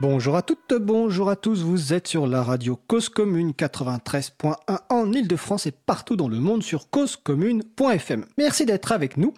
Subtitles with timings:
[0.00, 4.54] Bonjour à toutes, bonjour à tous, vous êtes sur la radio Cause Commune 93.1
[4.88, 8.24] en Ile-de-France et partout dans le monde sur causecommune.fm.
[8.38, 9.34] Merci d'être avec nous.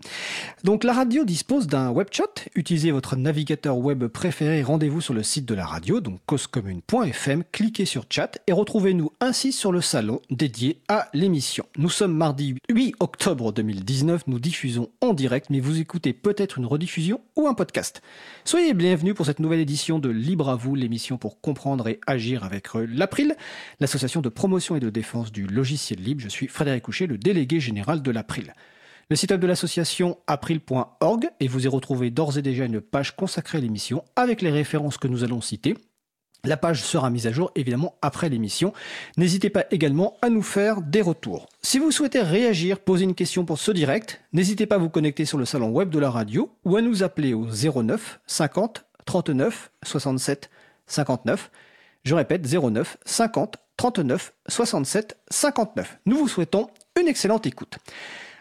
[0.63, 5.25] Donc la radio dispose d'un web chat, utilisez votre navigateur web préféré, rendez-vous sur le
[5.25, 10.21] site de la radio, donc causecommune.fm, cliquez sur chat et retrouvez-nous ainsi sur le salon
[10.31, 11.67] dédié à l'émission.
[11.77, 16.67] Nous sommes mardi 8 octobre 2019, nous diffusons en direct, mais vous écoutez peut-être une
[16.67, 18.01] rediffusion ou un podcast.
[18.45, 22.45] Soyez bienvenus pour cette nouvelle édition de Libre à vous, l'émission pour comprendre et agir
[22.45, 23.35] avec l'April,
[23.81, 26.21] l'association de promotion et de défense du logiciel libre.
[26.21, 28.55] Je suis Frédéric Couchet, le délégué général de l'April.
[29.11, 33.17] Le site web de l'association april.org et vous y retrouvez d'ores et déjà une page
[33.17, 35.77] consacrée à l'émission avec les références que nous allons citer.
[36.45, 38.73] La page sera mise à jour évidemment après l'émission.
[39.17, 41.47] N'hésitez pas également à nous faire des retours.
[41.63, 45.25] Si vous souhaitez réagir, poser une question pour ce direct, n'hésitez pas à vous connecter
[45.25, 49.71] sur le salon web de la radio ou à nous appeler au 09 50 39
[49.83, 50.51] 67
[50.87, 51.51] 59.
[52.05, 55.99] Je répète 09 50 39 67 59.
[56.07, 56.69] Nous vous souhaitons
[57.01, 57.79] une excellente écoute.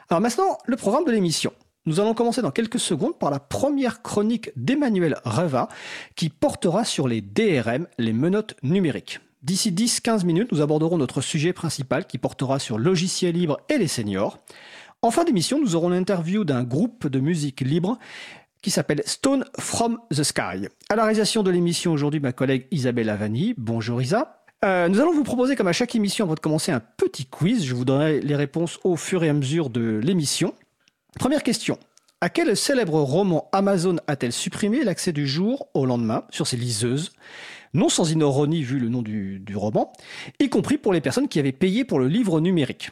[0.10, 1.54] Alors maintenant, le programme de l'émission.
[1.88, 5.68] Nous allons commencer dans quelques secondes par la première chronique d'Emmanuel Reva
[6.16, 9.20] qui portera sur les DRM, les menottes numériques.
[9.42, 13.88] D'ici 10-15 minutes, nous aborderons notre sujet principal qui portera sur logiciels libres et les
[13.88, 14.38] seniors.
[15.02, 17.98] En fin d'émission, nous aurons l'interview d'un groupe de musique libre
[18.62, 20.68] qui s'appelle Stone from the Sky.
[20.90, 23.54] À la réalisation de l'émission aujourd'hui, ma collègue Isabelle Avani.
[23.58, 24.44] Bonjour Isa.
[24.64, 27.66] Euh, nous allons vous proposer, comme à chaque émission, avant de commencer, un petit quiz.
[27.66, 30.54] Je vous donnerai les réponses au fur et à mesure de l'émission.
[31.20, 31.80] Première question.
[32.22, 37.14] À quel célèbre roman Amazon a-t-elle supprimé l'accès du jour au lendemain sur ses liseuses?
[37.74, 39.92] Non sans ironie vu le nom du, du roman,
[40.40, 42.92] y compris pour les personnes qui avaient payé pour le livre numérique.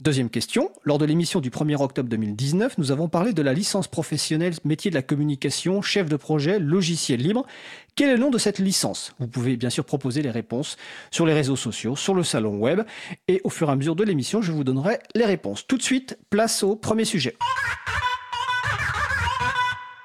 [0.00, 0.72] Deuxième question.
[0.82, 4.90] Lors de l'émission du 1er octobre 2019, nous avons parlé de la licence professionnelle métier
[4.90, 7.46] de la communication, chef de projet, logiciel libre.
[7.94, 9.14] Quel est le nom de cette licence?
[9.20, 10.76] Vous pouvez bien sûr proposer les réponses
[11.12, 12.82] sur les réseaux sociaux, sur le salon web,
[13.28, 15.64] et au fur et à mesure de l'émission, je vous donnerai les réponses.
[15.64, 17.36] Tout de suite, place au premier sujet.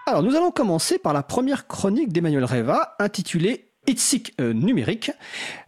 [0.06, 5.12] Alors, nous allons commencer par la première chronique d'Emmanuel Reva, intitulée Itzig euh, numérique.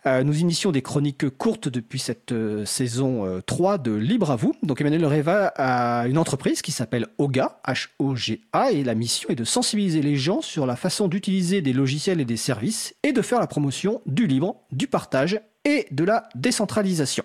[0.05, 4.53] Euh, nous initions des chroniques courtes depuis cette euh, saison 3 de Libre à vous.
[4.61, 9.43] Donc Emmanuel Reva a une entreprise qui s'appelle OGA, H-O-G-A, et la mission est de
[9.43, 13.39] sensibiliser les gens sur la façon d'utiliser des logiciels et des services et de faire
[13.39, 17.23] la promotion du libre, du partage et de la décentralisation.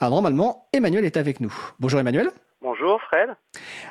[0.00, 1.54] Alors normalement, Emmanuel est avec nous.
[1.80, 2.30] Bonjour Emmanuel.
[2.62, 3.28] Bonjour Fred.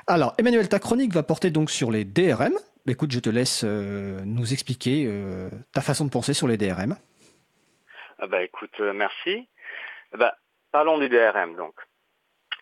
[0.07, 2.53] Alors Emmanuel, ta chronique va porter donc sur les DRM,
[2.91, 6.95] écoute, je te laisse euh, nous expliquer euh, ta façon de penser sur les DRM.
[8.19, 9.47] Ah bah écoute, euh, merci.
[10.13, 10.35] Bah,
[10.71, 11.75] parlons du DRM donc.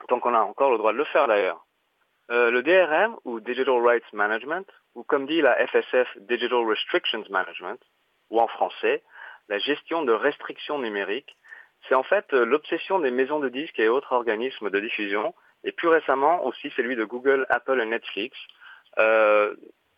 [0.07, 1.65] Tant qu'on a encore le droit de le faire d'ailleurs.
[2.29, 7.79] le DRM ou Digital Rights Management, ou comme dit la FSF Digital Restrictions Management,
[8.29, 9.03] ou en français,
[9.47, 11.37] la gestion de restrictions numériques,
[11.87, 15.33] c'est en fait l'obsession des maisons de disques et autres organismes de diffusion,
[15.63, 18.37] et plus récemment aussi celui de Google, Apple et Netflix,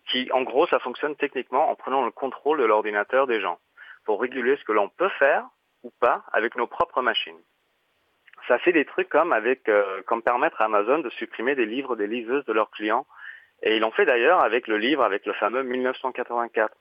[0.08, 3.60] qui, en gros, ça fonctionne techniquement en prenant le contrôle de l'ordinateur des gens
[4.06, 5.46] pour réguler ce que l'on peut faire
[5.84, 7.40] ou pas avec nos propres machines.
[8.48, 11.96] Ça fait des trucs comme avec, euh, comme permettre à Amazon de supprimer des livres
[11.96, 13.06] des liseuses de leurs clients.
[13.64, 16.74] Et ils l'ont fait d'ailleurs avec le livre, avec le fameux 1984.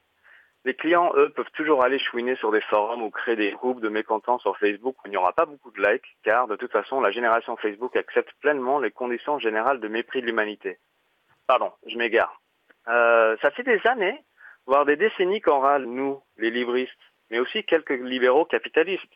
[0.65, 3.89] Les clients, eux, peuvent toujours aller chouiner sur des forums ou créer des groupes de
[3.89, 7.01] mécontents sur Facebook où il n'y aura pas beaucoup de likes, car de toute façon,
[7.01, 10.79] la génération Facebook accepte pleinement les conditions générales de mépris de l'humanité.
[11.47, 12.41] Pardon, je m'égare.
[12.89, 14.19] Euh, ça fait des années,
[14.67, 16.93] voire des décennies qu'on râle, nous, les libristes,
[17.31, 19.13] mais aussi quelques libéraux capitalistes.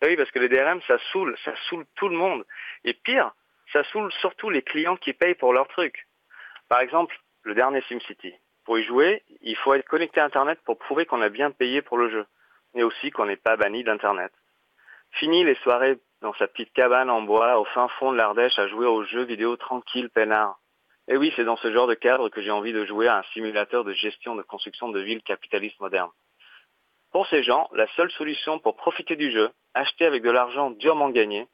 [0.00, 2.44] Ben oui, parce que les DRM, ça saoule, ça saoule tout le monde.
[2.84, 3.32] Et pire,
[3.72, 6.06] ça saoule surtout les clients qui payent pour leurs trucs.
[6.68, 8.34] Par exemple, le dernier SimCity.
[8.64, 11.82] Pour y jouer, il faut être connecté à Internet pour prouver qu'on a bien payé
[11.82, 12.26] pour le jeu,
[12.74, 14.32] mais aussi qu'on n'est pas banni d'Internet.
[15.12, 18.66] Fini les soirées dans sa petite cabane en bois au fin fond de l'Ardèche à
[18.68, 20.58] jouer aux jeux vidéo tranquille, peinard.
[21.08, 23.22] Et oui, c'est dans ce genre de cadre que j'ai envie de jouer à un
[23.34, 26.10] simulateur de gestion de construction de villes capitalistes modernes.
[27.12, 31.10] Pour ces gens, la seule solution pour profiter du jeu, acheter avec de l'argent durement
[31.10, 31.46] gagné,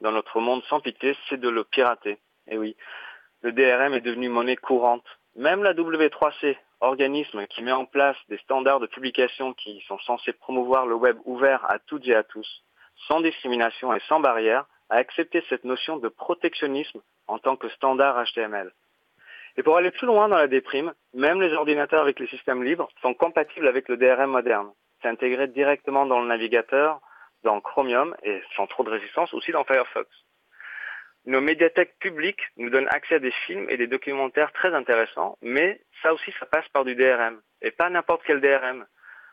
[0.00, 2.18] dans notre monde sans pitié, c'est de le pirater.
[2.48, 2.76] Et oui,
[3.42, 5.06] le DRM est devenu monnaie courante.
[5.36, 10.32] Même la W3C, organisme qui met en place des standards de publication qui sont censés
[10.32, 12.64] promouvoir le web ouvert à toutes et à tous,
[13.08, 18.22] sans discrimination et sans barrière, a accepté cette notion de protectionnisme en tant que standard
[18.24, 18.72] HTML.
[19.56, 22.88] Et pour aller plus loin dans la déprime, même les ordinateurs avec les systèmes libres
[23.00, 24.70] sont compatibles avec le DRM moderne.
[25.00, 27.00] C'est intégré directement dans le navigateur,
[27.42, 30.08] dans Chromium et sans trop de résistance aussi dans Firefox.
[31.24, 35.80] Nos médiathèques publiques nous donnent accès à des films et des documentaires très intéressants, mais
[36.02, 37.40] ça aussi, ça passe par du DRM.
[37.62, 38.86] Et pas n'importe quel DRM.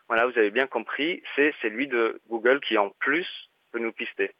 [0.08, 3.28] Voilà, vous avez bien compris, c'est celui de Google qui en plus
[3.72, 4.32] peut nous pister.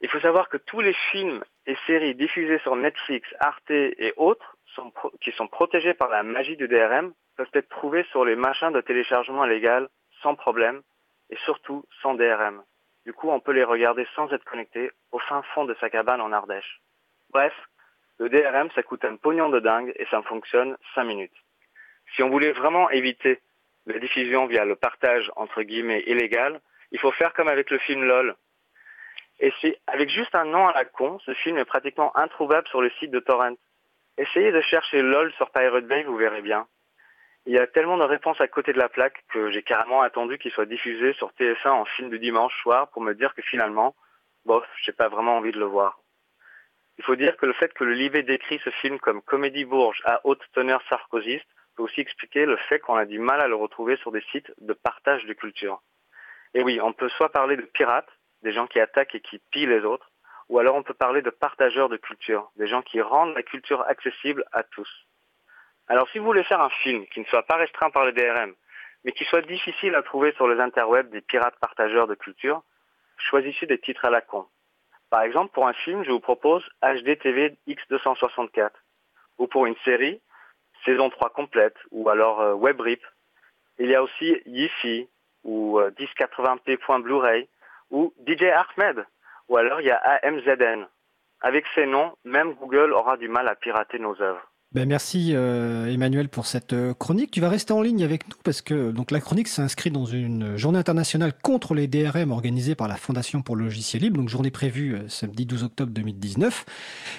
[0.00, 4.51] Il faut savoir que tous les films et séries diffusées sur Netflix, Arte et autres,
[5.20, 8.80] qui sont protégés par la magie du DRM, peuvent être trouvés sur les machins de
[8.80, 9.88] téléchargement légal
[10.22, 10.82] sans problème
[11.30, 12.62] et surtout sans DRM.
[13.04, 16.20] Du coup, on peut les regarder sans être connecté au fin fond de sa cabane
[16.20, 16.80] en Ardèche.
[17.30, 17.54] Bref,
[18.18, 21.34] le DRM, ça coûte un pognon de dingue et ça fonctionne 5 minutes.
[22.14, 23.40] Si on voulait vraiment éviter
[23.86, 26.60] la diffusion via le partage entre guillemets illégal,
[26.92, 28.36] il faut faire comme avec le film LOL.
[29.40, 32.80] Et c'est avec juste un nom à la con, ce film est pratiquement introuvable sur
[32.80, 33.56] le site de Torrent.
[34.18, 36.66] Essayez de chercher LOL sur Pirate Bay, vous verrez bien.
[37.46, 40.38] Il y a tellement de réponses à côté de la plaque que j'ai carrément attendu
[40.38, 43.96] qu'il soit diffusé sur TF1 en film du dimanche soir pour me dire que finalement,
[44.44, 45.98] bof, j'ai pas vraiment envie de le voir.
[46.98, 50.00] Il faut dire que le fait que le livret décrit ce film comme comédie bourge
[50.04, 53.56] à haute teneur sarkozyste peut aussi expliquer le fait qu'on a du mal à le
[53.56, 55.80] retrouver sur des sites de partage de culture.
[56.52, 58.10] Et oui, on peut soit parler de pirates,
[58.42, 60.11] des gens qui attaquent et qui pillent les autres,
[60.52, 63.80] ou alors on peut parler de partageurs de culture, des gens qui rendent la culture
[63.88, 64.90] accessible à tous.
[65.88, 68.54] Alors si vous voulez faire un film qui ne soit pas restreint par le DRM,
[69.02, 72.62] mais qui soit difficile à trouver sur les interwebs des pirates partageurs de culture,
[73.16, 74.46] choisissez des titres à la con.
[75.08, 78.72] Par exemple, pour un film, je vous propose HDTV X264.
[79.38, 80.20] Ou pour une série,
[80.84, 83.02] saison 3 complète, ou alors euh, WebRip.
[83.78, 85.08] Il y a aussi Yifi,
[85.44, 87.48] ou 1080p euh, Blu-ray,
[87.90, 89.06] ou DJ Ahmed,
[89.52, 90.86] ou alors il y a AMZN.
[91.42, 94.51] Avec ces noms, même Google aura du mal à pirater nos œuvres.
[94.74, 97.30] Ben merci euh, Emmanuel pour cette euh, chronique.
[97.30, 100.56] Tu vas rester en ligne avec nous parce que donc la chronique s'inscrit dans une
[100.56, 104.16] journée internationale contre les DRM organisée par la Fondation pour le logiciel libre.
[104.16, 106.64] Donc journée prévue euh, samedi 12 octobre 2019.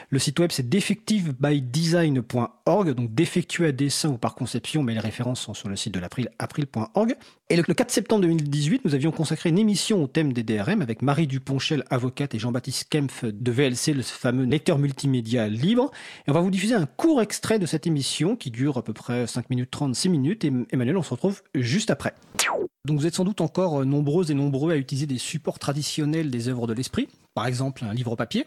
[0.09, 5.41] Le site web c'est defectivebydesign.org donc défectueux à dessin ou par conception, mais les références
[5.41, 7.15] sont sur le site de l'April april.org.
[7.51, 11.03] Et le, 4 septembre 2018, nous avions consacré une émission au thème des DRM avec
[11.03, 15.91] Marie Duponchel, avocate, et Jean-Baptiste Kempf de VLC, le fameux lecteur multimédia libre.
[16.25, 18.93] Et on va vous diffuser un court extrait de cette émission qui dure à peu
[18.93, 20.45] près 5 minutes 36 minutes.
[20.45, 22.13] Et Emmanuel, on se retrouve juste après.
[22.85, 26.31] Donc vous êtes sans doute encore euh, nombreux et nombreux à utiliser des supports traditionnels
[26.31, 28.45] des œuvres de l'esprit, par exemple un livre papier.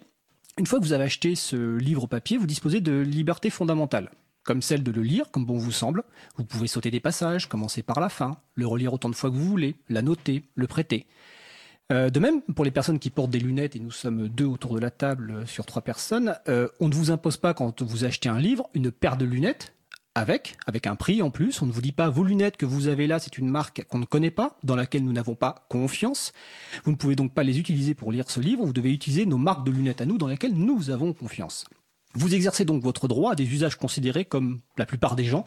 [0.58, 4.10] Une fois que vous avez acheté ce livre papier, vous disposez de libertés fondamentales,
[4.44, 6.02] comme celle de le lire comme bon vous semble.
[6.36, 9.36] Vous pouvez sauter des passages, commencer par la fin, le relire autant de fois que
[9.36, 11.06] vous voulez, la noter, le prêter.
[11.92, 14.74] Euh, de même, pour les personnes qui portent des lunettes, et nous sommes deux autour
[14.74, 18.04] de la table euh, sur trois personnes, euh, on ne vous impose pas quand vous
[18.04, 19.72] achetez un livre une paire de lunettes
[20.16, 21.62] avec, avec un prix en plus.
[21.62, 23.98] On ne vous dit pas vos lunettes que vous avez là, c'est une marque qu'on
[23.98, 26.32] ne connaît pas, dans laquelle nous n'avons pas confiance.
[26.84, 28.64] Vous ne pouvez donc pas les utiliser pour lire ce livre.
[28.64, 31.66] Vous devez utiliser nos marques de lunettes à nous, dans lesquelles nous avons confiance.
[32.14, 35.44] Vous exercez donc votre droit à des usages considérés comme la plupart des gens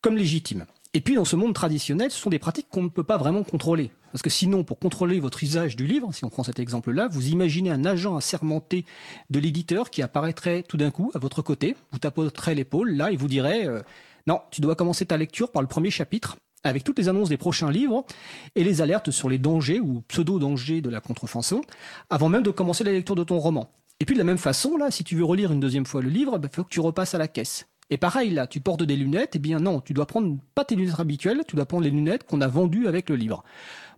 [0.00, 0.66] comme légitimes.
[0.96, 3.42] Et puis dans ce monde traditionnel, ce sont des pratiques qu'on ne peut pas vraiment
[3.42, 3.90] contrôler.
[4.12, 7.28] Parce que sinon, pour contrôler votre usage du livre, si on prend cet exemple-là, vous
[7.28, 8.86] imaginez un agent assermenté
[9.28, 13.16] de l'éditeur qui apparaîtrait tout d'un coup à votre côté, vous tapoterait l'épaule là et
[13.16, 13.82] vous dirait euh,
[14.26, 17.36] non, tu dois commencer ta lecture par le premier chapitre avec toutes les annonces des
[17.36, 18.06] prochains livres
[18.54, 21.60] et les alertes sur les dangers ou pseudo-dangers de la contrefaçon
[22.08, 23.70] avant même de commencer la lecture de ton roman.
[24.00, 26.08] Et puis de la même façon, là, si tu veux relire une deuxième fois le
[26.08, 27.66] livre, il bah, faut que tu repasses à la caisse.
[27.90, 30.74] Et pareil, là, tu portes des lunettes, eh bien non, tu dois prendre pas tes
[30.74, 33.44] lunettes habituelles, tu dois prendre les lunettes qu'on a vendues avec le livre.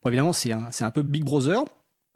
[0.02, 1.64] Bon, évidemment, c'est un, peu Big Brother.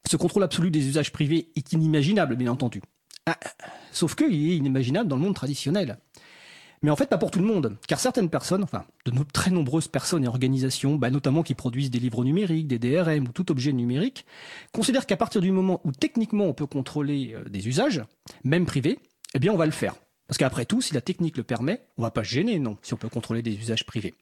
[0.09, 2.83] Ce contrôle absolu des usages privés est inimaginable, bien entendu.
[3.27, 3.39] Ah,
[3.93, 5.99] sauf qu'il est inimaginable dans le monde traditionnel.
[6.83, 9.87] Mais en fait, pas pour tout le monde, car certaines personnes, enfin, de très nombreuses
[9.87, 13.73] personnes et organisations, bah, notamment qui produisent des livres numériques, des DRM ou tout objet
[13.73, 14.27] numérique,
[14.73, 18.03] considèrent qu'à partir du moment où techniquement on peut contrôler euh, des usages,
[18.43, 18.99] même privés,
[19.35, 19.95] eh bien on va le faire.
[20.33, 22.95] Parce qu'après tout, si la technique le permet, on va pas se gêner, non, si
[22.95, 24.15] on peut contrôler des usages privés.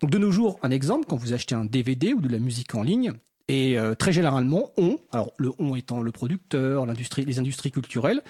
[0.00, 2.74] Donc de nos jours, un exemple, quand vous achetez un DVD ou de la musique
[2.74, 3.12] en ligne,
[3.48, 8.22] et euh, très généralement, on, alors le on étant le producteur, les industries culturelles,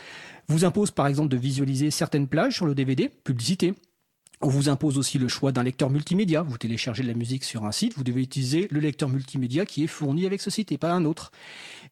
[0.48, 3.74] vous impose par exemple de visualiser certaines plages sur le DVD, publicité.
[4.40, 6.42] On vous impose aussi le choix d'un lecteur multimédia.
[6.42, 9.84] Vous téléchargez de la musique sur un site, vous devez utiliser le lecteur multimédia qui
[9.84, 11.30] est fourni avec ce site et pas un autre.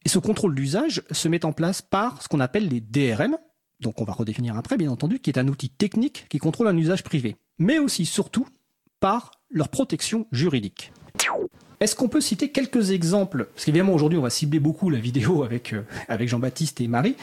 [0.05, 3.37] Et ce contrôle d'usage se met en place par ce qu'on appelle les DRM,
[3.81, 6.77] donc on va redéfinir après bien entendu, qui est un outil technique qui contrôle un
[6.77, 8.47] usage privé, mais aussi surtout
[9.01, 10.93] par leur protection juridique.
[11.81, 13.47] Est-ce qu'on peut citer quelques exemples?
[13.55, 17.17] Parce qu'évidemment, aujourd'hui, on va cibler beaucoup la vidéo avec, euh, Jean-Baptiste et Marie,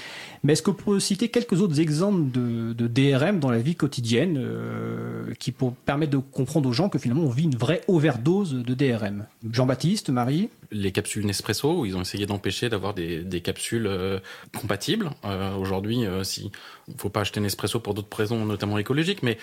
[0.44, 5.32] mais est-ce qu'on peut citer quelques autres exemples de, DRM dans la vie quotidienne euh,
[5.38, 5.54] qui
[5.86, 10.10] permettent de comprendre aux gens que finalement on vit une vraie overdose de DRM Jean-Baptiste,
[10.10, 10.50] Marie?
[10.72, 14.20] Les capsules Nespresso, où ils ont essayé d'empêcher d'avoir des, des, capsules euh,
[14.60, 15.10] compatibles.
[15.26, 16.52] Euh, aujourd'hui, si
[16.88, 19.38] il faut pas acheter Nespresso pour d'autres raisons, notamment écologiques, mais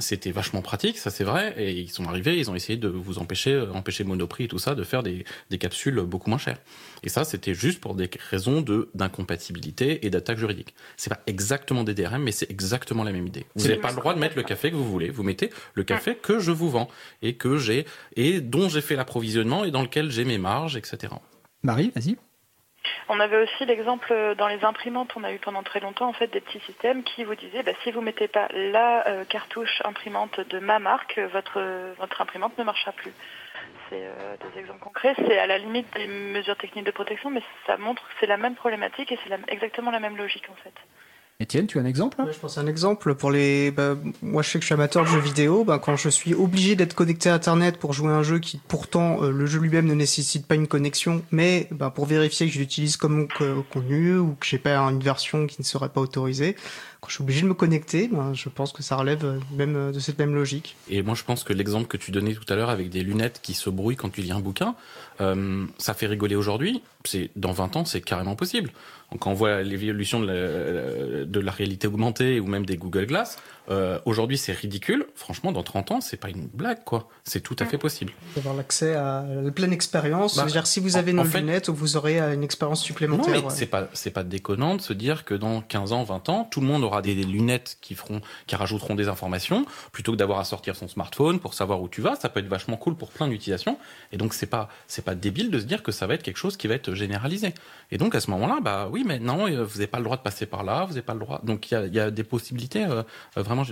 [0.00, 3.18] c'était vachement pratique, ça c'est vrai, et ils sont arrivés, ils ont essayé de vous
[3.18, 6.58] empêcher, empêcher Monoprix et tout ça, de faire des, des capsules beaucoup moins chères.
[7.02, 10.74] Et ça, c'était juste pour des raisons de d'incompatibilité et d'attaque juridique.
[10.96, 13.46] C'est pas exactement des DRM, mais c'est exactement la même idée.
[13.54, 15.10] Vous n'avez pas le droit de mettre le café que vous voulez.
[15.10, 16.88] Vous mettez le café que je vous vends
[17.22, 17.86] et que j'ai
[18.16, 21.14] et dont j'ai fait l'approvisionnement et dans lequel j'ai mes marges, etc.
[21.62, 22.16] Marie, vas-y.
[23.08, 26.12] On avait aussi l'exemple euh, dans les imprimantes, on a eu pendant très longtemps en
[26.12, 29.82] fait des petits systèmes qui vous disaient bah, si vous mettez pas la euh, cartouche
[29.84, 31.60] imprimante de ma marque, votre
[31.98, 33.12] votre imprimante ne marchera plus
[33.88, 35.14] c'est euh, des exemples concrets.
[35.16, 38.36] C'est à la limite des mesures techniques de protection, mais ça montre que c'est la
[38.36, 40.74] même problématique et c'est exactement la même logique en fait.
[41.38, 43.70] Etienne, tu as un exemple Je pense à un exemple pour les.
[43.70, 45.64] Bah, moi, je sais que je suis amateur de jeux vidéo.
[45.64, 49.22] Bah, quand je suis obligé d'être connecté à Internet pour jouer un jeu qui, pourtant,
[49.22, 52.58] euh, le jeu lui-même ne nécessite pas une connexion, mais bah, pour vérifier que je
[52.58, 53.28] l'utilise comme
[53.70, 56.56] contenu ou que j'ai pas une version qui ne serait pas autorisée,
[57.06, 59.76] quand je suis obligé de me connecter, ben, je pense que ça relève euh, même
[59.76, 60.74] euh, de cette même logique.
[60.88, 63.38] Et moi, je pense que l'exemple que tu donnais tout à l'heure avec des lunettes
[63.40, 64.74] qui se brouillent quand tu lis un bouquin,
[65.20, 66.82] euh, ça fait rigoler aujourd'hui.
[67.04, 68.72] C'est dans 20 ans, c'est carrément possible.
[69.20, 73.38] Quand on voit l'évolution de, la, de la réalité augmentée ou même des Google Glass,
[73.68, 75.06] euh, aujourd'hui, c'est ridicule.
[75.14, 77.08] Franchement, dans 30 ans, c'est pas une blague, quoi.
[77.24, 78.12] C'est tout à fait possible.
[78.34, 80.36] D'avoir l'accès à la pleine expérience.
[80.36, 83.34] Bah, si vous avez nos lunettes, vous aurez une expérience supplémentaire.
[83.34, 86.28] Non, mais c'est pas, c'est pas déconnant de se dire que dans 15 ans, 20
[86.28, 90.16] ans, tout le monde aura des, lunettes qui feront, qui rajouteront des informations, plutôt que
[90.16, 92.16] d'avoir à sortir son smartphone pour savoir où tu vas.
[92.16, 93.78] Ça peut être vachement cool pour plein d'utilisations.
[94.12, 96.36] Et donc, c'est pas, c'est pas débile de se dire que ça va être quelque
[96.36, 97.54] chose qui va être généralisé.
[97.90, 100.16] Et donc, à ce moment-là, bah oui, mais non, euh, vous n'avez pas le droit
[100.16, 101.40] de passer par là, vous n'avez pas le droit.
[101.44, 102.86] Donc, il y a, y a, des possibilités
[103.36, 103.64] vraiment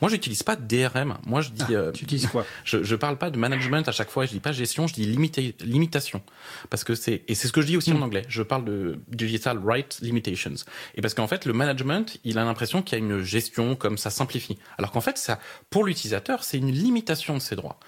[0.00, 1.16] moi, j'utilise pas DRM.
[1.26, 1.64] Moi, je dis.
[1.68, 2.44] Ah, euh, tu utilises quoi?
[2.64, 4.26] je, je parle pas de management à chaque fois.
[4.26, 4.86] Je dis pas gestion.
[4.86, 6.22] Je dis limitation.
[6.70, 8.02] Parce que c'est et c'est ce que je dis aussi en hmm.
[8.02, 8.22] anglais.
[8.28, 10.54] Je parle de digital right limitations.
[10.94, 13.98] Et parce qu'en fait, le management, il a l'impression qu'il y a une gestion comme
[13.98, 14.60] ça simplifie.
[14.78, 17.80] Alors qu'en fait, ça, pour l'utilisateur, c'est une limitation de ses droits.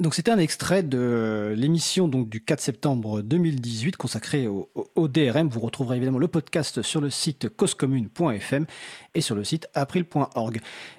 [0.00, 5.48] Donc c'était un extrait de l'émission donc du 4 septembre 2018 consacrée au, DRM.
[5.48, 8.66] Vous retrouverez évidemment le podcast sur le site causecommune.fm
[9.14, 10.58] et sur le site april.org.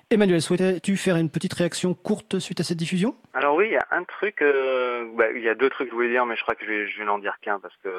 [0.10, 3.16] Emmanuel, souhaitais-tu faire une petite réaction courte suite à cette diffusion?
[3.34, 5.92] Alors oui, il y a un truc, euh, bah, il y a deux trucs que
[5.92, 7.76] je voulais dire, mais je crois que je vais, je vais n'en dire qu'un parce
[7.84, 7.90] que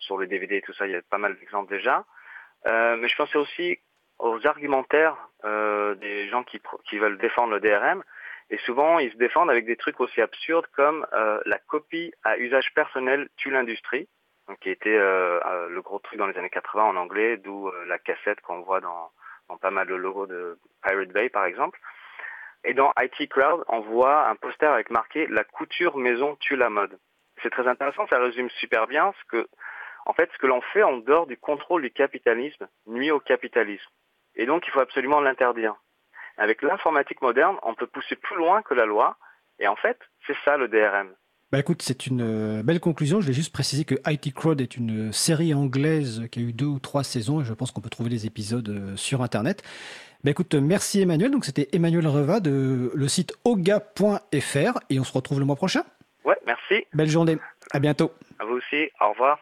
[0.00, 2.04] sur le DVD et tout ça, il y a pas mal d'exemples déjà.
[2.66, 3.78] Euh, mais je pensais aussi
[4.18, 8.02] aux argumentaires euh, des gens qui, qui veulent défendre le DRM.
[8.50, 12.36] Et souvent, ils se défendent avec des trucs aussi absurdes comme euh, la copie à
[12.36, 14.08] usage personnel tue l'industrie,
[14.60, 17.98] qui était euh, euh, le gros truc dans les années 80 en anglais, d'où la
[17.98, 19.10] cassette qu'on voit dans,
[19.48, 21.80] dans, pas mal de logos de Pirate Bay, par exemple.
[22.64, 26.68] Et dans IT Crowd, on voit un poster avec marqué La couture maison tue la
[26.68, 26.98] mode.
[27.42, 29.48] C'est très intéressant, ça résume super bien ce que,
[30.06, 33.90] en fait, ce que l'on fait en dehors du contrôle du capitalisme nuit au capitalisme.
[34.34, 35.74] Et donc, il faut absolument l'interdire.
[36.38, 39.16] Avec l'informatique moderne, on peut pousser plus loin que la loi.
[39.58, 41.14] Et en fait, c'est ça le DRM.
[41.52, 43.20] Bah écoute, c'est une euh, belle conclusion.
[43.20, 46.64] Je vais juste préciser que IT Crowd est une série anglaise qui a eu deux
[46.64, 49.62] ou trois saisons et je pense qu'on peut trouver les épisodes euh, sur Internet.
[50.24, 51.30] Bah écoute, merci Emmanuel.
[51.30, 55.82] Donc c'était Emmanuel Reva de le site oga.fr et on se retrouve le mois prochain.
[56.24, 56.86] Ouais, merci.
[56.94, 57.36] Belle journée.
[57.70, 58.12] À bientôt.
[58.38, 58.88] À vous aussi.
[58.98, 59.38] Au revoir.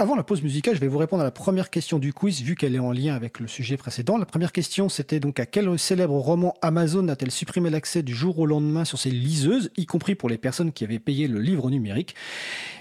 [0.00, 2.54] Avant la pause musicale, je vais vous répondre à la première question du quiz, vu
[2.54, 4.16] qu'elle est en lien avec le sujet précédent.
[4.16, 8.38] La première question, c'était donc à quel célèbre roman Amazon a-t-elle supprimé l'accès du jour
[8.38, 11.68] au lendemain sur ses liseuses, y compris pour les personnes qui avaient payé le livre
[11.68, 12.14] numérique?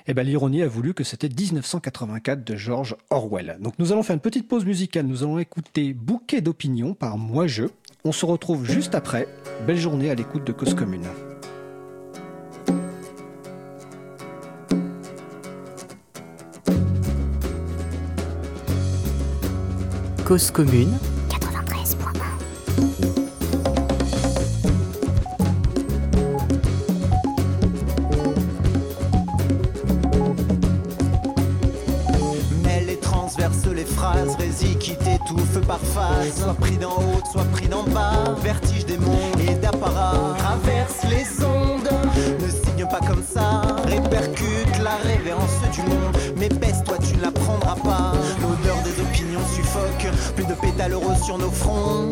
[0.06, 3.58] Eh bien, l'ironie a voulu que c'était 1984 de George Orwell.
[3.62, 5.08] Donc, nous allons faire une petite pause musicale.
[5.08, 7.64] Nous allons écouter Bouquet d'opinion par Moi Je.
[8.04, 9.28] On se retrouve juste après.
[9.66, 11.08] Belle journée à l'écoute de Cause Commune.
[20.28, 20.92] Cause commune
[21.30, 21.36] 93.1
[32.86, 36.42] les transverses, les phrases, rési qui t'étouffe par phase.
[36.42, 38.36] Soit pris d'en haut, soit pris d'en bas.
[38.44, 40.36] Vertige des mondes et d'apparat.
[40.40, 41.57] Traverse les ondes,
[51.24, 52.12] Sur nos fronts.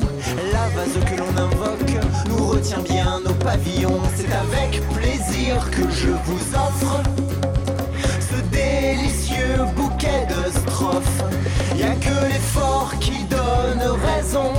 [0.52, 4.02] La vase que l'on invoque nous retient bien nos pavillons.
[4.16, 7.04] C'est avec plaisir que je vous offre
[8.20, 11.24] ce délicieux bouquet de strophes.
[11.78, 14.52] Y a que l'effort qui donne raison.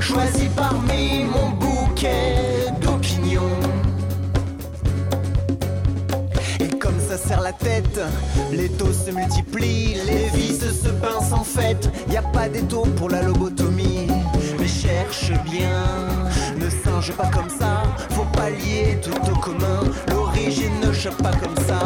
[0.00, 2.37] Choisi parmi mon bouquet
[8.52, 11.90] les taux se multiplient, les vis se pincent en fait.
[12.10, 14.08] Y a pas d'étau pour la lobotomie,
[14.58, 15.84] mais cherche bien.
[16.58, 19.80] Ne singe pas comme ça, faut pas lier tout au commun.
[20.10, 21.80] L'origine ne chope pas comme ça.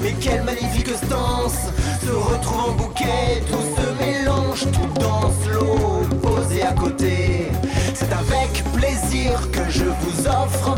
[0.00, 1.70] Mais quelle magnifique stance
[2.04, 7.48] se retrouve en bouquet, tout se mélange, tout danse l'eau posée à côté.
[7.94, 10.76] C'est avec plaisir que je vous offre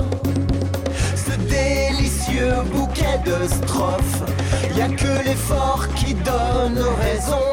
[1.17, 4.34] ce délicieux bouquet de strophes.
[4.77, 7.47] Y a que l'effort qui donne raison.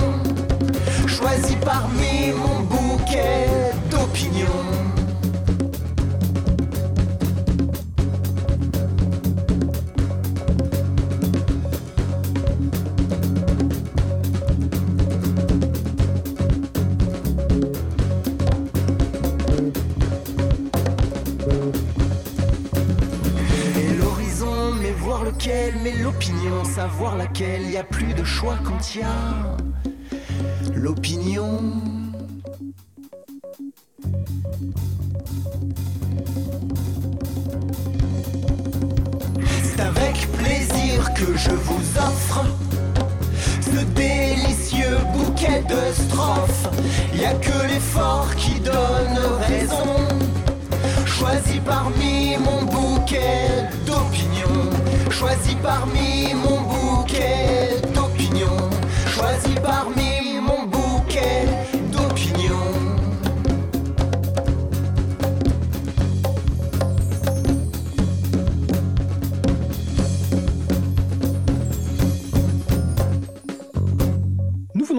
[1.05, 3.47] Choisi parmi mon bouquet
[3.91, 4.80] d'opinions.
[28.21, 28.95] De choix quand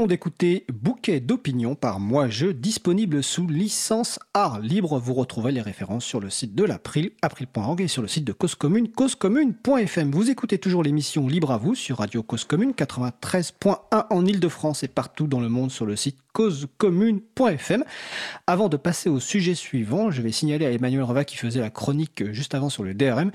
[0.06, 4.98] d'écouter Bouquet d'opinion par Moi Je, disponible sous licence art libre.
[4.98, 8.32] Vous retrouverez les références sur le site de l'April, april.org et sur le site de
[8.32, 10.10] Cause Commune, causecommune.fm.
[10.10, 14.88] Vous écoutez toujours l'émission Libre à vous sur Radio Cause Commune 93.1 en Ile-de-France et
[14.88, 17.84] partout dans le monde sur le site causecommune.fm.
[18.46, 21.70] Avant de passer au sujet suivant, je vais signaler à Emmanuel Reva qui faisait la
[21.70, 23.30] chronique juste avant sur le DRM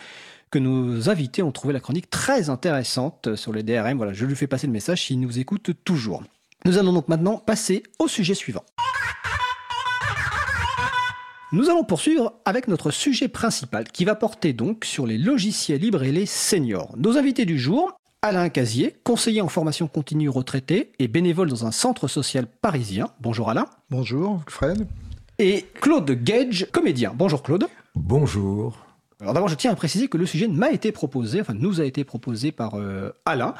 [0.50, 3.98] que nos invités ont trouvé la chronique très intéressante sur le DRM.
[3.98, 6.24] Voilà, je lui fais passer le message s'il nous écoute toujours.
[6.65, 8.63] Nous allons donc maintenant passer au sujet suivant.
[11.54, 16.04] Nous allons poursuivre avec notre sujet principal qui va porter donc sur les logiciels libres
[16.04, 16.93] et les seniors.
[16.98, 21.72] Nos invités du jour, Alain Casier, conseiller en formation continue retraité et bénévole dans un
[21.72, 23.12] centre social parisien.
[23.22, 23.67] Bonjour Alain.
[23.89, 24.88] Bonjour Fred.
[25.39, 27.13] Et Claude Gage, comédien.
[27.15, 27.67] Bonjour Claude.
[27.96, 28.88] Bonjour.
[29.20, 31.86] Alors d'abord, je tiens à préciser que le sujet m'a été proposé, enfin nous a
[31.86, 33.56] été proposé par euh, Alain,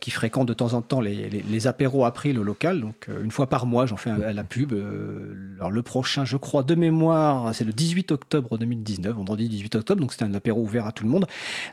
[0.00, 2.80] qui fréquente de temps en temps les, les, les apéros April au local.
[2.80, 4.72] Donc euh, une fois par mois, j'en fais un- la pub.
[4.72, 9.74] Euh, alors le prochain, je crois, de mémoire, c'est le 18 octobre 2019, vendredi 18
[9.76, 10.00] octobre.
[10.00, 11.26] Donc c'est un apéro ouvert à tout le monde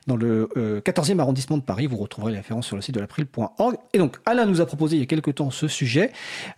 [0.08, 1.86] dans le euh, 14e arrondissement de Paris.
[1.88, 3.76] Vous retrouverez les références sur le site de l'april.org.
[3.94, 6.12] Et donc Alain nous a proposé il y a quelque temps ce sujet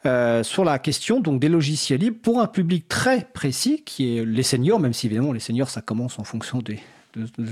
[0.05, 4.25] euh, sur la question donc des logiciels libres pour un public très précis qui est
[4.25, 6.79] les seniors, même si évidemment les seniors ça commence en fonction des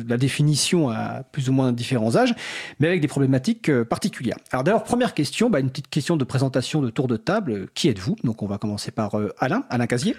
[0.08, 2.34] la définition à plus ou moins différents âges,
[2.80, 4.38] mais avec des problématiques euh, particulières.
[4.52, 7.68] Alors d'abord, première question, bah, une petite question de présentation de tour de table.
[7.74, 8.16] Qui êtes-vous?
[8.24, 10.16] Donc on va commencer par euh, Alain, Alain Casier.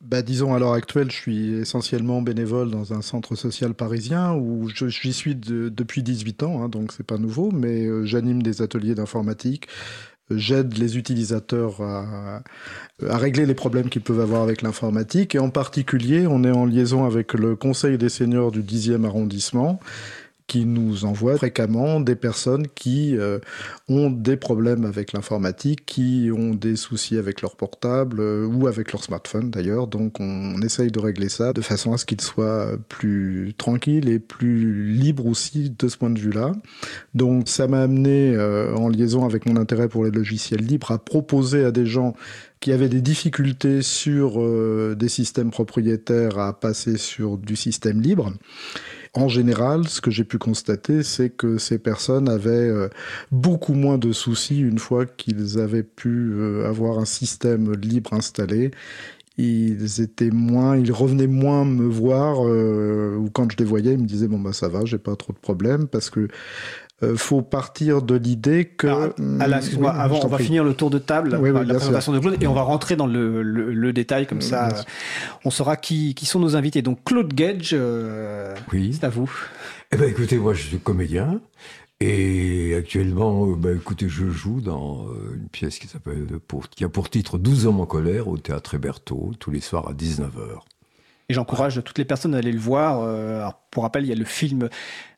[0.00, 4.68] Bah, disons, à l'heure actuelle, je suis essentiellement bénévole dans un centre social parisien où
[4.68, 8.60] j'y suis de- depuis 18 ans, hein, donc c'est pas nouveau, mais euh, j'anime des
[8.60, 9.66] ateliers d'informatique.
[10.30, 12.42] J'aide les utilisateurs à,
[13.06, 15.34] à régler les problèmes qu'ils peuvent avoir avec l'informatique.
[15.34, 19.80] Et en particulier, on est en liaison avec le Conseil des seniors du 10e arrondissement
[20.46, 23.38] qui nous envoie fréquemment des personnes qui euh,
[23.88, 28.92] ont des problèmes avec l'informatique, qui ont des soucis avec leur portable euh, ou avec
[28.92, 29.86] leur smartphone d'ailleurs.
[29.86, 34.08] Donc on, on essaye de régler ça de façon à ce qu'ils soient plus tranquilles
[34.08, 36.52] et plus libres aussi de ce point de vue-là.
[37.14, 40.98] Donc ça m'a amené, euh, en liaison avec mon intérêt pour les logiciels libres, à
[40.98, 42.14] proposer à des gens
[42.60, 48.32] qui avaient des difficultés sur euh, des systèmes propriétaires à passer sur du système libre.
[49.16, 52.88] En général, ce que j'ai pu constater, c'est que ces personnes avaient euh,
[53.30, 58.72] beaucoup moins de soucis une fois qu'ils avaient pu euh, avoir un système libre installé.
[59.38, 63.98] Ils étaient moins, ils revenaient moins me voir euh, ou quand je les voyais, ils
[64.00, 66.28] me disaient bon bah ça va, j'ai pas trop de problèmes parce que
[67.02, 68.86] euh, faut partir de l'idée que.
[69.40, 72.42] Alors, excuse-moi, avant, on va finir le tour de table, oui, la présentation de Claude,
[72.42, 74.68] et on va rentrer dans le, le, détail, comme ça,
[75.44, 76.82] on saura qui, qui sont nos invités.
[76.82, 77.76] Donc, Claude Gage,
[78.72, 78.92] oui.
[78.92, 79.30] c'est à vous.
[79.92, 81.40] Eh ben, écoutez, moi, je suis comédien.
[82.00, 86.26] Et actuellement, ben, écoutez, je joue dans une pièce qui s'appelle,
[86.70, 89.94] qui a pour titre 12 hommes en colère au théâtre Héberto, tous les soirs à
[89.94, 90.60] 19h.
[91.28, 93.02] Et j'encourage toutes les personnes à aller le voir.
[93.02, 94.68] Alors, pour rappel, il y a le film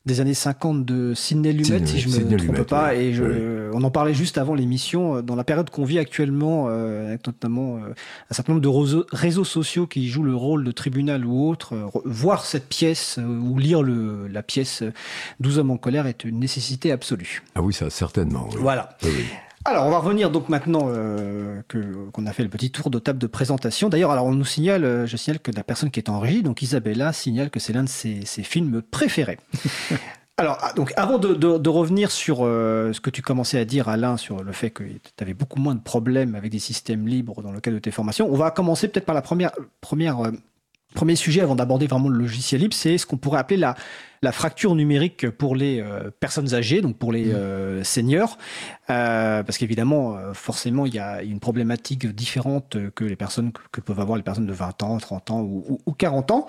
[0.07, 2.95] des années 50 de Sidney Lumet, si je me trompe pas.
[2.95, 5.21] Et je, on en parlait juste avant l'émission.
[5.21, 7.93] Dans la période qu'on vit actuellement, euh, avec notamment euh,
[8.31, 11.87] un certain nombre de réseaux, sociaux qui jouent le rôle de tribunal ou autre, euh,
[12.05, 14.85] voir cette pièce ou lire le, la pièce
[15.41, 17.43] 12 hommes en colère est une nécessité absolue.
[17.57, 18.49] Ah oui, ça certainement.
[18.59, 18.97] Voilà.
[19.69, 23.01] Alors, on va revenir donc maintenant euh, que qu'on a fait le petit tour de
[23.01, 23.89] table de présentation.
[23.89, 26.45] D'ailleurs, alors on nous signale, euh, je signale que la personne qui est en régie,
[26.45, 29.39] donc Isabella, signale que c'est l'un de ses, films préférés.
[30.37, 34.17] alors, ah, donc avant de, revenir sur euh, ce que tu commençais à dire, Alain,
[34.17, 37.51] sur le fait que tu avais beaucoup moins de problèmes avec des systèmes libres dans
[37.51, 39.51] le cadre de tes formations, on va commencer peut-être par la première
[39.81, 40.31] première
[40.95, 43.75] premier sujet avant d'aborder vraiment le logiciel libre, c'est ce qu'on pourrait appeler la
[44.27, 47.35] la fracture numérique pour les euh, personnes âgées, donc pour les mmh.
[47.35, 48.39] euh, seniors,
[48.91, 54.01] euh, parce qu'évidemment, forcément, il y a une problématique différente que les personnes que peuvent
[54.01, 56.47] avoir les personnes de 20 ans, 30 ans ou, 40 ans.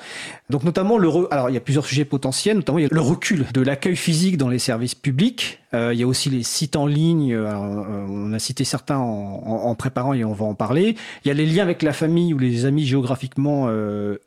[0.50, 3.02] Donc notamment le alors il y a plusieurs sujets potentiels, notamment il y a le
[3.02, 5.60] recul de l'accueil physique dans les services publics.
[5.74, 7.36] il y a aussi les sites en ligne.
[7.36, 10.96] on a cité certains en, préparant et on va en parler.
[11.24, 13.70] Il y a les liens avec la famille ou les amis géographiquement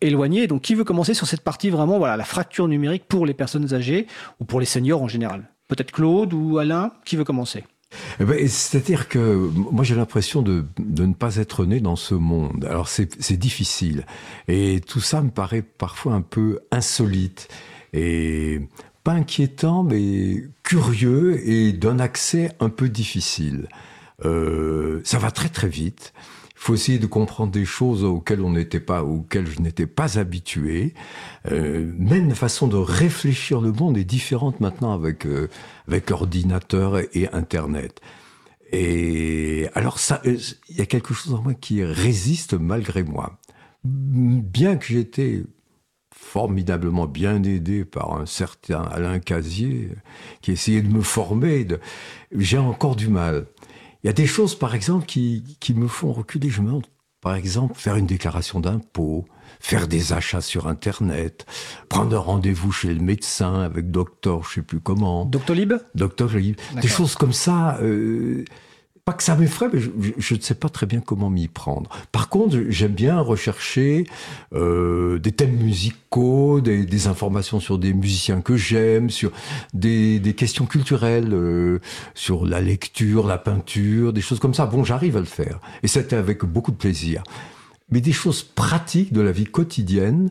[0.01, 0.47] éloignés.
[0.47, 3.73] Donc qui veut commencer sur cette partie vraiment voilà la fracture numérique pour les personnes
[3.73, 4.07] âgées
[4.39, 7.65] ou pour les seniors en général Peut-être Claude ou Alain, qui veut commencer?
[8.21, 12.15] Eh ben, C'est-à-dire que moi j'ai l'impression de, de, ne pas être né dans ce
[12.15, 12.67] monde.
[12.67, 14.05] Alors c'est difficile.
[14.47, 17.49] Et tout ça me paraît parfois un peu insolite.
[17.95, 18.61] Et
[19.05, 23.69] pas inquiétant, mais curieux et d'un accès un peu difficile.
[24.27, 26.13] Euh, ça va très très vite
[26.61, 30.93] faut essayer de comprendre des choses auxquelles on n'était pas, auxquelles je n'étais pas habitué.
[31.51, 35.49] Euh, même la façon de réfléchir le monde est différente maintenant avec euh,
[35.89, 38.03] avec l'ordinateur et Internet.
[38.73, 40.37] Et alors ça, euh,
[40.69, 43.39] il y a quelque chose en moi qui résiste malgré moi.
[43.83, 45.45] Bien que j'étais
[46.15, 49.93] formidablement bien aidé par un certain Alain Casier
[50.43, 51.67] qui essayait de me former,
[52.37, 53.47] j'ai encore du mal.
[54.03, 56.49] Il y a des choses, par exemple, qui, qui me font reculer.
[56.49, 56.87] Je me demande,
[57.21, 59.27] par exemple, faire une déclaration d'impôt,
[59.61, 61.47] faire des achats sur Internet,
[61.89, 65.27] prendre un rendez-vous chez le médecin avec docteur, je sais plus comment.
[65.27, 65.75] Doctolib?
[65.95, 66.57] Doctolib.
[66.81, 67.79] Des choses comme ça.
[67.83, 68.45] Euh,
[69.11, 71.91] pas que ça m'effraie, mais je, ne sais pas très bien comment m'y prendre.
[72.13, 74.07] Par contre, j'aime bien rechercher
[74.55, 79.33] euh, des thèmes musicaux, des, informations sur des musiciens que j'aime, sur
[79.75, 81.81] des, questions culturelles, euh,
[82.15, 84.67] sur la lecture, la peinture, des choses comme ça.
[84.67, 85.59] Bon, j'arrive à le faire.
[85.83, 87.25] Et c'était avec beaucoup de plaisir.
[87.91, 90.31] Mais des choses pratiques de la vie quotidienne,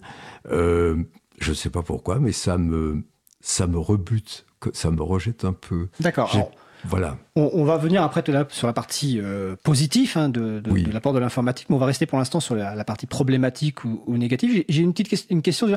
[0.49, 1.03] euh,
[1.39, 3.03] je ne sais pas pourquoi, mais ça me,
[3.41, 5.89] ça me rebute, ça me rejette un peu.
[5.99, 6.49] D'accord.
[6.85, 7.17] Voilà.
[7.35, 10.61] On, va venir après sur la partie euh, positive hein, de,
[10.91, 14.63] l'apport de l'informatique, mais on va rester pour l'instant sur la, partie problématique ou, négative.
[14.67, 15.67] J'ai une petite une question.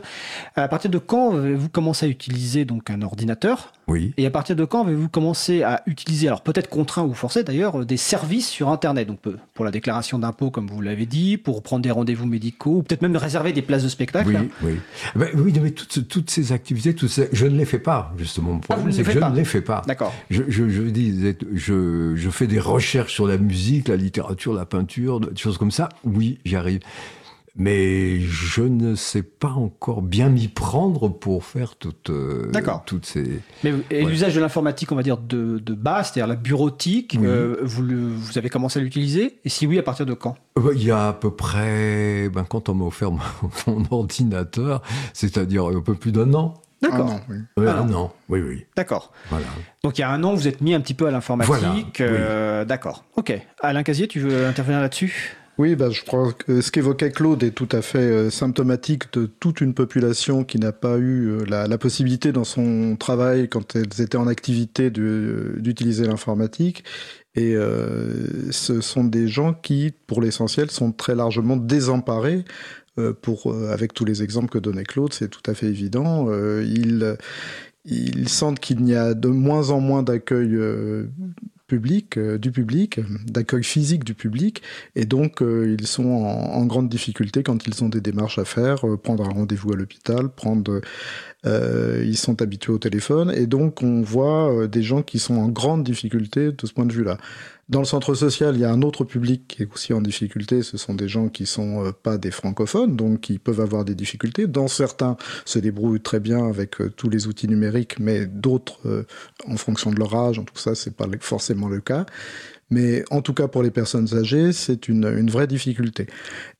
[0.56, 4.12] À partir de quand avez-vous commencé à utiliser donc un ordinateur Oui.
[4.16, 7.84] Et à partir de quand avez-vous commencé à utiliser, alors peut-être contraint ou forcé d'ailleurs,
[7.84, 9.20] des services sur Internet Donc
[9.54, 13.02] pour la déclaration d'impôt, comme vous l'avez dit, pour prendre des rendez-vous médicaux, ou peut-être
[13.02, 14.30] même réserver des places de spectacle.
[14.30, 14.80] Oui, oui.
[15.14, 18.52] Ben, oui, mais toutes, toutes ces activités, toutes je ne les fais pas justement.
[18.52, 19.82] Mon ah, problème, c'est que je ne les fais pas.
[19.86, 20.12] D'accord.
[20.30, 24.66] Je, je, je dis, je, je, fais des recherches sur la musique, la littérature, la
[24.66, 25.88] peinture, des choses comme ça.
[26.04, 26.80] Oui, j'y arrive.
[27.54, 32.50] Mais je ne sais pas encore bien m'y prendre pour faire toutes, euh,
[32.86, 33.40] toutes ces.
[33.62, 37.58] Mais et l'usage de l'informatique, on va dire de, de base, c'est-à-dire la bureautique, euh,
[37.62, 39.38] vous, vous avez commencé à l'utiliser?
[39.44, 40.34] Et si oui, à partir de quand?
[40.58, 44.80] Euh, Il y a à peu près, ben, quand on m'a offert mon ordinateur,
[45.12, 46.54] c'est-à-dire un peu plus d'un an.
[46.82, 47.10] D'accord.
[47.10, 47.20] Un an,
[47.56, 47.66] oui.
[47.68, 48.66] un an, oui, oui.
[48.76, 49.12] D'accord.
[49.30, 49.46] Voilà.
[49.84, 52.00] Donc il y a un an, vous êtes mis un petit peu à l'informatique.
[52.00, 53.04] Euh, d'accord.
[53.16, 53.32] Ok.
[53.60, 55.36] Alain Casier, tu veux intervenir là-dessus?
[55.58, 59.26] Oui, bah, je crois que ce qu'évoquait Claude est tout à fait euh, symptomatique de
[59.26, 64.00] toute une population qui n'a pas eu euh, la, possibilité dans son travail, quand elles
[64.00, 66.84] étaient en activité, d'utiliser l'informatique.
[67.34, 67.56] Et
[68.50, 72.44] ce sont des gens qui, pour l'essentiel, sont très largement désemparés euh,
[73.22, 76.26] pour, euh, avec tous les exemples que donnait Claude, c'est tout à fait évident.
[76.28, 76.64] Euh,
[77.84, 80.56] ils, sentent qu'il n'y a de moins en moins d'accueil
[81.66, 84.62] public, du public, d'accueil physique du public,
[84.94, 89.24] et donc ils sont en, grande difficulté quand ils ont des démarches à faire, prendre
[89.24, 90.80] un rendez-vous à l'hôpital, prendre
[91.44, 95.82] ils sont habitués au téléphone et donc on voit des gens qui sont en grande
[95.82, 97.18] difficulté de ce point de vue-là.
[97.72, 100.62] Dans le centre social, il y a un autre public qui est aussi en difficulté.
[100.62, 103.94] Ce sont des gens qui sont euh, pas des francophones, donc qui peuvent avoir des
[103.94, 104.46] difficultés.
[104.46, 109.06] Dans certains, se débrouillent très bien avec euh, tous les outils numériques, mais d'autres, euh,
[109.48, 112.04] en fonction de leur âge, en tout ça, c'est pas forcément le cas.
[112.68, 116.06] Mais en tout cas, pour les personnes âgées, c'est une, vraie difficulté.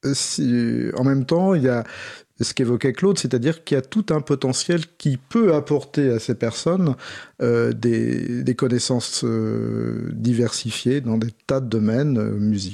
[0.05, 1.85] En même temps, il y a
[2.43, 6.35] ce qu'évoquait Claude, c'est-à-dire qu'il y a tout un potentiel qui peut apporter à ces
[6.35, 6.97] personnes
[7.41, 12.73] euh, des, connaissances euh, diversifiées dans des tas de domaines euh, musicaux.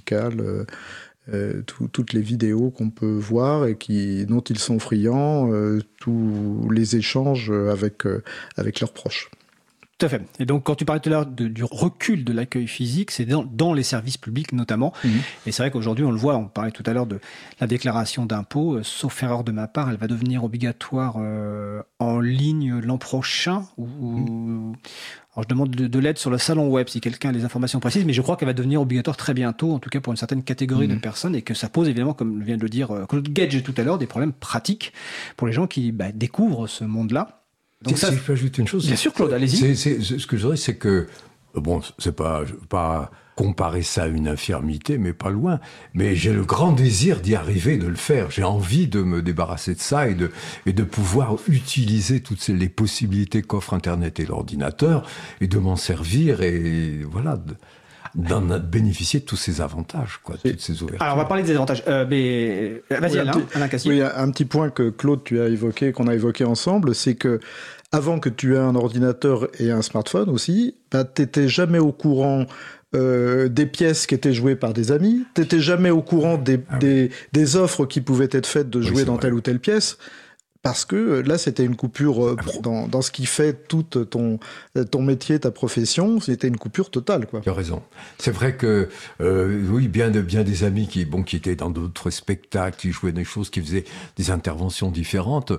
[1.31, 5.50] Euh, toutes les vidéos qu'on peut voir et qui, dont ils sont friands,
[6.00, 8.04] tous les échanges avec,
[8.57, 9.31] avec leurs proches.
[9.98, 10.22] Tout à fait.
[10.38, 13.42] Et donc, quand tu parlais tout à l'heure du recul de l'accueil physique, c'est dans,
[13.42, 14.92] dans, les services publics notamment.
[15.02, 15.11] Mhm.
[15.46, 17.18] Et c'est vrai qu'aujourd'hui, on le voit, on parlait tout à l'heure de
[17.61, 18.76] la déclaration d'impôt.
[18.76, 23.64] Euh, sauf erreur de ma part, elle va devenir obligatoire euh, en ligne l'an prochain.
[23.76, 24.76] Ou, mhm.
[25.34, 28.04] alors, je demande de, l'aide sur le salon web si quelqu'un a les informations précises,
[28.04, 30.44] mais je crois qu'elle va devenir obligatoire très bientôt, en tout cas pour une certaine
[30.44, 31.00] catégorie de mhm.
[31.00, 33.74] personnes, et que ça pose évidemment, comme vient de le dire euh, Claude Gage tout
[33.76, 34.92] à l'heure, des problèmes pratiques
[35.37, 37.38] pour les gens qui bah, découvrent ce monde-là.
[37.83, 38.87] Donc ça, si je peux ajouter une chose.
[38.87, 39.77] Bien sûr, Claude, allez-y.
[39.77, 41.07] Ce que je dirais, c'est que
[41.55, 45.61] bon, c'est pas pas comparer ça à une infirmité, mais pas loin.
[45.95, 48.33] Mais j'ai le grand désir d'y arriver, de le faire.
[48.33, 50.33] J'ai envie de me débarrasser de ça et de,
[50.67, 55.09] et de pouvoir utiliser toutes ces, les possibilités qu'offre Internet et l'ordinateur
[55.41, 57.38] et de m'en servir et voilà.
[58.14, 61.03] D'en bénéficier de tous ces avantages, quoi, toutes ces ouvertures.
[61.03, 61.83] Alors, on va parler des avantages.
[61.87, 66.09] Euh, mais vas-y, Alain, Alain Oui, un petit point que Claude, tu as évoqué, qu'on
[66.09, 67.40] a évoqué ensemble, c'est que
[67.92, 71.92] avant que tu aies un ordinateur et un smartphone aussi, bah, tu n'étais jamais au
[71.92, 72.47] courant
[72.94, 76.61] euh, des pièces qui étaient jouées par des amis, tu n'étais jamais au courant des,
[76.68, 79.99] ah des, des, offres qui pouvaient être faites de jouer dans telle ou telle pièce
[80.62, 83.85] parce que euh, là, c'était une coupure euh, ah dans, dans, ce qui fait tout
[83.85, 84.38] ton,
[84.90, 87.27] ton métier, ta profession, c'était une coupure totale.
[87.27, 87.40] Quoi.
[87.40, 87.83] Tu as raison.
[88.18, 88.88] C'est vrai que,
[89.21, 92.90] euh, oui, bien, de, bien des amis qui, bon, qui étaient dans d'autres spectacles, qui
[92.90, 93.85] jouaient des choses, qui faisaient
[94.16, 95.53] des interventions différentes,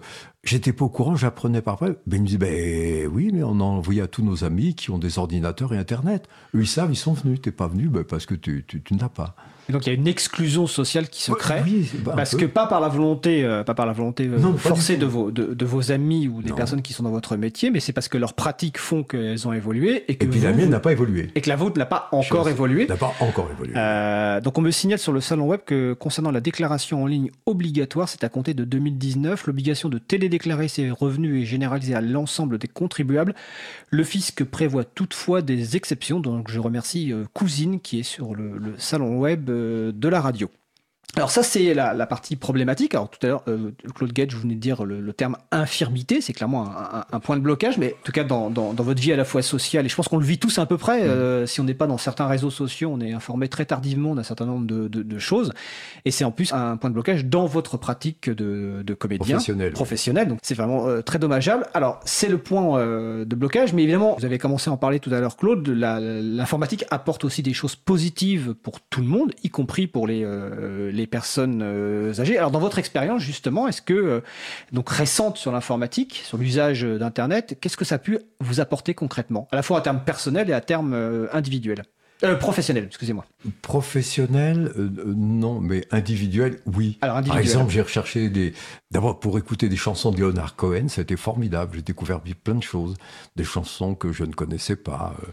[0.45, 1.89] J'étais pas au courant, j'apprenais parfois.
[2.07, 4.89] Ben, ils me disaient, ben oui, mais on a envoyé à tous nos amis qui
[4.89, 6.29] ont des ordinateurs et Internet.
[6.55, 7.41] Eux, ils savent, ils sont venus.
[7.41, 9.35] T'es pas venu ben, parce que tu, tu, tu n'as pas.
[9.69, 11.61] Et donc il y a une exclusion sociale qui se crée,
[12.03, 15.29] parce que pas par la volonté, euh, pas par la volonté euh, forcée de vos,
[15.29, 18.07] de, de, vos amis ou des personnes qui sont dans votre métier, mais c'est parce
[18.07, 20.91] que leurs pratiques font qu'elles ont évolué et que et puis la mienne n'a pas
[20.91, 21.29] évolué.
[21.35, 22.87] et que la vôtre n'a pas encore évolué.
[22.87, 23.73] N'a pas encore évolué.
[23.77, 27.29] Euh, donc on me signale sur le salon web que concernant la déclaration en ligne
[27.45, 32.57] obligatoire, c'est à compter de 2019, l'obligation de télédéclarer ses revenus est généralisée à l'ensemble
[32.57, 33.35] des contribuables.
[33.91, 38.57] Le fisc prévoit toutefois des exceptions, donc je remercie euh, Cousine qui est sur le,
[38.57, 39.51] le salon web
[39.93, 40.49] de la radio.
[41.15, 42.93] Alors ça c'est la, la, partie problématique.
[42.93, 46.21] Alors tout à l'heure euh, Claude Gage vous venez de dire le, le terme infirmité,
[46.21, 48.83] c'est clairement un, un, un, point de blocage, mais en tout cas dans, dans, dans,
[48.83, 50.77] votre vie à la fois sociale et je pense qu'on le vit tous à peu
[50.77, 51.03] près.
[51.03, 51.09] Mmh.
[51.09, 54.23] Euh, si on n'est pas dans certains réseaux sociaux, on est informé très tardivement d'un
[54.23, 55.51] certain nombre de, de, de choses,
[56.05, 59.73] et c'est en plus un point de blocage dans votre pratique de, de comédien professionnel.
[59.73, 60.27] professionnel.
[60.27, 61.65] Donc c'est vraiment euh, très dommageable.
[61.73, 65.13] Alors c'est le point de blocage, mais évidemment vous avez commencé à en parler tout
[65.13, 65.67] à l'heure Claude.
[65.67, 70.23] L'informatique apporte aussi des choses positives pour tout le monde, y compris pour les,
[70.99, 72.37] les personnes euh, âgées.
[72.37, 74.21] Alors dans votre expérience justement, est-ce que euh,
[74.71, 79.47] donc récente sur l'informatique, sur l'usage d'internet, qu'est-ce que ça a pu vous apporter concrètement,
[79.51, 81.83] à la fois à terme personnel et à terme euh, individuel
[82.23, 83.25] euh, professionnel, excusez-moi.
[83.61, 86.97] Professionnel, euh, non, mais individuel, oui.
[87.01, 87.43] Alors, individuel.
[87.43, 88.53] Par exemple, j'ai recherché des.
[88.91, 91.77] D'abord, pour écouter des chansons de Leonard Cohen, c'était formidable.
[91.77, 92.95] J'ai découvert plein de choses,
[93.37, 95.15] des chansons que je ne connaissais pas.
[95.23, 95.27] Euh,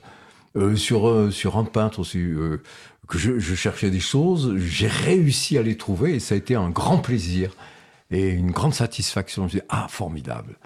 [0.77, 2.19] sur, sur un peintre aussi,
[3.09, 6.55] que je, je, cherchais des choses, j'ai réussi à les trouver et ça a été
[6.55, 7.53] un grand plaisir
[8.11, 9.49] et une grande satisfaction.
[9.49, 10.57] Je me dit, ah, formidable.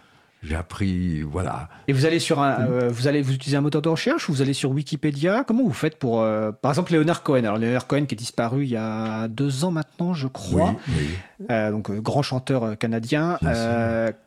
[0.42, 1.68] J'ai appris, voilà.
[1.86, 4.32] Et vous allez sur un, euh, vous allez vous utilisez un moteur de recherche ou
[4.32, 5.44] vous allez sur Wikipédia?
[5.46, 8.64] Comment vous faites pour, euh, par exemple, Leonard Cohen Alors Leonard Cohen qui est disparu
[8.64, 10.76] il y a deux ans maintenant, je crois.
[10.88, 10.94] Oui,
[11.40, 11.46] oui.
[11.50, 13.38] Euh, donc grand chanteur canadien.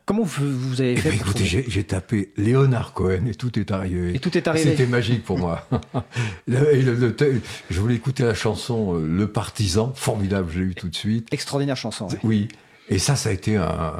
[0.05, 3.71] comment vous, vous avez eh fait ben, Écoutez, j'ai tapé Leonard Cohen et tout est
[3.71, 4.13] arrivé.
[4.13, 4.69] Et tout est arrivé.
[4.69, 5.67] C'était magique pour moi.
[6.47, 10.95] le, le, le, je voulais écouter la chanson Le Partisan, formidable, j'ai eu tout de
[10.95, 11.27] suite.
[11.31, 12.07] Extraordinaire chanson.
[12.07, 12.19] Ouais.
[12.23, 12.47] Oui.
[12.89, 13.95] Et ça, ça a été un,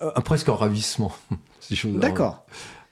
[0.00, 1.12] un presque un ravissement.
[1.84, 2.46] D'accord.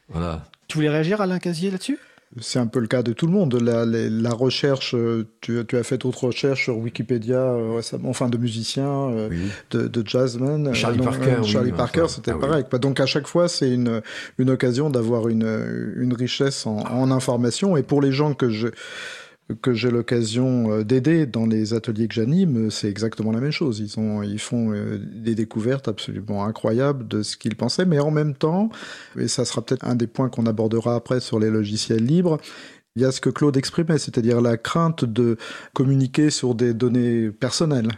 [0.09, 0.45] Voilà.
[0.69, 1.99] Tu voulais réagir, Alain Casier, là-dessus?
[2.41, 3.55] C'est un peu le cas de tout le monde.
[3.55, 8.29] La, la, recherche, euh, tu, tu, as fait d'autres recherches sur Wikipédia euh, récemment, enfin
[8.29, 9.31] de musiciens, euh,
[9.71, 10.75] de, de jazzmen.
[10.75, 11.45] Charlie Parker.
[11.45, 12.65] Charlie Parker, c'était ah pareil.
[12.81, 14.03] Donc à chaque fois, c'est une,
[14.39, 17.77] une occasion d'avoir une, une richesse en, en information.
[17.77, 18.69] Et pour les gens que je
[19.63, 23.79] que j'ai l'occasion euh, d'aider dans les ateliers que j'anime, c'est exactement la même chose.
[23.81, 28.11] Ils, ont, ils font euh, des découvertes absolument incroyables de ce qu'ils pensaient, mais en
[28.11, 28.71] même temps,
[29.19, 32.39] et ça sera peut-être un des points qu'on abordera après sur les logiciels libres,
[32.97, 35.37] il y a ce que Claude exprimait, c'est-à-dire la crainte de
[35.75, 37.91] communiquer sur des données personnelles.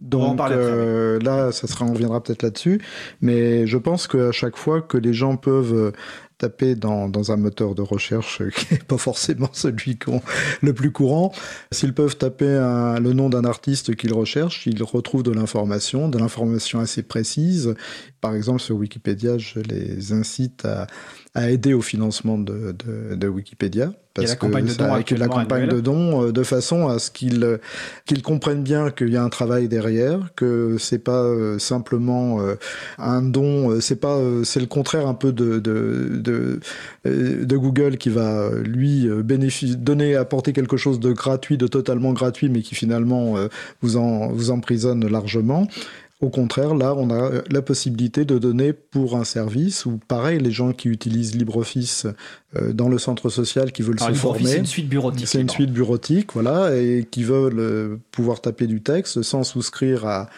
[0.00, 2.82] Donc euh, là, ça sera, on reviendra peut-être là-dessus,
[3.20, 5.92] mais je pense qu'à chaque fois que les gens peuvent
[6.38, 9.98] taper dans, dans, un moteur de recherche qui n'est pas forcément celui
[10.62, 11.32] le plus courant.
[11.72, 16.18] S'ils peuvent taper un, le nom d'un artiste qu'ils recherchent, ils retrouvent de l'information, de
[16.18, 17.74] l'information assez précise.
[18.26, 20.88] Par exemple, sur Wikipédia, je les incite à,
[21.36, 23.92] à aider au financement de, de, de Wikipédia.
[24.14, 27.10] Parce la campagne de dons avec la campagne de dons euh, de façon à ce
[27.10, 27.58] qu'ils euh,
[28.06, 32.40] qu'ils comprennent bien qu'il y a un travail derrière, que c'est pas euh, simplement
[32.98, 36.60] un don, c'est pas c'est le contraire un peu de de, de
[37.04, 42.48] de Google qui va lui bénéficier donner apporter quelque chose de gratuit, de totalement gratuit,
[42.48, 43.34] mais qui finalement
[43.82, 45.68] vous en vous emprisonne largement.
[46.22, 50.50] Au contraire, là, on a la possibilité de donner pour un service, ou pareil, les
[50.50, 52.06] gens qui utilisent LibreOffice
[52.56, 54.46] euh, dans le centre social, qui veulent se former.
[54.46, 55.28] C'est une suite bureautique.
[55.28, 60.06] C'est une suite bureautique, voilà, et qui veulent euh, pouvoir taper du texte sans souscrire
[60.06, 60.30] à,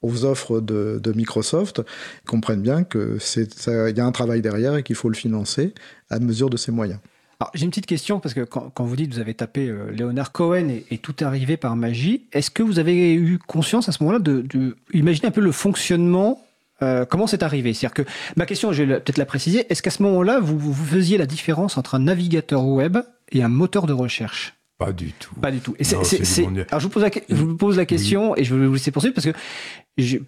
[0.00, 1.82] aux offres de, de Microsoft,
[2.26, 5.74] comprennent bien que c'est, il y a un travail derrière et qu'il faut le financer
[6.08, 7.00] à mesure de ses moyens.
[7.40, 9.90] Alors, j'ai une petite question parce que quand, quand, vous dites vous avez tapé euh,
[9.90, 13.88] Léonard Cohen et, et, tout est arrivé par magie, est-ce que vous avez eu conscience
[13.88, 16.42] à ce moment-là de, de imaginer un peu le fonctionnement
[16.82, 17.72] euh, comment c'est arrivé?
[17.72, 19.66] C'est-à-dire que ma question, je vais peut-être la préciser.
[19.70, 22.98] Est-ce qu'à ce, moment-là, vous, vous faisiez la différence entre un navigateur web
[23.32, 24.54] et un moteur de recherche?
[24.78, 25.34] Pas du tout.
[25.36, 25.74] Pas du tout.
[25.78, 25.84] Et
[26.70, 28.90] Alors je vous pose la, je vous pose la question et je vais vous laisser
[28.90, 29.32] poursuivre parce que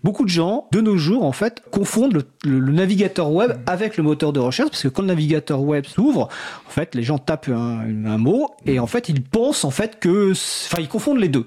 [0.02, 4.02] beaucoup de gens, de nos jours, en fait, confondent le, le, navigateur web avec le
[4.02, 6.28] moteur de recherche, parce que quand le navigateur web s'ouvre,
[6.66, 9.98] en fait, les gens tapent un, un, mot et en fait, ils pensent en fait
[10.00, 11.46] que, enfin, ils confondent les deux.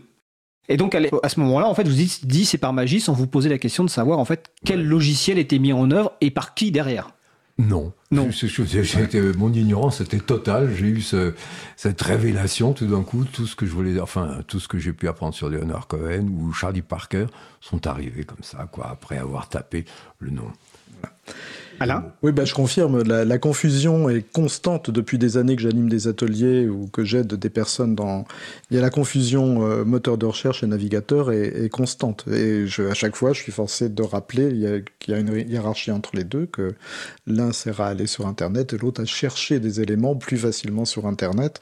[0.69, 3.27] Et donc à ce moment-là, en fait, vous dites, dit c'est par magie sans vous
[3.27, 6.53] poser la question de savoir en fait quel logiciel était mis en œuvre et par
[6.53, 7.09] qui derrière.
[7.61, 7.93] Non.
[8.09, 8.29] Non.
[9.37, 10.73] mon ignorance était totale.
[10.75, 11.33] J'ai eu ce,
[11.75, 13.23] cette révélation tout d'un coup.
[13.23, 16.27] Tout ce que je voulais, enfin, tout ce que j'ai pu apprendre sur Leonard Cohen
[16.27, 17.27] ou Charlie Parker
[17.59, 19.85] sont arrivés comme ça, quoi, après avoir tapé
[20.19, 20.51] le nom.
[21.81, 22.05] Alain?
[22.21, 23.01] Oui, bah, je confirme.
[23.03, 27.33] La, la, confusion est constante depuis des années que j'anime des ateliers ou que j'aide
[27.33, 28.25] des personnes dans.
[28.69, 32.25] Il y a la confusion euh, moteur de recherche et navigateur est, est constante.
[32.31, 34.49] Et je, à chaque fois, je suis forcé de rappeler
[34.99, 36.75] qu'il y, y, a une hiérarchie entre les deux, que
[37.25, 41.07] l'un sert à aller sur Internet et l'autre à chercher des éléments plus facilement sur
[41.07, 41.59] Internet.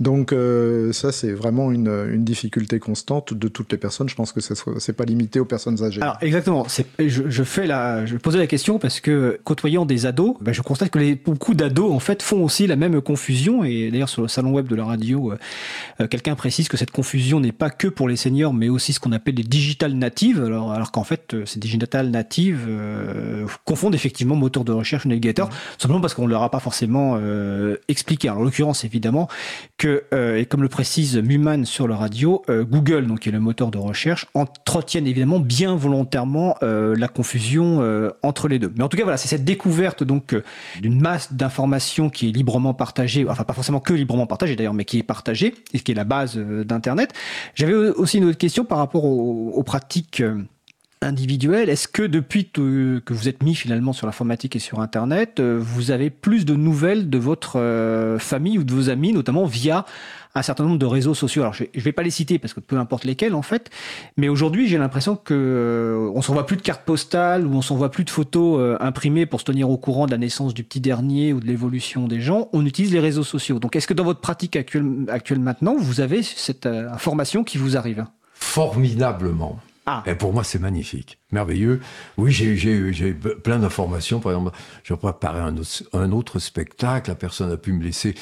[0.00, 4.08] Donc, euh, ça, c'est vraiment une, une, difficulté constante de toutes les personnes.
[4.08, 6.02] Je pense que ce n'est pas limité aux personnes âgées.
[6.02, 6.66] Alors, exactement.
[6.98, 10.62] Je, je, fais la, je posais la question parce que côtoyant des ados, ben je
[10.62, 13.62] constate que les, beaucoup d'ados en fait font aussi la même confusion.
[13.62, 15.34] Et d'ailleurs sur le salon web de la radio,
[16.00, 19.00] euh, quelqu'un précise que cette confusion n'est pas que pour les seniors, mais aussi ce
[19.00, 20.42] qu'on appelle les digital natives.
[20.42, 25.10] Alors, alors qu'en fait, euh, ces digital natives euh, confondent effectivement moteur de recherche et
[25.10, 25.52] navigateur, mmh.
[25.76, 28.28] simplement parce qu'on leur a pas forcément euh, expliqué.
[28.28, 29.28] Alors, en l'occurrence, évidemment,
[29.76, 33.40] que euh, et comme le précise Muman sur la radio, Google, donc qui est le
[33.40, 37.82] moteur de recherche, entretiennent évidemment bien volontairement la confusion
[38.22, 38.72] entre les deux.
[38.76, 40.44] Mais en tout cas, voilà, c'est cette découverte donc euh,
[40.80, 44.84] d'une masse d'informations qui est librement partagée, enfin pas forcément que librement partagée d'ailleurs, mais
[44.84, 47.12] qui est partagée et qui est la base euh, d'Internet.
[47.56, 50.42] J'avais aussi une autre question par rapport aux, pratiques euh,
[51.02, 51.68] individuelles.
[51.68, 56.10] Est-ce que depuis que vous êtes mis finalement sur l'informatique et sur Internet, vous avez
[56.10, 59.86] plus de nouvelles de votre famille ou de vos amis, notamment via
[60.34, 61.42] un certain nombre de réseaux sociaux.
[61.42, 63.70] Alors je ne vais pas les citer parce que peu importe lesquels en fait,
[64.16, 67.90] mais aujourd'hui j'ai l'impression que euh, on s'envoie plus de cartes postales ou on s'envoie
[67.90, 70.80] plus de photos euh, imprimées pour se tenir au courant de la naissance du petit
[70.80, 72.48] dernier ou de l'évolution des gens.
[72.52, 73.58] On utilise les réseaux sociaux.
[73.58, 77.58] Donc est-ce que dans votre pratique actuelle, actuelle maintenant, vous avez cette euh, information qui
[77.58, 78.04] vous arrive?
[78.34, 79.58] Formidablement.
[79.92, 80.04] Ah.
[80.06, 81.80] Et pour moi, c'est magnifique, merveilleux.
[82.16, 84.20] Oui, j'ai plein d'informations.
[84.20, 87.10] Par exemple, je préparais un autre, un autre spectacle.
[87.10, 88.14] La personne a pu me laisser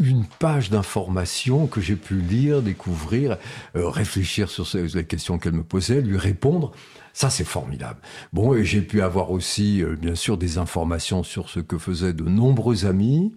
[0.00, 3.38] une page d'informations que j'ai pu lire, découvrir,
[3.74, 6.72] euh, réfléchir sur les questions qu'elle me posait, lui répondre.
[7.14, 8.00] Ça, c'est formidable.
[8.34, 12.12] Bon, et j'ai pu avoir aussi, euh, bien sûr, des informations sur ce que faisaient
[12.12, 13.34] de nombreux amis.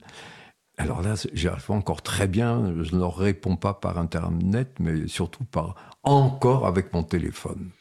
[0.78, 2.74] Alors là, j'arrive encore très bien.
[2.82, 7.72] Je ne leur réponds pas par Internet, mais surtout par encore avec mon téléphone.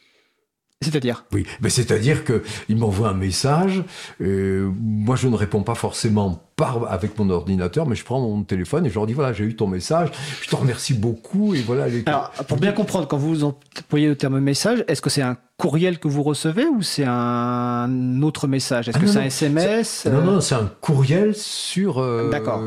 [0.81, 3.83] C'est-à-dire Oui, mais c'est-à-dire qu'il m'envoie un message,
[4.21, 8.43] euh, moi je ne réponds pas forcément par, avec mon ordinateur, mais je prends mon
[8.43, 11.61] téléphone et je leur dis voilà, j'ai eu ton message, je te remercie beaucoup et
[11.61, 11.87] voilà.
[12.05, 15.97] Alors, pour bien comprendre, quand vous employez le terme message, est-ce que c'est un courriel
[15.97, 18.87] que vous recevez ou c'est un autre message?
[18.87, 21.97] Est-ce ah que c'est un SMS Non, non, c'est un courriel sur.
[21.97, 22.61] Euh, D'accord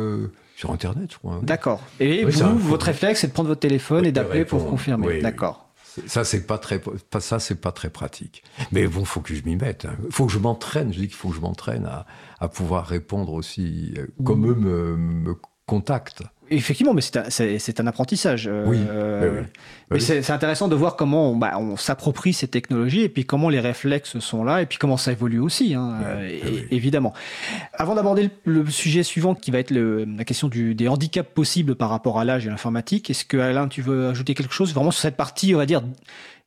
[0.56, 1.40] sur Internet, je crois.
[1.42, 1.80] D'accord.
[2.00, 5.22] Et vous, votre réflexe, c'est de prendre votre téléphone et d'appeler pour confirmer.
[5.22, 5.69] D'accord.
[6.06, 6.80] Ça, c'est pas très,
[7.18, 8.42] ça, c'est pas très pratique.
[8.72, 9.84] Mais bon, faut que je m'y mette.
[9.84, 9.96] Il hein.
[10.10, 10.92] faut que je m'entraîne.
[10.92, 12.06] Je dis qu'il faut que je m'entraîne à,
[12.38, 15.34] à, pouvoir répondre aussi euh, comme eux me, me
[15.66, 16.22] contactent.
[16.52, 18.48] Effectivement, mais c'est un, un, apprentissage.
[18.52, 18.78] Euh, oui.
[19.90, 23.48] mais c'est intéressant de voir comment on, bah, on s'approprie ces technologies et puis comment
[23.48, 25.98] les réflexes sont là et puis comment ça évolue aussi, hein,
[26.72, 27.14] évidemment.
[27.74, 31.76] Avant d'aborder le, sujet suivant qui va être le, la question du, des handicaps possibles
[31.76, 34.90] par rapport à l'âge et l'informatique, est-ce que Alain, tu veux ajouter quelque chose vraiment
[34.90, 35.82] sur cette partie, on va dire,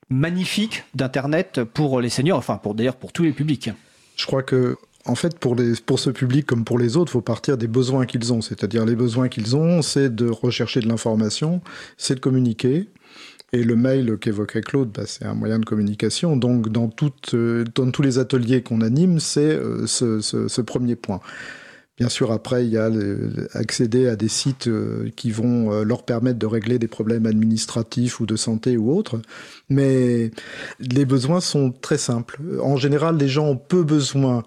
[0.10, 3.70] magnifique d'Internet pour les seniors, enfin pour d'ailleurs pour tous les publics?
[4.16, 7.58] Je crois que en fait, pour, ce public comme pour les autres, il faut partir
[7.58, 8.42] des besoins qu'ils ont.
[8.42, 11.62] C'est-à-dire les besoins qu'ils ont, c'est de rechercher de l'information,
[11.98, 12.88] c'est de communiquer.
[13.52, 16.38] Et le mail qu'évoquait Claude, bah, c'est un moyen de communication.
[16.38, 16.90] Donc, dans,
[17.34, 21.20] euh, tous les ateliers qu'on anime, c'est euh, ce, premier point.
[21.98, 22.90] Bien sûr, après, il y a
[23.54, 28.26] accéder à des sites euh, qui vont leur permettre de régler des problèmes administratifs ou
[28.26, 29.22] de santé ou autres.
[29.70, 30.32] Mais
[30.80, 32.40] les besoins sont très simples.
[32.64, 34.44] En général, les gens ont peu besoin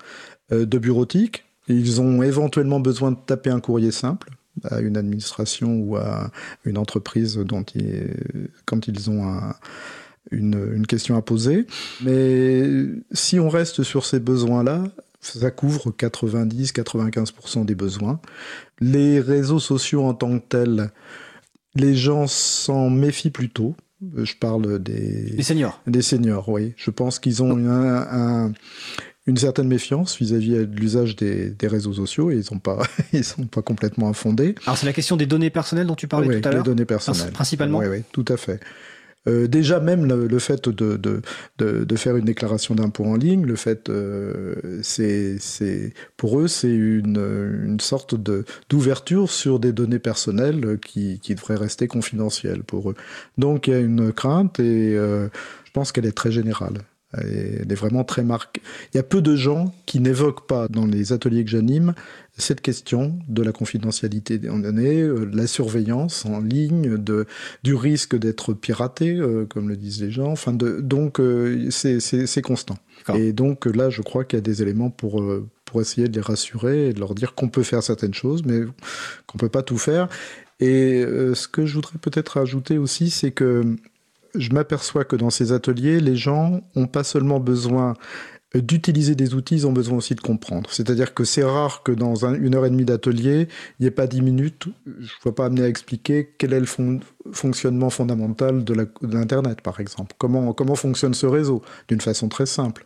[0.51, 1.44] de bureautique.
[1.68, 4.30] Ils ont éventuellement besoin de taper un courrier simple
[4.64, 6.30] à une administration ou à
[6.64, 8.14] une entreprise dont ils,
[8.64, 9.24] quand ils ont
[10.30, 11.66] une, une, question à poser.
[12.03, 14.84] Mais si on reste sur ces besoins-là,
[15.20, 18.20] ça couvre 90-95% des besoins.
[18.80, 20.90] Les réseaux sociaux en tant que tels,
[21.74, 23.74] les gens s'en méfient plutôt.
[24.16, 25.30] Je parle des...
[25.30, 25.80] Des seniors.
[25.86, 26.74] Des seniors, oui.
[26.76, 28.53] Je pense qu'ils ont un, un,
[29.26, 33.46] une certaine méfiance vis-à-vis de l'usage des, réseaux sociaux et ils sont pas ils sont
[33.46, 34.54] pas complètement infondés.
[34.66, 36.62] Alors c'est la question des données personnelles dont tu parlais tout à l'heure.
[36.62, 37.78] Les données personnelles, principalement.
[37.78, 38.60] Oui, oui, tout à fait.
[39.28, 41.22] Euh, déjà même le, fait de, de,
[41.58, 46.72] de, faire une déclaration d'impôt en ligne, le fait, euh, c'est, c'est pour eux, c'est
[46.72, 47.18] une,
[47.64, 52.94] une sorte de, d'ouverture sur des données personnelles qui, qui devraient rester confidentielles pour eux.
[53.36, 55.28] Donc il y a une crainte et euh,
[55.64, 56.78] je pense qu'elle est très générale.
[57.20, 58.62] Elle est vraiment très marquée.
[58.92, 61.94] Il y a peu de gens qui n'évoquent pas dans les ateliers que j'anime
[62.38, 67.26] cette question de la confidentialité des données, euh, de la surveillance en ligne, de,
[67.62, 70.30] du risque d'être piraté, euh, comme le disent les gens.
[70.32, 72.76] Enfin, de, donc, euh, c'est constant.
[73.14, 75.24] Et donc là, je crois qu'il y a des éléments pour,
[75.64, 78.62] pour essayer de les rassurer et de leur dire qu'on peut faire certaines choses, mais
[79.26, 80.08] qu'on peut pas tout faire.
[80.58, 81.04] Et
[81.34, 83.76] ce que je voudrais peut-être ajouter aussi, c'est que
[84.39, 87.95] je m'aperçois que dans ces ateliers, les gens n'ont pas seulement besoin
[88.55, 90.70] d'utiliser des outils, ils ont besoin aussi de comprendre.
[90.70, 94.07] C'est-à-dire que c'est rare que dans une heure et demie d'atelier, il n'y ait pas
[94.07, 96.66] dix minutes, je ne vois pas amener à expliquer quel est le
[97.32, 100.14] fonctionnement fondamental de l'Internet, par exemple.
[100.18, 102.84] Comment, comment fonctionne ce réseau, d'une façon très simple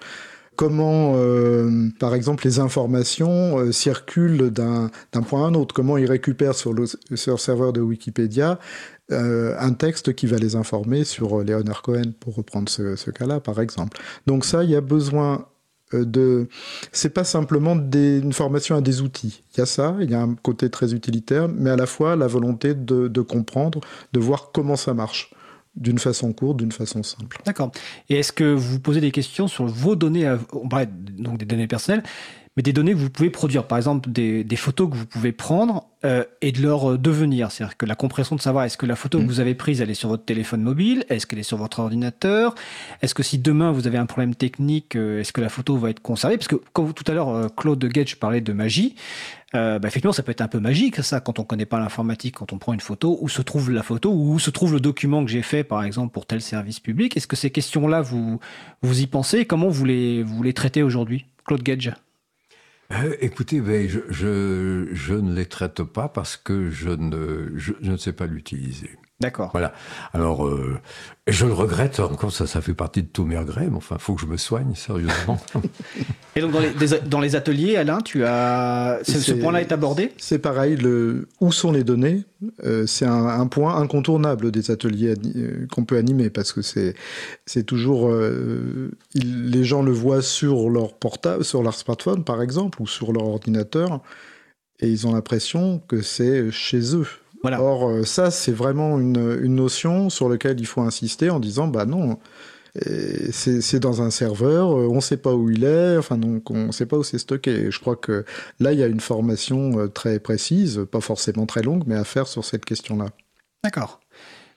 [0.56, 4.90] comment, euh, par exemple, les informations euh, circulent d'un
[5.26, 6.74] point à un autre, comment ils récupèrent sur
[7.14, 8.58] sur le serveur de Wikipédia
[9.12, 13.60] euh, un texte qui va les informer sur Leonard Cohen, pour reprendre ce, cas-là, par
[13.60, 13.98] exemple.
[14.26, 15.46] Donc ça, il y a besoin
[15.92, 16.48] de...
[16.92, 19.42] C'est pas simplement des, une formation à des outils.
[19.54, 22.16] Il y a ça, il y a un côté très utilitaire, mais à la fois
[22.16, 23.80] la volonté de, comprendre,
[24.12, 25.32] de voir comment ça marche
[25.76, 27.38] d'une façon courte, d'une façon simple.
[27.44, 27.70] D'accord.
[28.08, 32.02] Et est-ce que vous posez des questions sur vos données, donc des données personnelles,
[32.56, 35.32] mais des données que vous pouvez produire, par exemple des, des photos que vous pouvez
[35.32, 37.52] prendre euh, et de leur euh, devenir.
[37.52, 39.26] C'est-à-dire que la compression de savoir est-ce que la photo que mm.
[39.26, 42.54] vous avez prise, elle est sur votre téléphone mobile, est-ce qu'elle est sur votre ordinateur,
[43.02, 45.90] est-ce que si demain vous avez un problème technique, euh, est-ce que la photo va
[45.90, 46.38] être conservée?
[46.38, 48.96] Parce que quand tout à l'heure Claude Gage parlait de magie,
[49.52, 52.52] bah effectivement, ça peut être un peu magique, ça, quand on connaît pas l'informatique, quand
[52.52, 55.30] on prend une photo, où se trouve la photo, où se trouve le document que
[55.30, 57.16] j'ai fait, par exemple, pour tel service public.
[57.16, 58.38] Est-ce que ces questions-là, vous,
[58.82, 59.46] vous y pensez?
[59.46, 61.92] Comment vous les, vous les traitez aujourd'hui Claude Gage
[62.92, 64.00] euh, écoutez, ben, je,
[64.90, 68.99] je, ne les traite pas parce que je ne, je ne sais pas l'utiliser.
[69.20, 69.50] D'accord.
[69.52, 69.74] Voilà.
[70.14, 70.78] Alors, euh,
[71.26, 74.02] je le regrette encore, ça, ça fait partie de tous mes regrets, mais enfin, il
[74.02, 75.38] faut que je me soigne, sérieusement.
[76.36, 76.70] Et donc, dans les,
[77.06, 79.00] dans les, ateliers, Alain, tu as.
[79.04, 80.12] Ce point-là est abordé?
[80.16, 82.24] C'est pareil, le, où sont les données?
[82.64, 86.94] Euh, C'est un, un, point incontournable des ateliers euh, qu'on peut animer, parce que c'est,
[87.44, 88.08] c'est toujours.
[88.08, 93.12] Euh, les gens le voient sur leur portable, sur leur smartphone, par exemple, ou sur
[93.12, 94.00] leur ordinateur,
[94.80, 97.06] et ils ont l'impression que c'est chez eux.
[97.44, 101.68] Or, euh, ça, c'est vraiment une, une, notion sur laquelle il faut insister en disant,
[101.68, 102.18] bah non,
[103.32, 106.72] c'est dans un serveur, on ne sait pas où il est, enfin donc on ne
[106.72, 107.68] sait pas où c'est stocké.
[107.68, 108.24] je crois que
[108.60, 112.28] là, il y a une formation très précise, pas forcément très longue, mais à faire
[112.28, 113.06] sur cette question-là.
[113.64, 114.00] D'accord.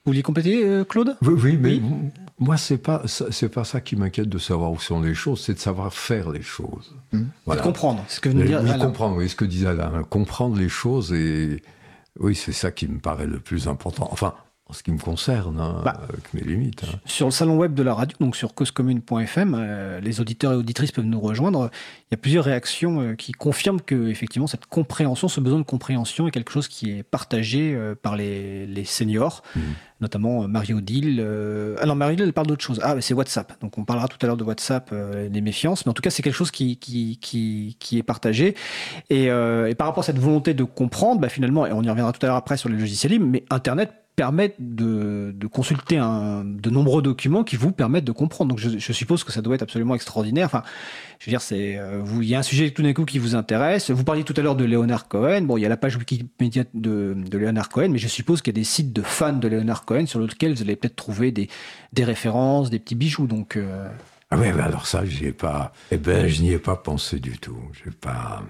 [0.05, 1.15] Vous vouliez compléter, Claude?
[1.23, 1.81] Oui, oui, mais
[2.37, 5.53] moi, c'est pas c'est pas ça qui m'inquiète de savoir où sont les choses, c'est
[5.53, 6.93] de savoir faire les choses.
[7.13, 7.21] Mmh.
[7.45, 7.61] Voilà.
[7.61, 8.61] De comprendre, ce que vous dire.
[8.63, 11.63] Oui, comprendre, oui, ce que disait Alain, comprendre les choses et
[12.19, 14.07] oui, c'est ça qui me paraît le plus important.
[14.11, 14.35] Enfin,
[14.67, 16.83] en ce qui me concerne, hein, bah, avec mes limites.
[16.85, 16.99] Hein.
[17.05, 20.93] Sur le salon web de la radio, donc sur causecommune.fm, euh, les auditeurs et auditrices
[20.93, 21.69] peuvent nous rejoindre.
[22.09, 25.65] Il y a plusieurs réactions euh, qui confirment que effectivement cette compréhension, ce besoin de
[25.65, 29.59] compréhension est quelque chose qui est partagé euh, par les, les seniors, mmh.
[30.03, 31.25] Notamment Marie-Odile.
[31.81, 32.79] alors Marie-Odile, elle parle d'autre chose.
[32.83, 33.53] Ah, c'est WhatsApp.
[33.61, 34.93] Donc on parlera tout à l'heure de WhatsApp,
[35.29, 36.77] des méfiances, mais en tout cas c'est quelque chose qui,
[37.91, 38.55] est partagé.
[39.09, 42.11] Et, et, par rapport à cette volonté de comprendre, bah, finalement, et on y reviendra
[42.11, 47.01] tout à l'heure après sur les logiciels libres, mais Internet permettent de, consulter de nombreux
[47.01, 48.49] documents qui vous permettent de comprendre.
[48.49, 50.45] Donc je, suppose que ça doit être absolument extraordinaire.
[50.45, 50.63] Enfin,
[51.19, 53.89] je veux dire, euh, il y a un sujet tout d'un coup qui vous intéresse.
[53.89, 55.41] Vous parliez tout à l'heure de Leonard Cohen.
[55.41, 58.53] Bon, il y a la page Wikipédia de, de Leonard Cohen, mais je suppose qu'il
[58.53, 61.31] y a des sites de fans de Leonard Cohen sur lesquels vous allez peut-être trouver
[61.31, 61.49] des,
[61.93, 63.27] des références, des petits bijoux.
[63.27, 63.87] Donc euh,
[64.33, 65.03] ah ouais, alors ça,
[65.37, 65.73] pas.
[65.91, 67.57] Eh ben, je n'y ai pas pensé du tout.
[67.83, 68.43] J'ai pas.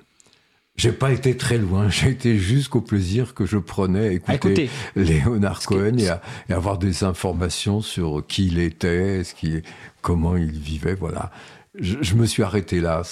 [0.76, 5.62] J'ai pas été très loin, j'ai été jusqu'au plaisir que je prenais à écouter, Léonard
[5.62, 9.62] Cohen et, à, avoir des informations sur qui il était, ce qui,
[10.02, 11.32] comment il vivait, voilà.
[11.80, 13.04] Je, je me suis arrêté là.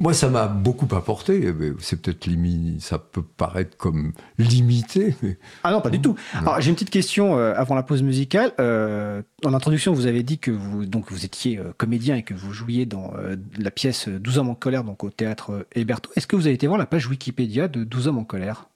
[0.00, 1.54] Moi, ça m'a beaucoup apporté.
[1.78, 2.26] C'est peut-être
[2.78, 5.14] ça peut paraître comme limité.
[5.62, 6.16] Ah non, pas du tout.
[6.34, 8.52] Alors, j'ai une petite question euh, avant la pause musicale.
[8.58, 12.32] Euh, en introduction, vous avez dit que vous, donc, vous étiez euh, comédien et que
[12.32, 13.12] vous jouiez dans
[13.58, 16.10] la pièce 12 hommes en colère, donc au théâtre Héberto.
[16.16, 18.70] Est-ce que vous avez été voir la page Wikipédia de 12 hommes en colère?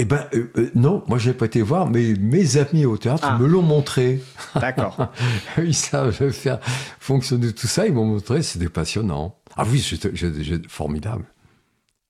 [0.00, 0.28] Eh ben
[0.76, 3.36] non, moi je n'ai pas été voir, mais mes amis au théâtre ah.
[3.36, 4.22] me l'ont montré.
[4.54, 5.08] D'accord.
[5.58, 6.60] ils savent faire
[7.00, 9.34] fonctionner tout ça, ils m'ont montré, c'était passionnant.
[9.58, 11.24] Ah oui, c'est formidable.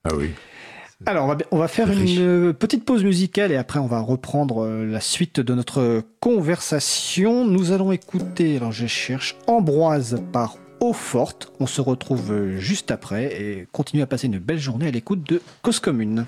[0.05, 0.31] Ah oui.
[1.07, 4.65] Alors, on va, on va faire une petite pause musicale et après, on va reprendre
[4.65, 7.47] euh, la suite de notre conversation.
[7.47, 11.53] Nous allons écouter, alors je cherche, Ambroise par Eau Forte.
[11.61, 15.27] On se retrouve euh, juste après et continue à passer une belle journée à l'écoute
[15.29, 16.27] de Cause Commune.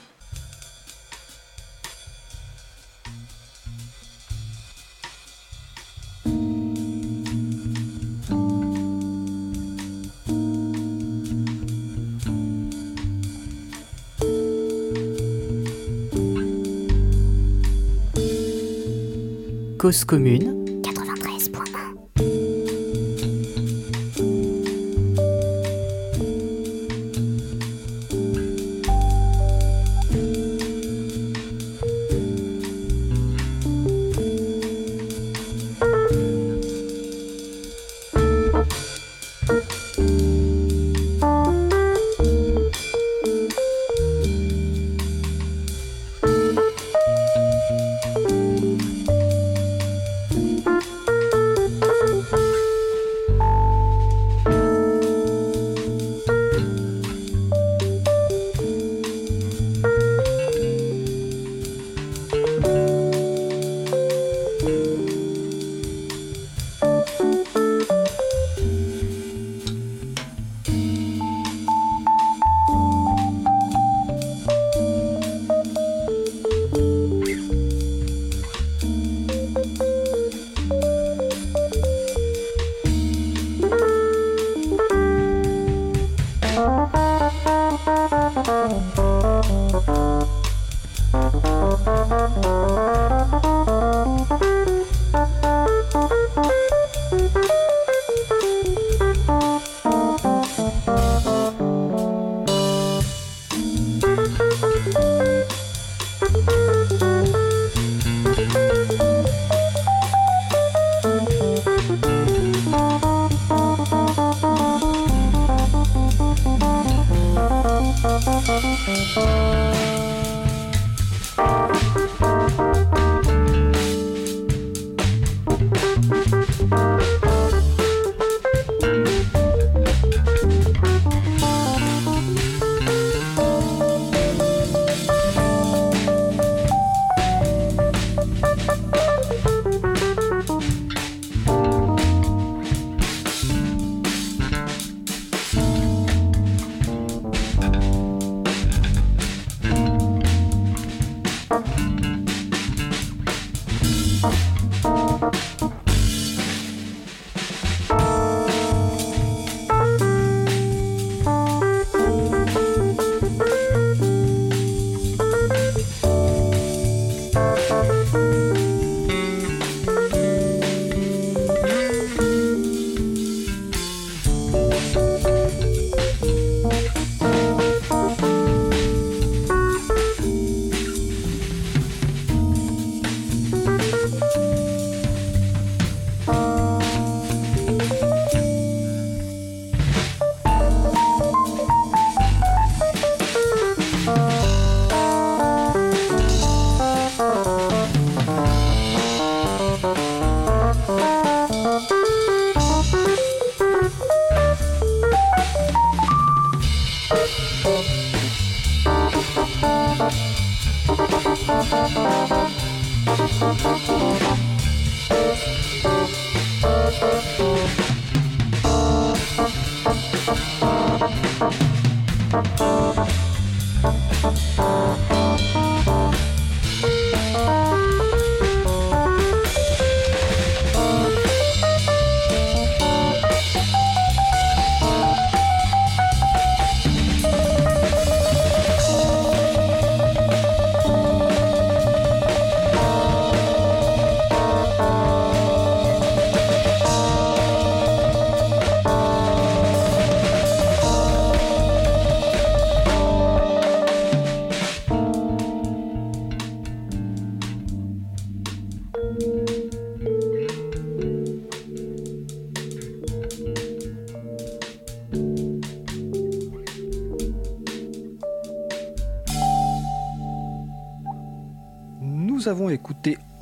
[19.80, 20.59] Cause commune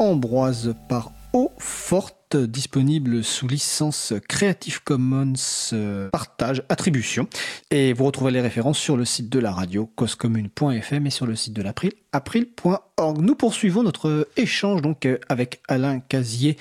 [0.08, 5.34] Ambroise par Eau Forte, disponible sous licence Creative Commons
[5.74, 7.28] euh, Partage Attribution.
[7.70, 11.36] Et vous retrouverez les références sur le site de la radio, causecommune.fm et sur le
[11.36, 13.20] site de l'April, april.org.
[13.20, 16.56] Nous poursuivons notre échange donc euh, avec Alain Casier,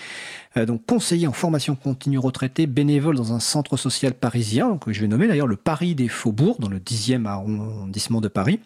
[0.58, 5.00] euh, donc conseiller en formation continue retraité, bénévole dans un centre social parisien, que je
[5.00, 8.60] vais nommer d'ailleurs le Paris des Faubourgs, dans le 10e arrondissement de Paris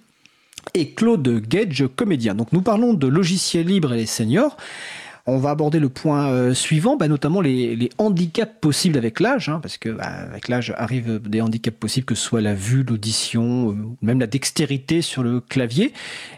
[0.74, 2.36] et Claude Gage, comédien.
[2.36, 4.58] Donc nous parlons de logiciels libres et les seniors.
[5.28, 9.60] On va aborder le point euh, suivant, bah, notamment les, handicaps possibles avec l'âge, hein,
[9.62, 13.72] parce que bah, avec l'âge arrivent des handicaps possibles, que ce soit la vue, l'audition,
[13.72, 15.94] euh, même la dextérité sur le clavier.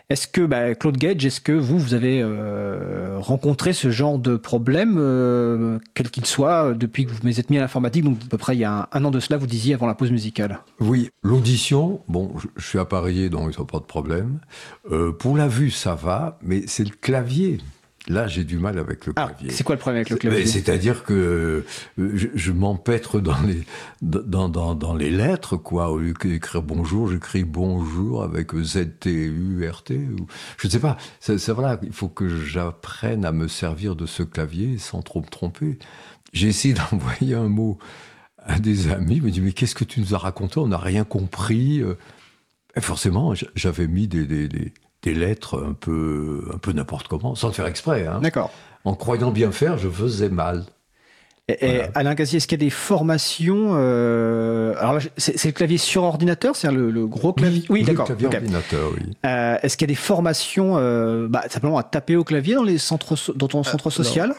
[0.10, 4.36] Est-ce que bah, Claude Gage, est-ce que vous vous avez euh, rencontré ce genre de
[4.36, 8.38] problème, quel qu'il soit, depuis que vous vous êtes mis à l'informatique, donc à peu
[8.38, 10.60] près il y a un, an de cela, vous disiez avant la pause musicale.
[10.80, 14.40] Oui, l'audition, bon, je, suis appareillé, donc ils n'ont pas de problème.
[15.20, 17.60] Pour la vue, ça va, mais c'est le clavier.
[18.10, 19.50] Là, j'ai du mal avec le clavier.
[19.50, 20.46] C'est quoi le problème avec le clavier?
[20.46, 21.64] C'est-à-dire que
[21.98, 23.64] je, je m'empêtre dans les
[24.02, 25.90] dans, dans, dans les lettres, quoi.
[25.90, 29.96] Au lieu d'écrire bonjour, j'écris bonjour avec Z T U R T.
[29.96, 30.28] Ou...
[30.58, 30.98] Je ne sais pas.
[31.22, 31.80] C'est voilà.
[31.82, 35.80] Il faut que j'apprenne à me servir de ce clavier sans trop me tromper.
[36.34, 37.78] J'ai essayé d'envoyer un mot
[38.38, 39.16] à des amis.
[39.16, 40.60] Ils me dit mais qu'est-ce que tu nous as raconté?
[40.60, 41.82] On n'a rien compris.
[42.76, 44.74] Et forcément, j'avais mis des, des, des
[45.04, 48.08] des lettres un peu, un peu n'importe comment, sans le faire exprès.
[48.08, 48.20] Hein.
[48.22, 48.52] D'accord.
[48.86, 50.64] En croyant bien faire, je faisais mal.
[51.50, 51.86] Et, voilà.
[51.86, 54.76] et Alain Cassier, est-ce qu'il y a des formations euh...
[54.80, 57.66] Alors c'est le clavier sur ordinateur, c'est le, le, gros clavier?
[57.70, 58.06] Oui, oui d'accord.
[58.06, 58.38] Clavier okay.
[58.38, 59.12] ordinateur, oui.
[59.26, 62.64] Euh, est-ce qu'il y a des formations, euh, bah, simplement à taper au clavier dans
[62.64, 64.30] les centres, dans ton centre social?
[64.30, 64.36] non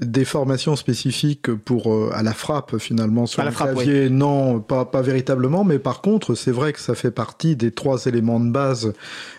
[0.00, 4.10] des formations spécifiques pour euh, à la frappe finalement sur le frappe, clavier.
[4.10, 8.06] Non pas pas véritablement mais par contre c'est vrai que ça fait partie des trois
[8.06, 8.92] éléments de base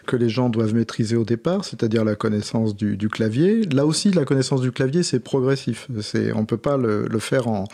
[0.05, 3.63] que les gens doivent maîtriser au départ c'est-à-dire la connaissance du, du, clavier.
[3.71, 5.87] Là aussi la connaissance du clavier c'est progressif.
[6.01, 7.65] C'est on peut pas le, le faire en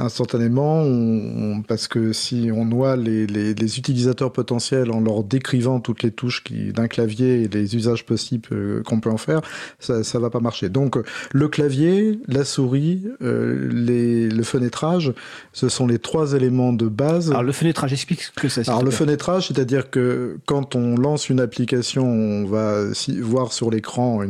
[0.00, 5.24] instantanément, on, on, parce que si on noie les, les, les, utilisateurs potentiels en leur
[5.24, 9.40] décrivant toutes les touches d'un clavier et les usages possibles euh, qu'on peut en faire,
[9.80, 10.68] ça, ça va pas marcher.
[10.68, 10.96] Donc
[11.32, 15.12] le clavier, la souris, euh, les, le fenêtrage,
[15.52, 17.30] ce sont les trois éléments de base.
[17.30, 18.68] Alors le fenêtrage, explique ce que c'est.
[18.68, 22.84] Alors le fenêtrage, c'est-à-dire que quand on lance une application, on va
[23.20, 24.22] voir sur l'écran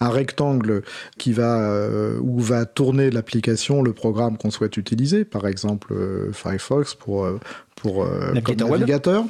[0.00, 0.82] un rectangle
[1.18, 4.91] qui va euh, où va tourner l'application, le programme qu'on souhaite utiliser
[5.24, 7.38] par exemple euh, Firefox pour, euh,
[7.76, 9.24] pour euh, comme navigateur.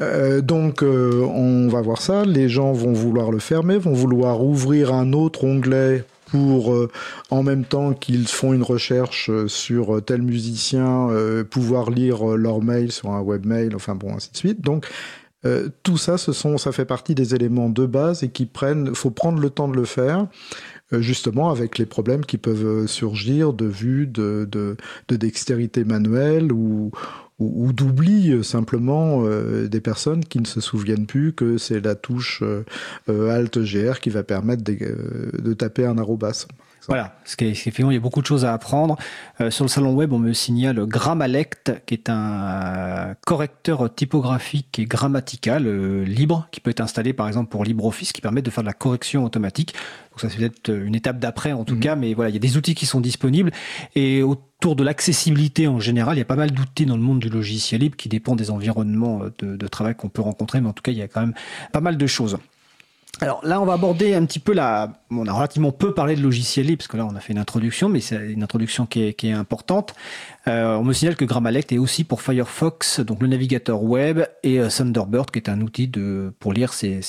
[0.00, 4.44] Euh, donc euh, on va voir ça, les gens vont vouloir le fermer, vont vouloir
[4.44, 6.88] ouvrir un autre onglet pour euh,
[7.30, 11.08] en même temps qu'ils font une recherche sur tel musicien
[11.50, 14.60] pouvoir lire leur mail sur un webmail, enfin bon ainsi de suite.
[14.60, 14.86] Donc
[15.82, 19.10] tout ça, ce sont, ça fait partie des éléments de base et qui prennent, faut
[19.10, 20.26] prendre le temps de le faire,
[20.92, 24.76] justement avec les problèmes qui peuvent surgir de vue, de, de,
[25.08, 26.90] de dextérité manuelle ou,
[27.38, 31.94] ou, ou d'oubli simplement euh, des personnes qui ne se souviennent plus que c'est la
[31.94, 34.76] touche euh, Alt GR qui va permettre de,
[35.38, 36.46] de taper un arrobas.
[36.86, 38.96] Voilà, ce qui est, effectivement, il y a beaucoup de choses à apprendre.
[39.40, 44.86] Euh, sur le salon web, on me signale Grammalect, qui est un correcteur typographique et
[44.86, 48.62] grammatical euh, libre, qui peut être installé par exemple pour LibreOffice, qui permet de faire
[48.62, 49.74] de la correction automatique.
[50.12, 51.80] Donc ça c'est peut-être une étape d'après en tout mmh.
[51.80, 53.50] cas, mais voilà, il y a des outils qui sont disponibles.
[53.94, 57.18] Et autour de l'accessibilité en général, il y a pas mal d'outils dans le monde
[57.18, 60.72] du logiciel libre qui dépend des environnements de, de travail qu'on peut rencontrer, mais en
[60.72, 61.34] tout cas, il y a quand même
[61.72, 62.38] pas mal de choses.
[63.20, 64.92] Alors là, on va aborder un petit peu la.
[65.10, 67.38] On a relativement peu parlé de logiciels libres, parce que là, on a fait une
[67.38, 69.94] introduction, mais c'est une introduction qui est, importante.
[70.46, 74.60] Euh, on me signale que Grammalect est aussi pour Firefox, donc le navigateur web, et
[74.60, 77.00] euh, Thunderbird, qui est un outil de, pour lire ses,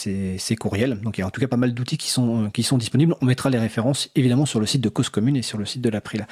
[0.60, 1.00] courriels.
[1.02, 3.16] Donc il y a en tout cas pas mal d'outils qui sont, qui sont disponibles.
[3.22, 5.82] On mettra les références évidemment sur le site de Cause Commune et sur le site
[5.82, 6.26] de l'April.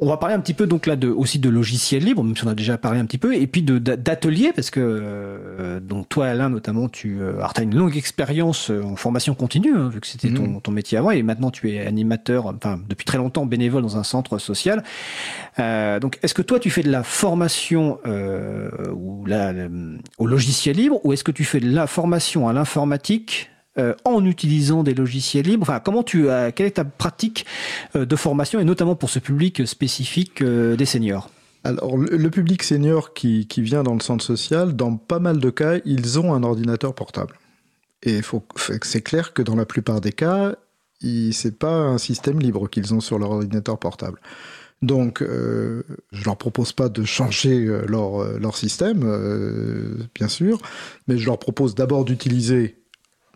[0.00, 2.44] On va parler un petit peu donc là de, aussi de logiciels libres, même si
[2.44, 6.08] on a déjà parlé un petit peu, et puis de d'ateliers parce que euh, donc
[6.08, 10.00] toi Alain notamment tu euh, as une longue expérience euh, en formation continue hein, vu
[10.00, 10.60] que c'était ton, mhm.
[10.60, 14.04] ton, métier avant et maintenant tu es animateur, enfin depuis très longtemps bénévole dans un
[14.04, 14.84] centre social.
[15.58, 19.52] Euh, donc est-ce que toi tu fais de la formation euh, ou la,
[20.18, 24.24] au logiciel libre ou est-ce que tu fais de la formation à l'informatique euh, en
[24.24, 27.46] utilisant des logiciels libres Enfin, comment tu as, quelle est ta pratique
[27.94, 31.30] euh, de formation et notamment pour ce public spécifique euh, des seniors?
[31.62, 35.50] Alors, le public senior qui, qui, vient dans le centre social, dans pas mal de
[35.50, 37.34] cas, ils ont un ordinateur portable.
[38.02, 38.20] Et
[38.82, 40.54] c'est clair que dans la plupart des cas,
[41.32, 44.20] c'est pas un système libre qu'ils ont sur leur ordinateur portable.
[44.82, 50.62] Donc, euh, je leur propose pas de changer leur, leur système, bien sûr,
[51.08, 52.77] mais je leur propose d'abord d'utiliser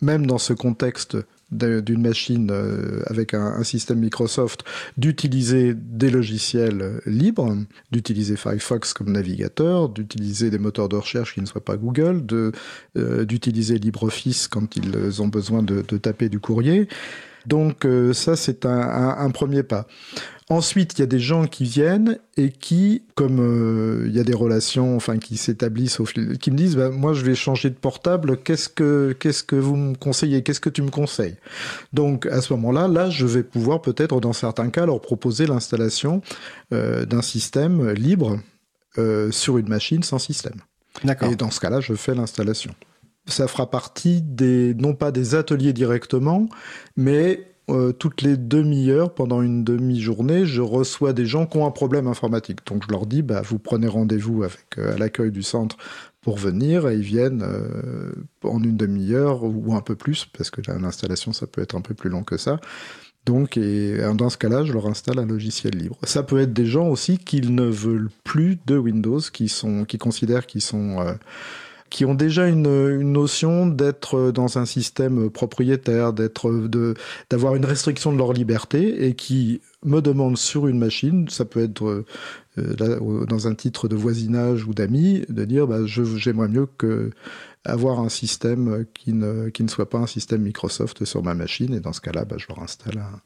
[0.02, 1.16] même dans ce contexte
[1.52, 4.64] d'une machine euh, avec un, système Microsoft,
[4.96, 7.54] d'utiliser des logiciels libres,
[7.90, 12.24] d'utiliser Firefox comme navigateur, d'utiliser des moteurs de recherche qui ne soient pas Google,
[12.96, 16.88] euh, d'utiliser LibreOffice quand ils ont besoin de, taper du courrier.
[17.46, 19.86] Donc euh, ça, c'est un, premier pas.
[20.48, 24.24] Ensuite, il y a des gens qui viennent et qui, comme euh, il y a
[24.24, 25.98] des relations, enfin, qui s'établissent,
[26.40, 28.36] qui me disent, bah, moi, je vais changer de portable.
[28.36, 31.36] Qu'est-ce que, qu'est-ce que vous me conseillez Qu'est-ce que tu me conseilles?
[31.92, 36.20] Donc, à ce moment-là, là, je vais pouvoir peut-être, dans certains cas, leur proposer l'installation
[36.72, 38.38] euh, d'un système libre
[39.30, 40.60] sur une machine sans système.
[41.22, 42.74] Et dans ce cas-là, je fais l'installation.
[43.26, 46.48] Ça fera partie des, non pas des ateliers directement,
[46.96, 51.70] mais euh, toutes les demi-heures, pendant une demi-journée, je reçois des gens qui ont un
[51.70, 52.66] problème informatique.
[52.66, 55.76] Donc je leur dis, bah, vous prenez rendez-vous avec euh, à l'accueil du centre
[56.20, 58.12] pour venir et ils viennent euh,
[58.42, 61.94] en une demi-heure ou un peu plus, parce que l'installation, ça peut être un peu
[61.94, 62.58] plus long que ça.
[63.24, 65.96] Donc, et dans ce cas-là, je leur installe un logiciel libre.
[66.02, 69.96] Ça peut être des gens aussi qui ne veulent plus de Windows, qui sont, qui
[69.96, 70.98] considèrent qu'ils sont
[71.92, 76.94] qui ont déjà une, notion d'être dans un système propriétaire, d'être de
[77.28, 81.62] d'avoir une restriction de leur liberté et qui me demandent sur une machine, ça peut
[81.62, 82.04] être
[82.58, 87.10] euh, dans un titre de voisinage ou d'amis, de dire bah, j'aimerais mieux que
[87.64, 91.74] avoir un système qui ne, qui ne soit pas un système Microsoft sur ma machine
[91.74, 93.20] et dans ce cas-là, bah, je leur installe un,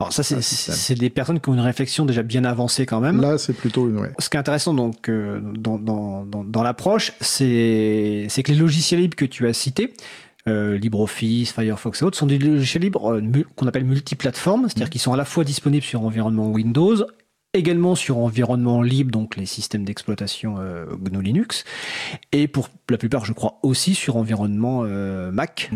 [0.00, 3.20] alors ça, c'est des personnes qui ont une réflexion déjà bien avancée quand même.
[3.20, 3.98] Là, c'est plutôt une.
[3.98, 4.10] Ouais.
[4.18, 9.00] Ce qui est intéressant donc euh, dans, dans, dans, dans l'approche, c'est que les logiciels
[9.00, 9.92] libres que tu as cités,
[10.48, 14.90] euh, LibreOffice, Firefox et autres, sont des logiciels libres euh, qu'on appelle multiplateformes, c'est-à-dire mmh.
[14.90, 16.96] qu'ils sont à la fois disponibles sur environnement Windows
[17.52, 21.64] également sur environnement libre, donc les systèmes d'exploitation euh, GNU Linux,
[22.30, 25.70] et pour la plupart, je crois, aussi sur environnement euh, Mac.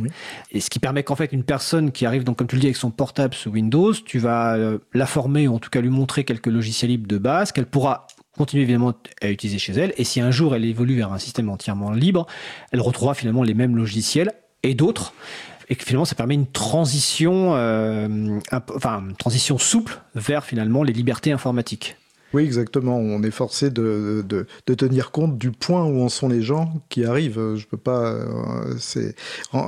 [0.53, 2.67] Et ce qui permet qu'en fait, une personne qui arrive, donc comme tu le dis,
[2.69, 5.91] avec son portable sous Windows, tu vas euh, la former, ou en tout cas lui
[5.91, 8.07] montrer quelques logiciels libres de base, qu'elle pourra
[8.37, 9.93] continuer évidemment à utiliser chez elle.
[9.97, 12.27] Et si un jour elle évolue vers un système entièrement libre,
[12.73, 14.33] elle retrouvera finalement les mêmes logiciels
[14.65, 15.13] et d'autres
[15.69, 21.33] et que finalement ça permet une transition, euh, enfin transition souple vers finalement les libertés
[21.33, 21.97] informatiques.
[22.35, 22.99] Oui, exactement.
[22.99, 24.25] On est forcé de,
[24.67, 27.55] tenir compte du point où en sont les gens qui arrivent.
[27.55, 28.07] Je peux pas.
[28.07, 28.75] Euh,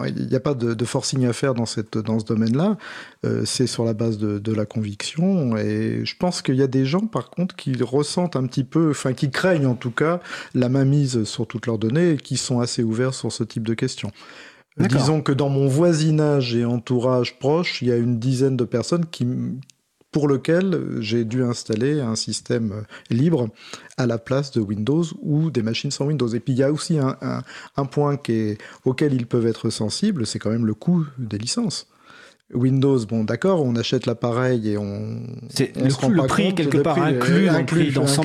[0.09, 1.81] il n'y a pas de, forcing à faire dans ce
[2.25, 2.77] domaine-là.
[3.25, 5.57] Euh, c'est sur la base de, la conviction.
[5.57, 8.91] Et je pense qu'il y a des gens, par contre, qui ressentent un petit peu,
[8.91, 10.19] enfin, qui craignent en tout cas
[10.53, 13.75] la mainmise sur toutes leurs données et qui sont assez ouverts sur ce type de
[13.75, 14.11] questions.
[14.79, 19.07] Disons que dans mon voisinage et entourage proche, il y a une dizaine de personnes
[20.13, 23.49] pour lesquelles j'ai dû installer un système libre
[23.97, 26.29] à la place de Windows ou des machines sans Windows.
[26.29, 28.19] Et puis il y a aussi un, point
[28.85, 31.87] auquel ils peuvent être sensibles, c'est quand même le coût des licences.
[32.55, 35.21] Windows, bon d'accord, on achète l'appareil et on.
[35.49, 38.23] C'est le, le prix quelque part inclus, inclus dans son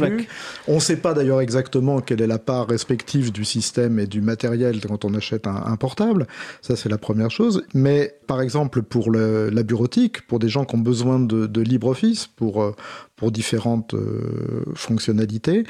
[0.67, 4.22] On ne sait pas d'ailleurs exactement quelle est la part respective du système et du
[4.22, 6.28] matériel quand on achète un, un portable.
[6.61, 7.63] Ça c'est la première chose.
[7.74, 11.61] Mais par exemple pour le, la bureautique, pour des gens qui ont besoin de, de
[11.61, 12.76] LibreOffice pour euh,
[13.22, 15.63] pour différentes euh, fonctionnalités,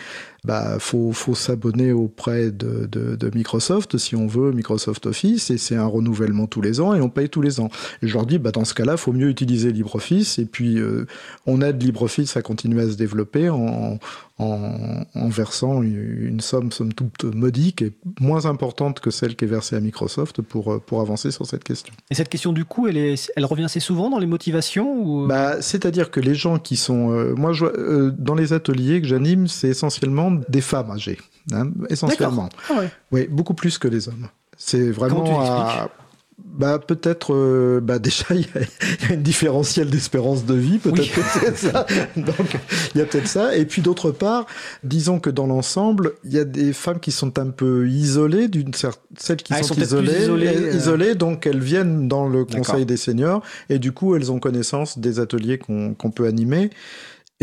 [0.45, 5.75] bah faut, faut s'abonner auprès de, de, Microsoft si on veut Microsoft Office et c'est
[5.75, 7.67] un renouvellement tous les ans et on paye tous les ans.
[8.01, 11.05] Et je leur dis bah dans ce cas-là, faut mieux utiliser LibreOffice et puis euh,
[11.45, 13.99] on aide LibreOffice à continuer à se développer en,
[14.37, 19.47] en, en, versant une somme somme toute modique et moins importante que celle qui est
[19.47, 21.93] versée à Microsoft pour pour avancer sur cette question.
[22.09, 25.27] Et cette question du coup, elle est elle revient assez souvent dans les motivations ou
[25.27, 29.07] bah c'est-à-dire que les gens qui sont euh, moi, je, euh, dans les ateliers que
[29.07, 31.19] j'anime, c'est essentiellement des femmes âgées,
[31.51, 32.49] hein, essentiellement.
[32.69, 32.89] Ah ouais.
[33.11, 34.27] Oui, beaucoup plus que les hommes.
[34.57, 35.89] C'est vraiment à,
[36.43, 41.21] bah peut-être euh, bah déjà il y, a une différentielle d'espérance de vie peut-être que
[41.21, 41.85] c'est ça
[42.17, 42.57] donc
[42.93, 44.45] il y a peut-être ça et puis d'autre part
[44.83, 48.73] disons que dans l'ensemble il y a des femmes qui sont un peu isolées d'une
[48.73, 50.75] certaine celles qui Ah, sont, isolées isolées, euh.
[50.75, 54.99] isolées, donc elles viennent dans le conseil des seniors et du coup elles ont connaissance
[54.99, 56.69] des ateliers qu'on qu'on peut animer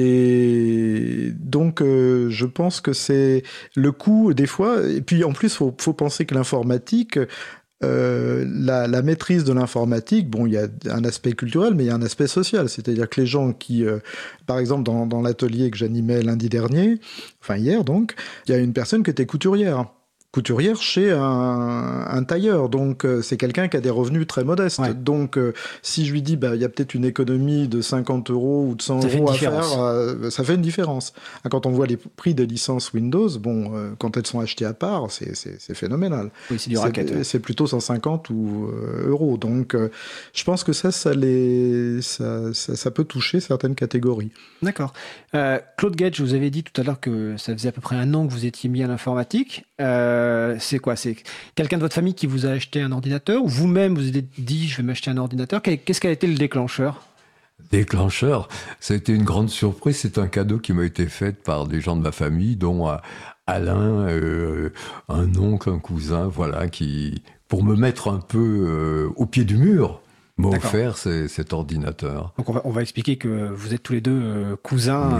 [0.00, 3.42] et donc, euh, je pense que c'est
[3.74, 4.86] le coût des fois.
[4.88, 7.18] Et puis, en plus, faut, faut penser que l'informatique,
[7.84, 11.90] euh, la, maîtrise de l'informatique, bon, il y a un aspect culturel, mais il y
[11.90, 12.68] a un aspect social.
[12.68, 13.98] C'est-à-dire que les gens qui, euh,
[14.46, 17.00] par exemple, dans, dans l'atelier que j'animais lundi dernier,
[17.40, 18.14] enfin hier donc,
[18.46, 19.86] il y a une personne qui était couturière.
[20.30, 24.78] Couturière chez un, un tailleur, donc euh, c'est quelqu'un qui a des revenus très modestes.
[24.78, 24.92] Ouais.
[24.92, 28.30] Donc, euh, si je lui dis, bah, il y a peut-être une économie de 50
[28.30, 29.70] euros ou de 100 Ça fait une euros à différence.
[29.72, 31.14] faire, euh, ça fait une différence.
[31.44, 34.74] Ah, Quand on voit les prix des licences Windows, bon, quand elles sont achetées à
[34.74, 35.34] part, c'est-
[35.74, 36.30] phénoménal.
[36.50, 37.24] Oui, c'est du racket.
[37.24, 38.68] C'est plutôt 150 ou,
[39.06, 39.38] euros.
[39.38, 39.74] Donc,
[40.34, 44.30] je pense que ça, ça, les, ça, ça, ça peut toucher certaines catégories.
[44.60, 44.92] D'accord.
[45.34, 47.96] Euh, Claude Gage, vous avez dit tout à l'heure que ça faisait à peu près
[47.96, 49.64] un an que vous étiez mis à l'informatique.
[49.80, 50.17] Euh,
[50.58, 50.96] c'est quoi?
[50.96, 51.16] C'est
[51.54, 54.68] quelqu'un de votre famille qui vous a acheté un ordinateur ou vous-même vous avez dit
[54.68, 55.62] je vais m'acheter un ordinateur?
[55.62, 57.02] Qu'est-ce qui a été le déclencheur?
[57.72, 58.48] Déclencheur,
[58.80, 59.96] ça a été une grande surprise.
[59.96, 62.96] C'est un cadeau qui m'a été fait par des gens de ma famille, dont euh,
[63.46, 64.70] Alain, euh,
[65.08, 69.56] un oncle, un cousin, voilà, qui, pour me mettre un peu euh, au pied du
[69.56, 70.00] mur,
[70.38, 72.32] m'a offert ce- cet ordinateur.
[72.38, 75.10] Donc on va, on va expliquer que vous êtes tous les deux euh, cousins.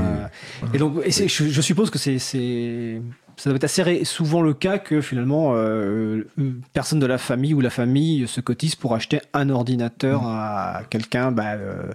[0.63, 3.03] Euh, et donc et je, je suppose que c'est-
[3.39, 7.55] ça doit être assez souvent le cas que finalement euh, une personne de la famille
[7.55, 11.93] ou la famille se cotise pour acheter un ordinateur à quelqu'un, bah, euh,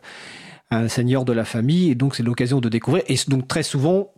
[0.72, 1.92] un seigneur de la famille.
[1.92, 3.04] Et donc c'est l'occasion de découvrir.
[3.08, 4.10] Et donc très souvent.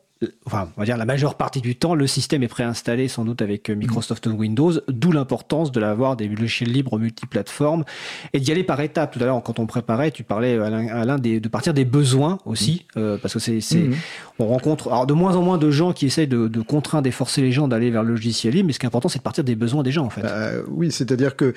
[0.46, 3.42] Enfin, on va dire la majeure partie du temps, le système est préinstallé sans doute
[3.42, 7.84] avec euh, Microsoft Windows, d'où l'importance de l'avoir des logiciels libres multiplateformes
[8.32, 9.12] et d'y aller par étapes.
[9.12, 12.86] Tout à l'heure, quand on préparait, tu parlais, Alain, des- de partir des besoins aussi,
[12.96, 13.94] euh, parce que c'est, Mhm.
[14.40, 17.12] on rencontre alors de moins en moins de gens qui essayent de, de contraindre et
[17.12, 19.24] forcer les gens d'aller vers le logiciel libre, mais ce qui est important, c'est de
[19.24, 20.22] partir des besoins des gens, en fait.
[20.24, 21.54] Euh, oui, c'est-à-dire que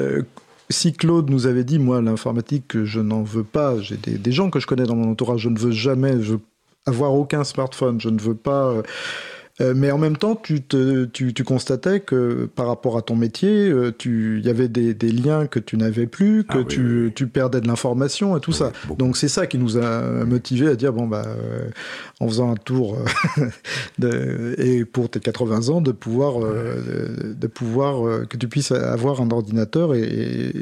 [0.00, 0.22] euh,
[0.68, 4.32] si Claude nous avait dit, moi, l'informatique, que je n'en veux pas, j'ai des, des
[4.32, 6.34] gens que je connais dans mon entourage, je ne veux jamais je
[6.86, 8.66] avoir aucun smartphone, je ne veux pas.
[8.66, 8.82] euh,
[9.60, 13.14] euh, mais en même temps, tu, te, tu, tu constatais que par rapport à ton
[13.14, 16.58] métier, euh, tu- il y avait des, des liens que tu n'avais plus, que Ah
[16.60, 17.12] oui, tu, oui, oui.
[17.14, 18.72] tu perdais de l'information et tout Oui, ça.
[18.86, 18.98] beaucoup.
[18.98, 21.68] Donc c'est ça qui nous a motivés à dire bon bah euh,
[22.20, 22.96] en faisant un tour
[23.98, 29.20] de, et pour tes 80 ans de pouvoir euh, de, pouvoir que tu puisses avoir
[29.20, 30.52] un ordinateur et,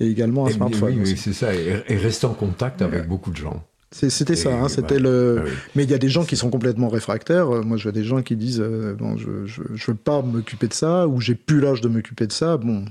[0.00, 0.94] également un Et- smartphone.
[1.04, 3.62] oui, c'est ça, et, et rester en contact avec beaucoup de gens.
[3.94, 5.36] C'était ça, hein, c'était le.
[5.38, 5.50] Ah oui.
[5.76, 7.48] Mais il y a des gens qui sont complètement réfractaires.
[7.54, 10.20] Euh, Moi, je vois des gens qui disent euh, bon, je, je, je veux pas
[10.20, 12.56] m'occuper de ça ou j'ai plus l'âge de m'occuper de ça.
[12.56, 12.84] Bon.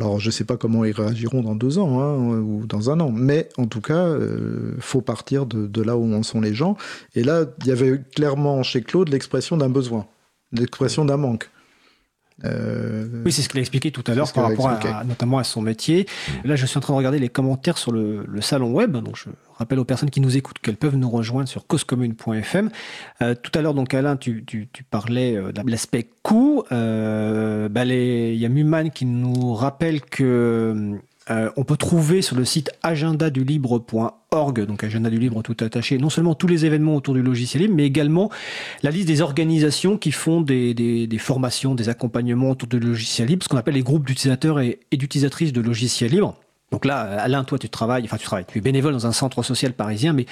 [0.00, 3.10] Alors, je sais pas comment ils réagiront dans deux ans hein, ou dans un an,
[3.10, 6.76] mais en tout cas, euh, faut partir de, de là où en sont les gens.
[7.14, 10.06] Et là, il y avait clairement chez Claude l'expression d'un besoin,
[10.52, 11.50] l'expression d'un manque.
[12.44, 15.44] Euh, Oui, c'est ce qu'il a expliqué tout à l'heure par rapport à, notamment à
[15.44, 16.06] son métier.
[16.44, 18.92] Là, je suis en train de regarder les commentaires sur le, le salon web.
[18.92, 22.70] Donc, je rappelle aux personnes qui nous écoutent qu'elles peuvent nous rejoindre sur causecommune.fm.
[23.22, 26.62] Euh, tout à l'heure, donc Alain, tu, tu, tu parlais euh, de l'aspect coût.
[26.70, 30.98] Euh, bah, Il y a Muman qui nous rappelle que
[31.30, 36.10] euh, on peut trouver sur le site agendadulibre.org, donc agenda du libre tout attaché, non
[36.10, 38.30] seulement tous les événements autour du logiciel libre, mais également
[38.82, 43.48] la liste des organisations qui font des, formations, des accompagnements autour du logiciel libre, ce
[43.48, 46.34] qu'on appelle les groupes d'utilisateurs et d'utilisatrices de logiciels libres.
[46.70, 49.42] Donc là, Alain, toi, tu travailles, enfin, tu travailles, tu es bénévole dans un centre
[49.42, 50.26] social parisien, mais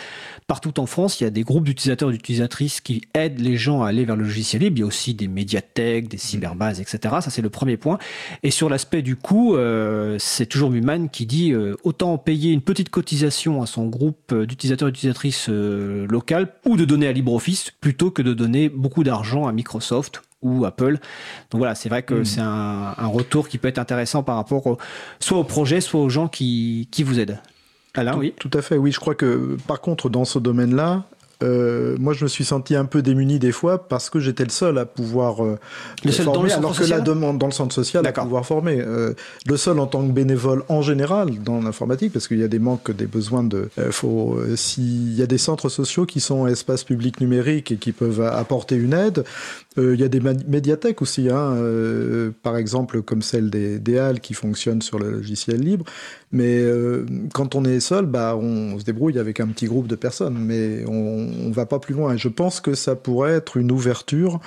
[0.46, 3.82] partout en France, il y a des groupes d'utilisateurs et d'utilisatrices qui aident les gens
[3.82, 4.76] à aller vers le logiciel libre.
[4.76, 6.98] Il y a aussi des médiathèques, des cyberbases, etc.
[7.20, 7.98] Ça, c'est le premier point.
[8.42, 12.60] Et sur l'aspect du coût, euh, c'est toujours Muman qui dit euh, autant payer une
[12.60, 17.12] petite cotisation à son groupe euh, d'utilisateurs et d'utilisatrices euh, local ou de donner à
[17.12, 20.92] LibreOffice plutôt que de donner beaucoup d'argent à Microsoft ou Apple.
[21.50, 24.66] Donc voilà, c'est vrai que c'est un, un retour qui peut être intéressant par rapport
[24.66, 24.78] au-
[25.20, 27.38] soit au projet, soit aux gens qui, qui vous aident.
[27.94, 28.34] Alain, tout, oui.
[28.38, 28.92] tout à fait, oui.
[28.92, 31.04] Je crois que par contre, dans ce domaine-là,
[31.42, 34.48] euh, moi, je me suis senti un peu démuni des fois parce que j'étais le
[34.50, 35.58] seul à pouvoir euh,
[36.02, 38.80] Le seul dans former, alors que la demande dans le centre social à pouvoir former.
[38.80, 39.12] Euh,
[39.46, 42.58] le seul en tant que bénévole en général dans l'informatique, parce qu'il y a des
[42.58, 43.68] manques, des besoins de.
[43.78, 47.92] euh, faut s'il y a des centres sociaux qui sont espaces publics numériques et qui
[47.92, 49.24] peuvent apporter une aide.
[49.78, 53.98] Euh, Il y a des médiathèques aussi, hein, euh, par exemple comme celle des, des
[53.98, 55.84] Halles qui fonctionne sur le logiciel libre.
[56.32, 59.94] Mais euh, quand on est seul, bah, on se débrouille avec un petit groupe de
[59.94, 62.14] personnes, mais on ne va pas plus loin.
[62.14, 64.40] Et je pense que ça pourrait être une ouverture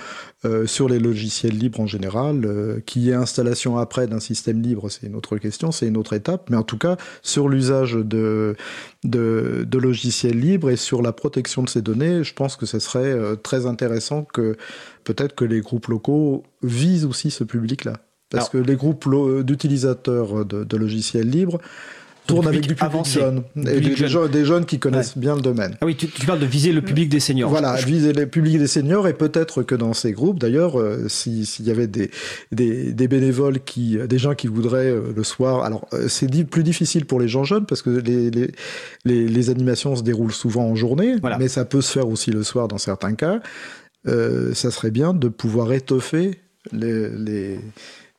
[0.46, 2.46] euh, sur les logiciels libres en général.
[2.46, 5.98] Euh, qui y ait installation après d'un système libre, c'est une autre question, c'est une
[5.98, 6.50] autre étape.
[6.50, 8.56] Mais en tout cas, sur l'usage de,
[9.04, 12.80] de, de, logiciels libres et sur la protection de ces données, je pense que ce
[12.80, 14.56] serait euh, très intéressant que
[15.04, 17.98] peut-être que les groupes locaux visent aussi ce public-là.
[18.30, 19.10] Parce que les groupes
[19.44, 21.60] d'utilisateurs de, de logiciels libres
[22.30, 23.44] tourne avec du public jeune.
[23.58, 24.28] Et des, jeune.
[24.30, 25.76] des, jeunes qui connaissent bien le domaine.
[25.82, 27.50] Ah oui, tu, parles de viser le public des seniors.
[27.50, 31.46] Voilà, viser le public des seniors et peut-être que dans ces groupes, d'ailleurs, euh, s'il
[31.60, 32.12] y avait des,
[32.52, 36.64] des, des, bénévoles, qui, des gens qui voudraient euh, le soir, alors euh, c'est plus
[36.64, 38.52] difficile pour les gens jeunes parce que les, les,
[39.06, 42.44] les, les animations se déroulent souvent en journée, mais ça peut se faire aussi le
[42.44, 43.40] soir dans certains cas.
[44.06, 46.40] ça serait bien de pouvoir étoffer
[46.72, 47.60] les, les,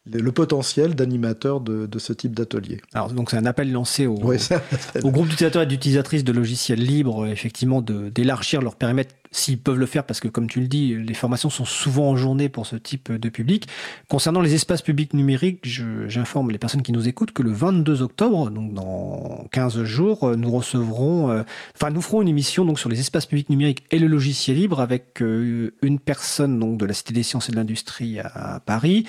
[0.07, 2.81] le potentiel d'animateur de, de, ce type d'atelier.
[2.95, 7.27] Alors donc c'est un appel lancé au, au groupe d'utilisateurs et d'utilisatrices de logiciels libres,
[7.27, 11.15] effectivement, d'élargir leur périmètre s'ils peuvent le faire, parce que comme tu le dis, les
[11.15, 13.69] formations sont souvent en journée pour ce type de public.
[14.09, 18.51] Concernant les espaces publics numériques, j'informe les personnes qui nous écoutent que le 22 octobre,
[18.51, 21.43] donc dans 15 jours, nous recevrons, euh,
[21.77, 24.81] enfin nous ferons une émission donc sur les espaces publics numériques et le logiciel libre
[24.81, 29.07] avec euh, une personne donc de la Cité des sciences et de l'industrie à Paris,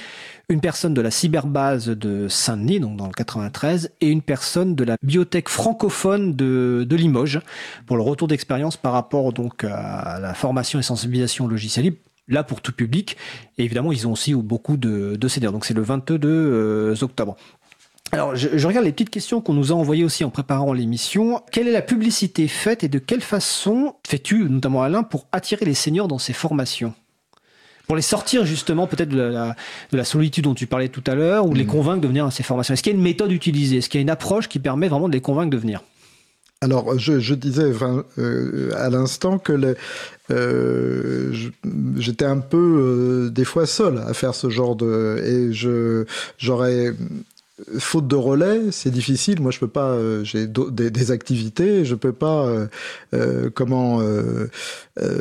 [0.49, 4.83] une personne de la cyberbase de Saint-Denis, donc dans le 93, et une personne de
[4.83, 7.39] la bibliothèque francophone de, de Limoges,
[7.85, 11.97] pour le retour d'expérience par rapport donc à la formation et sensibilisation logiciel libre
[12.27, 13.17] là pour tout public.
[13.57, 15.51] Et évidemment, ils ont aussi beaucoup de, de CDR.
[15.51, 17.35] Donc c'est le 22 euh, octobre.
[18.13, 21.41] Alors, je, je, regarde les petites questions qu'on nous a envoyées aussi en préparant l'émission.
[21.51, 25.73] Quelle est la publicité faite et de quelle façon fais-tu, notamment Alain, pour attirer les
[25.73, 26.93] seniors dans ces formations?
[27.87, 29.55] Pour les sortir justement peut-être de la,
[29.91, 31.67] de la, solitude dont tu parlais tout à l'heure, ou les mm.
[31.67, 33.77] convaincre de venir à ces formations Est-ce qu'il y a une méthode utilisée?
[33.77, 35.81] Est-ce qu'il y a une approche qui permet vraiment de les convaincre de venir?
[36.63, 37.73] Alors, je, je disais
[38.19, 39.75] euh, à l'instant que
[40.29, 41.33] euh,
[41.97, 46.05] j'étais un peu euh, des fois seul à faire ce genre de et je
[46.37, 46.93] j'aurais
[47.79, 49.41] faute de relais, c'est difficile.
[49.41, 49.97] Moi, je peux pas.
[50.23, 52.47] J'ai des, des, activités, je peux pas.
[53.55, 54.01] Comment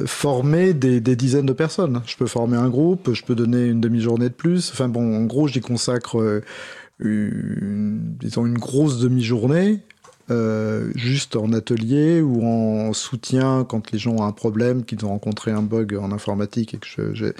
[0.07, 2.03] former des, dizaines de personnes.
[2.07, 4.71] Je peux former un groupe, je peux donner une demi-journée de plus.
[4.73, 6.43] Enfin bon, en gros, j'y consacre
[7.01, 9.81] disons une grosse demi-journée.
[10.95, 15.51] Juste en atelier ou en soutien quand les gens ont un problème, qu'ils ont rencontré
[15.51, 17.33] un bug en informatique et que je, je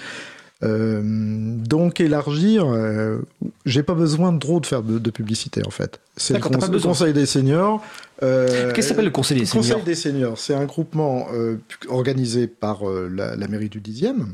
[0.63, 3.17] euh, donc élargir, euh,
[3.65, 5.99] j'ai pas besoin de trop de faire de, de publicité en fait.
[6.17, 7.83] C'est le, le, Conseil des seniors.
[8.21, 11.27] Euh, Qu'est-ce que s'appelle le Conseil des seniors Le Conseil des seniors, c'est un groupement
[11.33, 11.57] euh,
[11.89, 14.25] organisé par euh, la, la, mairie du 10e.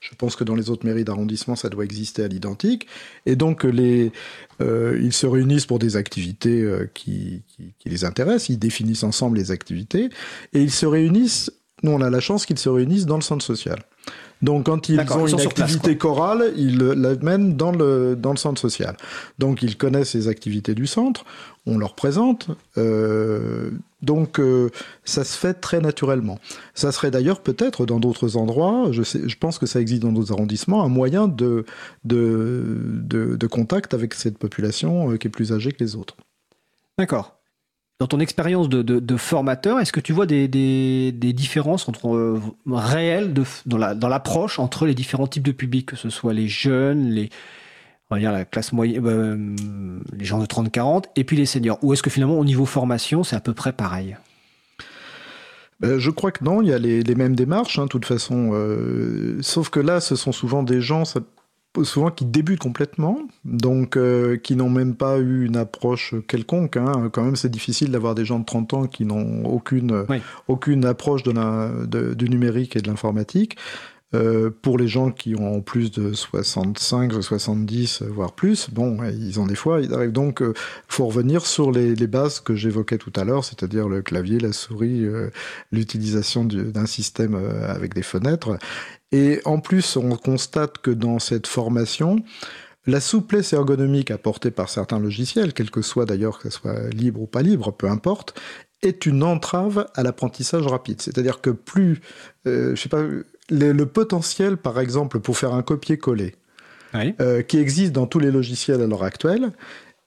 [0.00, 2.88] Je pense que dans les autres mairies d'arrondissement, ça doit exister à l'identique.
[3.24, 4.10] Et donc les,
[4.60, 8.48] ils se réunissent pour des activités qui, qui, qui les intéressent.
[8.48, 10.10] Ils définissent ensemble les activités
[10.52, 11.52] et ils se réunissent.
[11.82, 13.82] Nous, on a la chance qu'ils se réunissent dans le centre social.
[14.42, 18.96] Donc quand ils ont une activité chorale, ils l'amènent dans le, dans le centre social.
[19.38, 21.24] Donc ils connaissent les activités du centre,
[21.64, 22.48] on leur présente.
[22.76, 23.70] Euh,
[24.02, 24.70] donc euh,
[25.04, 26.38] ça se fait très naturellement.
[26.74, 30.12] Ça serait d'ailleurs peut-être dans d'autres endroits, je, sais, je pense que ça existe dans
[30.12, 31.64] d'autres arrondissements, un moyen de,
[32.04, 36.16] de, de, de contact avec cette population euh, qui est plus âgée que les autres.
[36.98, 37.35] D'accord
[37.98, 42.40] dans ton expérience de, formateur, est-ce que tu vois des, différences entre euh,
[42.70, 43.32] réelles
[43.64, 47.08] dans, la, dans l'approche entre les différents types de publics, que ce soit les jeunes,
[47.08, 47.30] les
[48.12, 49.56] euh,
[50.20, 51.78] gens de 30-40, et puis les seniors?
[51.82, 54.16] Ou est-ce que finalement au niveau formation, c'est à peu près pareil?
[55.80, 58.50] Ben, je crois que non, il y a les, mêmes démarches, hein, de toute façon.
[58.52, 61.04] Euh, sauf que là, ce sont souvent des gens,
[61.84, 66.76] souvent qui débutent complètement, donc euh, qui n'ont même pas eu une approche quelconque.
[66.76, 67.10] Hein.
[67.12, 70.20] Quand même, c'est difficile d'avoir des gens de 30 ans qui n'ont aucune, oui.
[70.48, 73.56] aucune approche de la, de, du numérique et de l'informatique.
[74.16, 79.46] Euh, pour les gens qui ont plus de 65, 70, voire plus, bon, ils ont
[79.46, 80.54] des fois, donc, euh,
[80.88, 85.04] faut revenir sur les, bases que j'évoquais tout à l'heure, c'est-à-dire le clavier, la souris,
[85.04, 85.30] euh,
[85.72, 88.58] l'utilisation d'un système euh, avec des fenêtres.
[89.12, 92.16] Et en plus, on constate que dans cette formation,
[92.86, 97.22] la souplesse ergonomique apportée par certains logiciels, quel que soit d'ailleurs que ce soit libre
[97.22, 98.40] ou pas libre, peu importe,
[98.82, 101.00] est une entrave à l'apprentissage rapide.
[101.02, 102.00] C'est-à-dire que plus,
[102.44, 103.02] je sais pas,
[103.50, 106.34] le, le, potentiel, par exemple, pour faire un copier-coller,
[106.94, 107.14] oui.
[107.20, 109.52] euh, qui existe dans tous les logiciels à l'heure actuelle,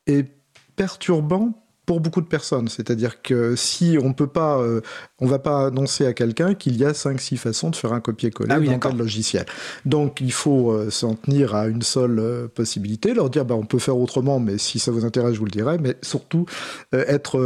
[0.07, 0.27] est
[0.75, 1.53] perturbant
[1.89, 2.67] pour beaucoup de personnes.
[2.67, 4.81] C'est-à-dire que si on peut pas, euh,
[5.17, 8.53] on va pas annoncer à quelqu'un qu'il y a 5-6 façons de faire un copier-coller
[8.53, 9.47] ah oui, dans tel logiciel.
[9.85, 13.65] Donc il faut euh, s'en tenir à une seule euh, possibilité, leur dire bah, on
[13.65, 16.45] peut faire autrement, mais si ça vous intéresse, je vous le dirai, mais surtout
[16.93, 17.39] être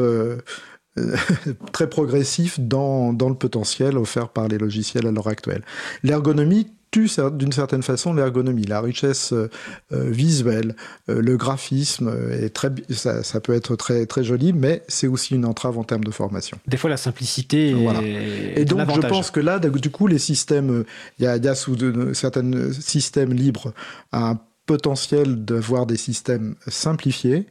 [1.71, 5.63] très progressif dans, dans le potentiel offert par les logiciels à l'heure actuelle.
[6.03, 9.49] L'ergonomie tue d'une certaine façon l'ergonomie, la richesse euh,
[9.91, 10.75] euh, visuelle,
[11.09, 15.33] euh, le graphisme est très, ça, ça, peut être très très joli, mais c'est aussi
[15.33, 16.57] une entrave en termes de formation.
[16.67, 17.73] Des fois, la simplicité.
[17.73, 18.01] Voilà.
[18.03, 20.85] Et donc, je pense que là, du coup, les systèmes,
[21.17, 23.73] il y a, y a, sous de, certains systèmes libres
[24.11, 27.47] un potentiel d'avoir des systèmes simplifiés.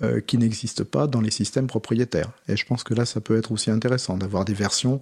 [0.00, 2.30] Euh, qui n'existent pas dans les systèmes propriétaires.
[2.46, 5.00] Et je pense que là, ça peut être aussi intéressant d'avoir des versions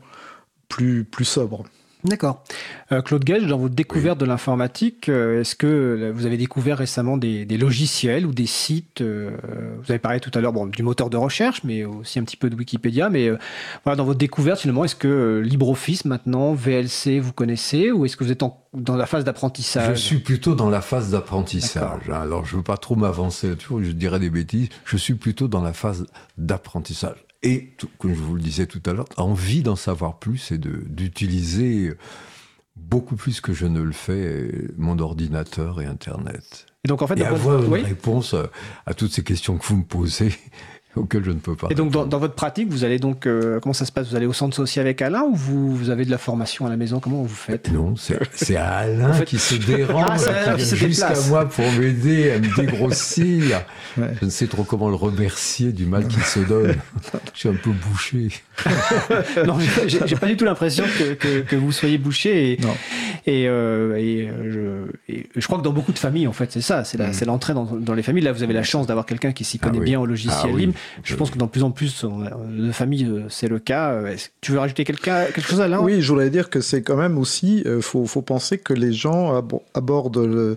[0.70, 1.64] plus, plus sobres.
[2.06, 2.44] D'accord.
[2.92, 7.16] Euh, Claude Gage, dans votre découverte de l'informatique, euh, est-ce que vous avez découvert récemment
[7.16, 9.30] des, logiciels ou des sites euh,
[9.82, 12.36] Vous avez parlé tout à l'heure bon, du moteur de recherche, mais aussi un petit
[12.36, 13.10] peu de Wikipédia.
[13.10, 13.30] Mais
[13.84, 18.22] voilà, dans votre découverte, finalement, est-ce que LibreOffice maintenant, VLC, vous connaissez ou est-ce que
[18.22, 19.96] vous êtes dans la phase d'apprentissage?
[19.96, 22.08] Je suis plutôt dans la phase d'apprentissage.
[22.08, 22.20] Hein.
[22.22, 24.68] Alors, je ne veux pas trop m'avancer je dirais des bêtises.
[24.84, 26.06] Je suis plutôt dans la phase
[26.38, 30.58] d'apprentissage et, comme je vous le disais tout à l'heure, envie d'en savoir plus et
[30.58, 31.92] d'utiliser
[32.76, 36.66] beaucoup plus que je ne le fais mon ordinateur et Internet.
[36.84, 38.34] Et donc en fait, et avoir une réponse
[38.84, 40.32] à toutes ces questions que vous me posez
[40.96, 41.68] auquel je ne peux pas.
[41.70, 44.08] Et donc, dans, votre pratique, vous allez donc, euh, comment ça se passe?
[44.08, 46.70] Vous allez au centre social avec Alain ou vous, vous avez de la formation à
[46.70, 47.00] la maison?
[47.00, 47.70] Comment vous faites?
[47.72, 53.62] Non, c'est Alain qui se dérange, ah, jusqu'à moi pour m'aider à me dégrossir.
[53.96, 56.74] Je ne sais trop comment le remercier du mal qu'il se donne.
[57.34, 58.28] je suis un peu bouché.
[59.46, 62.52] non, j'ai pas du tout l'impression que, que, vous soyez bouché.
[62.52, 62.58] Et,
[63.26, 66.60] et, euh, et, euh, je, je, crois que dans beaucoup de familles, en fait, c'est
[66.60, 67.26] ça, c'est mm.
[67.26, 68.24] l'entrée dans, dans, les familles.
[68.24, 70.56] Là, vous avez la chance d'avoir quelqu'un qui s'y ah connaît bien au logiciel ah
[70.56, 70.74] libre.
[71.02, 73.92] Je pense que dans plus en plus de familles, euh, c'est le cas.
[73.92, 75.80] Euh, tu veux rajouter quelque, quelque chose, Alain?
[75.80, 78.72] Oui, je voulais dire que c'est quand même aussi, il euh, faut, faut, penser que
[78.72, 79.42] les gens
[79.74, 80.56] abordent le,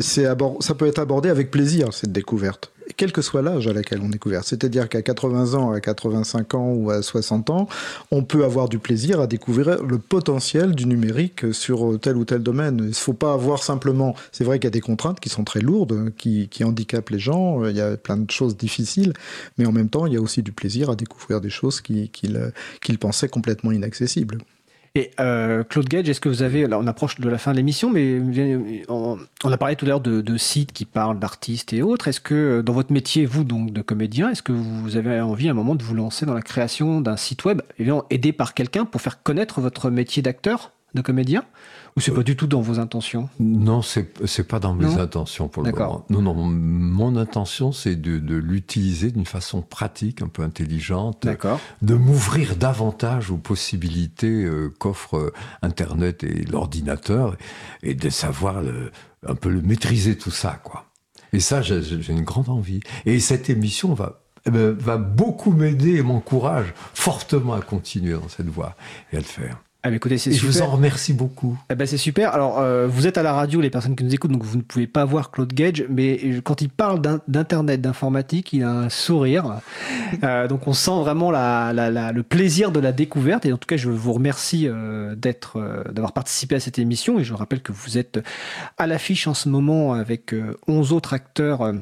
[0.00, 4.12] ça peut être abordé avec plaisir, cette découverte quel que soit l'âge à laquelle on
[4.12, 4.44] est couvert.
[4.44, 7.68] C'est-à-dire qu'à 80 ans, à 85 ans ou à 60 ans,
[8.10, 12.42] on peut avoir du plaisir à découvrir le potentiel du numérique sur tel ou tel
[12.42, 12.78] domaine.
[12.80, 14.14] Il ne faut pas avoir simplement...
[14.32, 17.64] C'est vrai qu'il y a des contraintes qui sont très lourdes, qui, handicapent les gens,
[17.66, 19.12] il y a plein de choses difficiles,
[19.58, 22.98] mais en même temps, il y a aussi du plaisir à découvrir des choses qu'ils
[22.98, 24.38] pensaient complètement inaccessibles.
[24.96, 27.56] Et euh, Claude Gage, est-ce que vous avez, là on approche de la fin de
[27.56, 28.20] l'émission, mais
[28.88, 32.06] on, a parlé tout à l'heure de, sites qui parlent d'artistes et autres.
[32.06, 35.50] Est-ce que dans votre métier, vous donc de comédien, est-ce que vous avez envie à
[35.50, 37.60] un moment de vous lancer dans la création d'un site web,
[38.10, 41.44] aidé par quelqu'un pour faire connaître votre métier d'acteur, de comédien
[41.96, 43.28] ou c'est pas du tout dans vos intentions?
[43.38, 46.04] Non, c'est pas dans mes intentions pour le moment.
[46.10, 51.26] Non, non, mon intention c'est de, de l'utiliser d'une façon pratique, un peu intelligente,
[51.82, 55.32] de m'ouvrir davantage aux possibilités euh, qu'offre euh,
[55.62, 57.36] Internet et l'ordinateur,
[57.82, 58.90] et de savoir le,
[59.26, 60.86] un peu le maîtriser tout ça, quoi.
[61.32, 62.80] Et ça, j'ai une grande envie.
[63.06, 68.28] Et cette émission va eh ben, va beaucoup m'aider et m'encourage fortement à continuer dans
[68.28, 68.76] cette voie
[69.12, 69.62] et à le faire.
[69.86, 71.58] Ah, écoutez, c'est Je vous en remercie beaucoup.
[71.68, 72.32] Eh ben, c'est super.
[72.32, 74.62] Alors, euh, vous êtes à la radio, les personnes qui nous écoutent, donc vous ne
[74.62, 79.60] pouvez pas voir Claude Gage, mais quand il parle d'internet, d'informatique, il a un sourire.
[80.22, 83.44] Euh, donc, on sent vraiment la, la, le plaisir de la découverte.
[83.44, 87.18] Et en tout cas, je vous remercie euh, d'être, d'avoir participé à cette émission.
[87.18, 88.20] Et je rappelle que vous êtes
[88.78, 90.34] à l'affiche en ce moment avec
[90.66, 91.74] 11 autres acteurs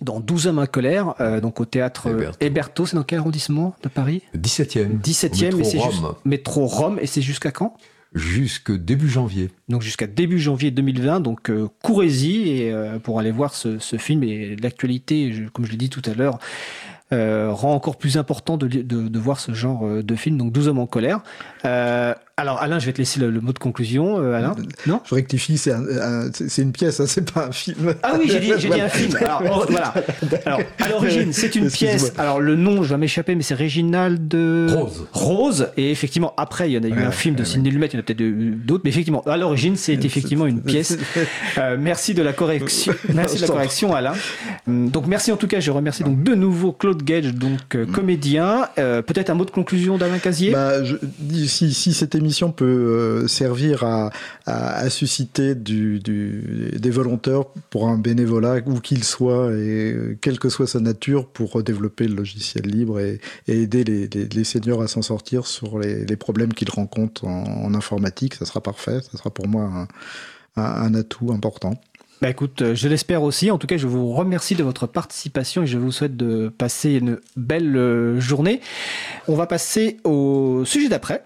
[0.00, 2.08] dans 12 hommes en colère, euh, donc au théâtre
[2.40, 2.86] Héberto.
[2.86, 4.22] C'est dans quel arrondissement de Paris?
[4.36, 5.00] 17e.
[5.00, 5.78] 17e, mais c'est
[6.24, 6.98] métro Rome.
[7.00, 7.76] Et c'est jusqu'à quand?
[8.14, 9.50] Jusque début janvier.
[9.68, 11.20] Donc jusqu'à début janvier 2020.
[11.20, 15.72] Donc euh, courez-y et euh, pour aller voir ce, ce film et l'actualité, comme je
[15.72, 16.38] l'ai dit tout à l'heure,
[17.12, 20.38] euh, rend encore plus important de, de, de, voir ce genre de film.
[20.38, 21.22] Donc 12 hommes en colère.
[21.64, 24.18] Euh, alors Alain, je vais te laisser le, mot de conclusion.
[24.18, 24.56] Euh, Alain,
[24.88, 25.72] non Je rectifie, c'est
[26.58, 27.94] une pièce, hein, c'est pas un film.
[28.02, 29.16] Ah oui, j'ai dit, dit, un film.
[29.20, 29.94] Alors, voilà.
[30.44, 32.12] Alors à l'origine, c'est une pièce.
[32.18, 35.06] Alors le nom, je vais m'échapper, mais c'est Réginald Rose.
[35.12, 35.68] Rose.
[35.76, 37.96] Et effectivement, après, il y en a eu un film de Sidney Lumet, il y
[37.98, 40.98] en a peut-être d'autres, mais effectivement, à l'origine, c'est effectivement une pièce.
[41.58, 42.94] Euh, merci de la correction.
[43.14, 44.14] Merci de la correction, Alain.
[44.66, 45.60] Hum, donc merci en tout cas.
[45.60, 48.68] Je remercie donc de nouveau Claude Gage, donc euh, comédien.
[48.76, 50.50] peut-être un mot de conclusion d'Alain Casier?
[50.50, 50.96] Bah, je
[51.46, 54.10] si, si cette émission peut euh, servir à,
[54.88, 60.80] susciter des volontaires pour un bénévolat, où qu'il soit, et euh, quelle que soit sa
[60.80, 66.16] nature, pour développer le logiciel libre et, aider les, seniors à s'en sortir sur les,
[66.16, 69.00] problèmes qu'ils rencontrent en, informatique, ça sera parfait.
[69.00, 69.88] Ça sera pour moi
[70.56, 71.74] un, un atout important.
[72.22, 73.50] Bah écoute, euh, je l'espère aussi.
[73.50, 76.94] En tout cas, je vous remercie de votre participation et je vous souhaite de passer
[76.94, 78.60] une belle journée.
[79.28, 81.24] On va passer au sujet d'après.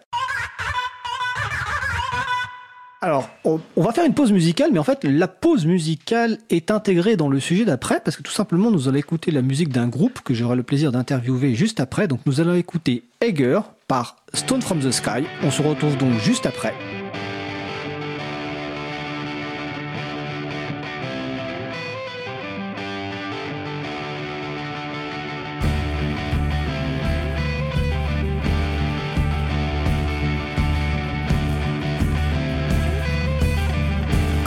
[3.00, 7.16] Alors, on, va faire une pause musicale, mais en fait, la pause musicale est intégrée
[7.16, 10.20] dans le sujet d'après, parce que tout simplement, nous allons écouter la musique d'un groupe
[10.20, 12.08] que j'aurai le plaisir d'interviewer juste après.
[12.08, 15.24] Donc, nous allons écouter Egger par Stone from the Sky.
[15.44, 16.74] On se retrouve donc juste après.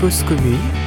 [0.01, 0.80] Cause commune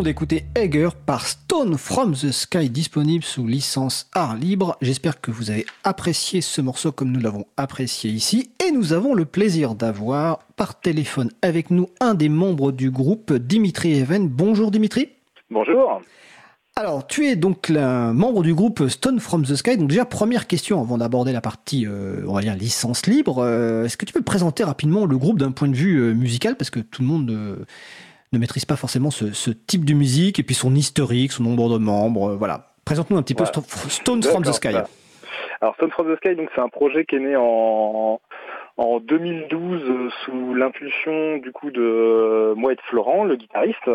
[0.00, 4.78] venons d'écouter Egger par Stone from the Sky, disponible sous licence art libre.
[4.80, 8.50] J'espère que vous avez apprécié ce morceau comme nous l'avons apprécié ici.
[8.66, 13.34] Et nous avons le plaisir d'avoir par téléphone avec nous un des membres du groupe,
[13.34, 14.28] Dimitri Even.
[14.28, 15.10] Bonjour Dimitri.
[15.50, 16.00] Bonjour.
[16.76, 19.76] Alors, tu es donc le membre du groupe Stone from the Sky.
[19.76, 23.40] Donc déjà, première question avant d'aborder la partie, euh, on va dire, licence libre.
[23.44, 26.56] Euh, Est-ce que tu peux présenter rapidement le groupe d'un point de vue euh, musical?
[26.56, 27.66] Parce que tout le monde
[28.32, 31.68] ne maîtrise pas forcément ce, ce, type de musique et puis son historique, son nombre
[31.70, 32.30] de membres.
[32.30, 32.66] Euh, voilà.
[32.84, 33.44] Présente-nous un petit peu.
[33.44, 34.68] Stone from the Sky.
[35.60, 38.20] Alors, Stone from the Sky, donc c'est un projet qui est né en,
[38.76, 43.88] en 2012 sous l'impulsion du coup de moi et de Florent, le guitariste.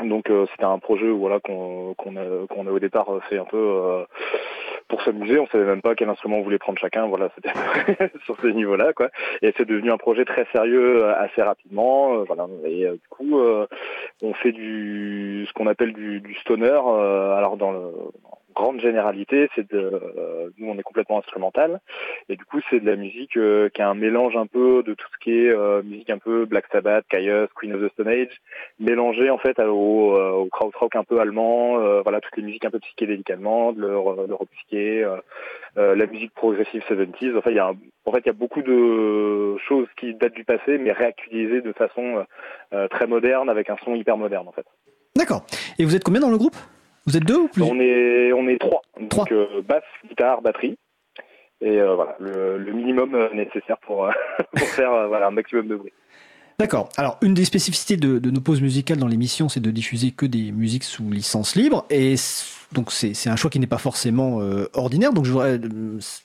[0.00, 4.04] Donc euh, c'était un projet voilà qu'on a au départ fait un peu euh,
[4.88, 5.38] pour s'amuser.
[5.38, 7.06] On savait même pas quel instrument on voulait prendre chacun.
[7.06, 7.52] Voilà, c'était
[8.24, 9.10] sur ce niveau-là quoi.
[9.42, 12.14] Et c'est devenu un projet très sérieux euh, assez rapidement.
[12.14, 12.46] Euh, voilà.
[12.64, 13.40] Et du coup,
[14.22, 16.68] on fait du ce qu'on appelle du, du stoner.
[16.68, 17.90] alors dans le
[18.54, 21.80] grande généralité, c'est de, euh, nous on est complètement instrumental,
[22.28, 24.94] et du coup c'est de la musique euh, qui a un mélange un peu de
[24.94, 28.08] tout ce qui est euh, musique un peu Black Sabbath, Kyuss, Queen of the Stone
[28.08, 28.40] Age,
[28.78, 32.80] mélangé en fait au, au krautrock un peu allemand, voilà toutes les musiques un peu
[32.80, 35.06] psychédéliques allemandes, le, le psyché,
[35.76, 37.36] la musique progressive 70s.
[37.36, 37.72] Enfin il y a
[38.04, 41.72] en fait il y a beaucoup de choses qui datent du passé, mais réactualisées de
[41.72, 42.24] façon
[42.90, 44.66] très moderne avec un son hyper moderne en fait.
[45.16, 45.44] D'accord.
[45.78, 46.56] Et vous êtes combien dans le groupe?
[47.06, 48.82] Vous êtes deux ou plus On est on est trois.
[49.00, 50.78] Donc euh, basse, guitare, batterie.
[51.60, 54.08] Et euh, voilà, le, minimum euh, nécessaire pour,
[54.52, 55.92] pour faire voilà, un maximum de bruit.
[56.58, 56.88] D'accord.
[56.96, 60.52] Alors, une des spécificités de, nos pauses musicales dans l'émission, c'est de diffuser que des
[60.52, 61.84] musiques sous licence libre.
[61.90, 62.16] Et
[62.72, 65.12] donc, c'est un choix qui n'est pas forcément euh, ordinaire.
[65.12, 65.58] Donc, je voudrais,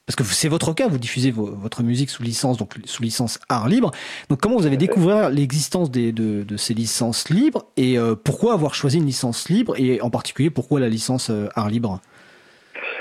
[0.06, 3.68] parce que c'est votre cas, vous diffusez votre musique sous licence, donc sous licence art
[3.68, 3.92] libre.
[4.30, 8.76] Donc, comment vous avez découvert l'existence de, de, ces licences libres et euh, pourquoi avoir
[8.76, 12.02] choisi une licence libre et en particulier pourquoi la licence euh, art libre?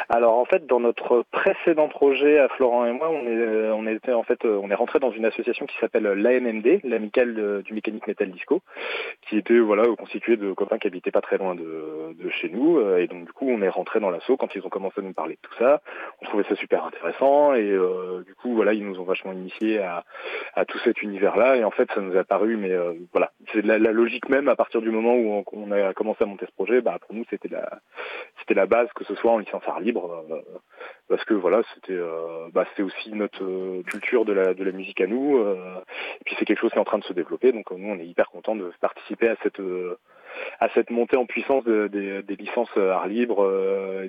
[0.08, 3.86] Alors en fait, dans notre précédent projet à Florent et moi, on est, euh, on
[3.86, 7.74] était en fait, euh, on est rentré dans une association qui s'appelle l'AMMD, l'amicale du
[7.74, 8.62] mécanique metal disco,
[9.22, 12.78] qui était voilà constituée de copains qui habitaient pas très loin de, de chez nous,
[12.78, 15.02] euh, et donc du coup on est rentré dans l'assaut quand ils ont commencé à
[15.02, 15.80] nous parler de tout ça.
[16.22, 17.76] On trouvait ça super intéressant et
[18.24, 20.04] du coup voilà ils nous ont vachement initiés à,
[20.54, 22.72] à tout cet univers-là et en fait ça nous a paru mais
[23.12, 26.26] voilà c'est la, la, logique même à partir du moment où on, a commencé à
[26.26, 27.80] monter ce projet, bah pour nous c'était la
[28.38, 30.42] c'était la base que ce soit en licence art libre euh,
[31.08, 34.72] parce que voilà c'était euh, bah, c'était aussi notre euh, culture de la de la
[34.72, 37.52] musique à nous et puis c'est quelque chose qui est en train de se développer
[37.52, 39.60] donc nous on est hyper content de participer à cette
[40.60, 43.42] à cette montée en puissance des licences art libre,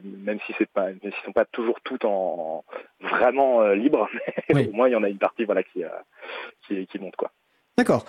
[0.03, 2.65] même si c'est pas, même si sont pas toujours toutes en,
[2.99, 4.09] vraiment libres,
[4.53, 5.83] mais au moins il y en a une partie voilà qui
[6.67, 7.31] qui, qui monte quoi.
[7.77, 8.05] D'accord.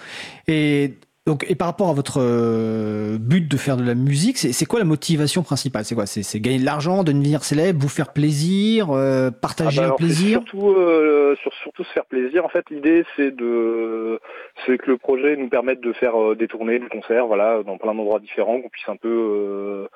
[0.49, 0.95] Et
[1.29, 4.79] donc, et par rapport à votre euh, but de faire de la musique, c'est quoi
[4.79, 5.85] la motivation principale?
[5.85, 6.07] C'est quoi?
[6.07, 10.39] C'est gagner de l'argent, devenir célèbre, vous faire plaisir, euh, partager ah bah un plaisir?
[10.39, 12.47] surtout, euh, surtout se faire plaisir.
[12.47, 14.19] En fait, l'idée c'est de,
[14.65, 17.95] c'est que le projet nous permette de faire des tournées, des concerts, voilà, dans plein
[17.95, 19.87] d'endroits différents, qu'on puisse un peu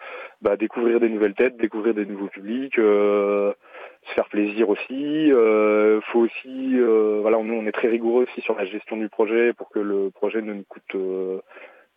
[0.43, 2.79] bah, découvrir des nouvelles têtes, découvrir des nouveaux publics
[4.05, 5.33] se faire plaisir aussi.
[5.33, 9.09] Euh, faut aussi, euh, voilà, nous on est très rigoureux aussi sur la gestion du
[9.09, 11.41] projet pour que le projet ne nous coûte, euh,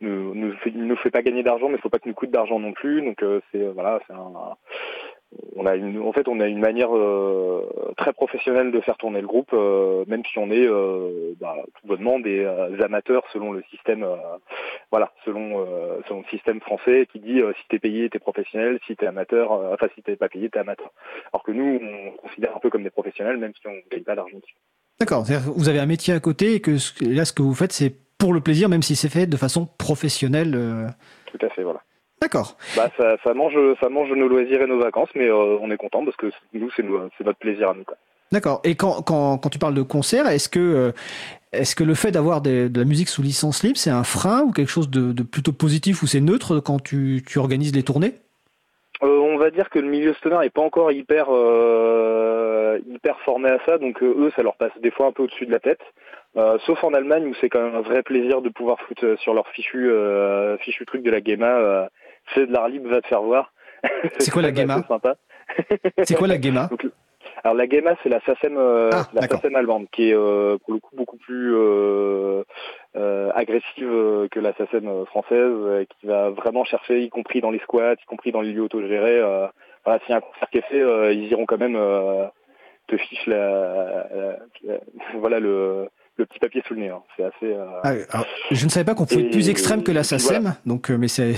[0.02, 2.60] ne, ne, fait, ne fait pas gagner d'argent, mais faut pas que nous coûte d'argent
[2.60, 3.02] non plus.
[3.02, 4.56] Donc euh, c'est voilà, c'est un,
[5.56, 9.22] on a une, en fait, on a une manière euh, très professionnelle de faire tourner
[9.22, 12.46] le groupe, euh, même si on est euh, bah, tout bonnement des
[12.84, 14.06] amateurs selon le système,
[14.92, 15.66] voilà, selon,
[16.08, 19.88] selon le système français qui dit si t'es payé, t'es professionnel, si t'es amateur, enfin
[19.96, 20.92] si t'es pas payé, t'es amateur.
[21.34, 24.16] Alors que nous, on considère un peu comme des professionnels, même si on gagne pas
[24.16, 24.38] d'argent
[25.00, 25.26] D'accord.
[25.56, 28.34] Vous avez un métier à côté et que là, ce que vous faites, c'est pour
[28.34, 30.58] le plaisir, même si c'est fait de façon professionnelle.
[31.32, 31.82] Tout à fait, voilà.
[32.26, 32.58] D'accord.
[32.76, 35.78] Bah, ça, ça, mange, ça mange nos loisirs et nos vacances, mais euh, on est
[35.78, 37.84] content parce que nous, c'est notre plaisir à nous.
[38.32, 38.62] D'accord.
[38.64, 40.92] Et quand, quand, quand, tu parles de concert, est-ce que, euh,
[41.54, 44.52] est-ce que le fait d'avoir de la musique sous licence libre, c'est un frein ou
[44.52, 48.16] quelque chose de, de plutôt positif ou c'est neutre quand tu, tu, organises les tournées?
[49.04, 53.50] Euh, On va dire que le milieu stoner n'est pas encore hyper, euh, hyper formé
[53.50, 55.82] à ça, donc eux, ça leur passe des fois un peu au-dessus de la tête.
[56.66, 59.48] sauf en Allemagne où c'est quand même un vrai plaisir de pouvoir foutre sur leur
[59.50, 59.92] fichu,
[60.62, 61.90] fichu truc de la GEMA
[62.34, 63.52] fais de l'art libre, va te faire voir.
[64.20, 64.84] C'est quoi la GEMA
[66.04, 66.70] C'est quoi la GEMA
[67.44, 70.74] alors la GEMA, c'est la SACEM, euh, ah, la SACEM allemande, qui est euh, pour
[70.74, 72.44] le coup beaucoup plus euh,
[73.36, 78.06] agressive que la SACEM française, qui va vraiment chercher, y compris dans les squats, y
[78.06, 79.22] compris dans les lieux autogérés.
[79.84, 81.78] voilà, s'il y a un concert qui est fait, ils iront quand même
[82.88, 84.08] te fiche la,
[85.20, 85.88] voilà le
[86.18, 86.90] le petit papier sous le nez.
[86.90, 87.02] Hein.
[87.18, 87.56] C'est assez.
[87.84, 91.08] Ah, je ne savais pas qu'on pouvait être plus extrême que la SACEM, donc mais
[91.10, 91.36] c'est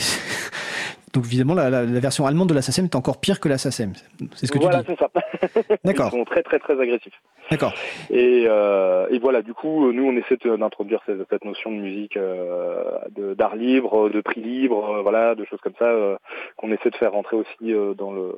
[1.13, 4.59] donc évidemment, la, version allemande de la est encore pire que la C'est ce que
[4.59, 4.97] voilà, tu dis.
[4.97, 5.75] Voilà, c'est ça.
[5.85, 6.09] D'accord.
[6.13, 7.13] Ils sont très très très agressifs.
[7.49, 7.73] D'accord.
[8.09, 12.17] Et, euh, et, voilà, du coup, nous on essaie d'introduire cette, cette, notion de musique
[12.17, 12.99] euh,
[13.35, 16.17] d'art libre, de prix libre, euh, voilà, de choses comme ça, euh,
[16.57, 18.35] qu'on essaie de faire rentrer aussi euh, dans le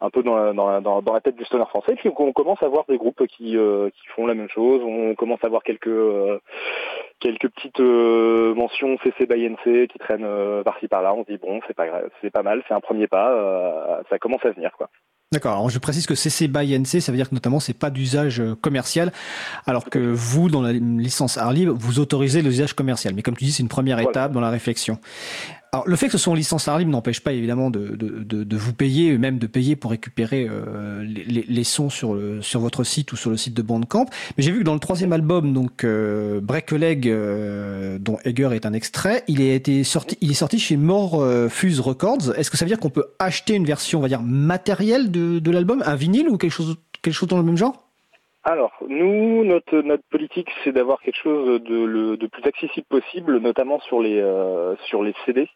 [0.00, 1.94] un peu dans la, dans, dans, dans la tête du stoner français.
[1.96, 4.80] Puis on commence à voir des groupes qui, euh, qui font la même chose.
[4.84, 6.38] On commence à voir quelques euh,
[7.20, 11.14] quelques petites euh, mentions CC by NC qui traînent par-ci par-là.
[11.14, 11.86] On se dit bon, c'est pas
[12.20, 14.02] c'est pas mal, c'est un premier pas.
[14.08, 14.88] ça commence à venir quoi.
[15.32, 15.52] D'accord.
[15.52, 18.42] Alors je précise que CC by NC, ça veut dire que notamment c'est pas d'usage
[18.62, 19.12] commercial,
[19.66, 23.14] alors que vous, dans la licence art libre, vous autorisez l'usage commercial.
[23.14, 24.98] Mais comme tu dis, c'est une première étape dans la réflexion.
[25.72, 28.42] Alors, le fait que ce soit en licence libre n'empêche pas évidemment de, de, de,
[28.42, 32.58] de, vous payer, même de payer pour récupérer euh, les, les, sons sur, le, sur
[32.58, 34.06] votre site ou sur le site de Bandcamp.
[34.36, 38.18] Mais j'ai vu que dans le troisième album, donc euh, Break a Leg, euh, dont
[38.24, 41.78] Egger est un extrait, il est, été sorti, il est sorti chez More euh, Fuse
[41.78, 42.34] Records.
[42.36, 45.38] Est-ce que ça veut dire qu'on peut acheter une version, on va dire, matérielle de,
[45.38, 47.89] de l'album, un vinyle ou quelque chose, quelque chose dans le même genre?
[48.42, 54.00] Alors, nous, notre, politique, c'est d'avoir quelque chose de, de plus accessible possible, notamment sur
[54.00, 55.46] les, euh, sur les CD.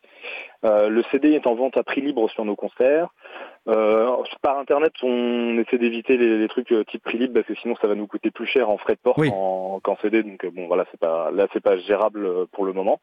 [0.64, 3.09] Euh, le CD est en vente à prix libre sur nos concerts.
[3.66, 7.55] Euh, par internet, on essaie d'éviter les, les, trucs euh, type prix libre parce que
[7.55, 9.16] sinon ça va nous coûter plus cher en frais de port
[9.82, 10.22] qu'en CD.
[10.22, 13.01] Donc euh, bon, voilà, c'est pas là, c'est pas gérable pour le moment.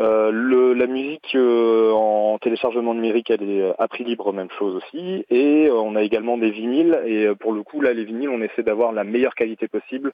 [0.00, 5.24] Euh, le, la musique en téléchargement numérique, elle est à prix libre, même chose aussi.
[5.30, 7.00] Et on a également des vinyles.
[7.06, 10.12] Et pour le coup, là, les vinyles, on essaie d'avoir la meilleure qualité possible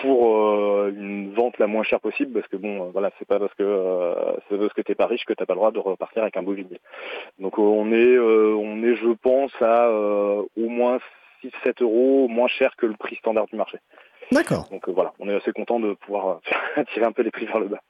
[0.00, 3.38] pour euh, une vente la moins chère possible parce que bon euh, voilà c'est pas
[3.38, 4.14] parce que euh,
[4.48, 6.42] c'est parce que t'es pas riche que t'as pas le droit de repartir avec un
[6.42, 6.78] beau vinyle
[7.38, 10.98] donc on est on est je pense à au moins
[11.42, 13.78] 6-7 euros moins cher que le prix standard du marché.
[14.32, 14.68] D'accord.
[14.70, 16.40] Donc voilà on est assez content de pouvoir
[16.92, 17.80] tirer un peu les prix vers le bas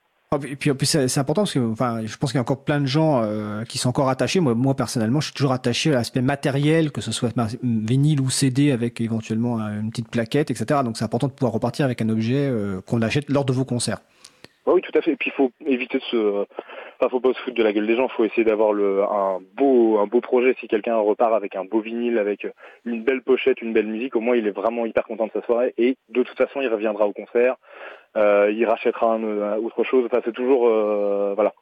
[0.43, 2.81] et puis, puis c'est important parce que enfin, je pense qu'il y a encore plein
[2.81, 4.40] de gens euh, qui sont encore attachés.
[4.40, 7.32] Moi, moi, personnellement, je suis toujours attaché à l'aspect matériel, que ce soit
[7.62, 10.81] vinyle ou CD avec éventuellement une petite plaquette, etc.
[10.85, 13.65] Donc c'est important de pouvoir repartir avec un objet euh, qu'on achète lors de vos
[13.65, 13.98] concerts.
[14.66, 15.12] Oui, tout à fait.
[15.12, 16.47] Et puis il faut éviter de se,
[16.98, 18.08] enfin, faut pas se foutre de la gueule des gens.
[18.08, 20.54] Faut essayer d'avoir un beau, un beau projet.
[20.60, 22.46] Si quelqu'un repart avec un beau vinyle, avec
[22.84, 25.42] une belle pochette, une belle musique, au moins il est vraiment hyper content de sa
[25.42, 25.74] soirée.
[25.78, 27.56] Et de toute façon, il reviendra au concert.
[28.16, 30.04] Euh, il rachètera un, autre chose.
[30.06, 31.52] Enfin, c'est toujours, euh, voilà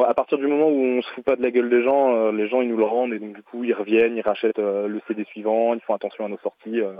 [0.00, 2.32] à partir du moment où on se fout pas de la gueule des gens, euh,
[2.32, 4.88] les gens ils nous le rendent et donc du coup ils reviennent, ils rachètent euh,
[4.88, 6.80] le CD suivant, ils font attention à nos sorties.
[6.80, 6.94] Euh.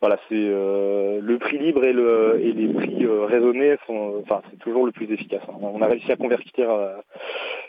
[0.00, 4.86] voilà, c'est le prix libre et, le, et les prix raisonnés sont, enfin c'est toujours
[4.86, 5.42] le plus efficace.
[5.48, 5.56] Hein.
[5.60, 6.68] On a réussi à convertir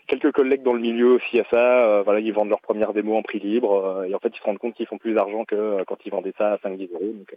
[0.07, 2.01] quelques collègues dans le milieu aussi à ça.
[2.03, 4.59] voilà, ils vendent leur première démo en prix libre et en fait ils se rendent
[4.59, 7.13] compte qu'ils font plus d'argent que quand ils vendaient ça à 5-10 euros.
[7.13, 7.35] Donc,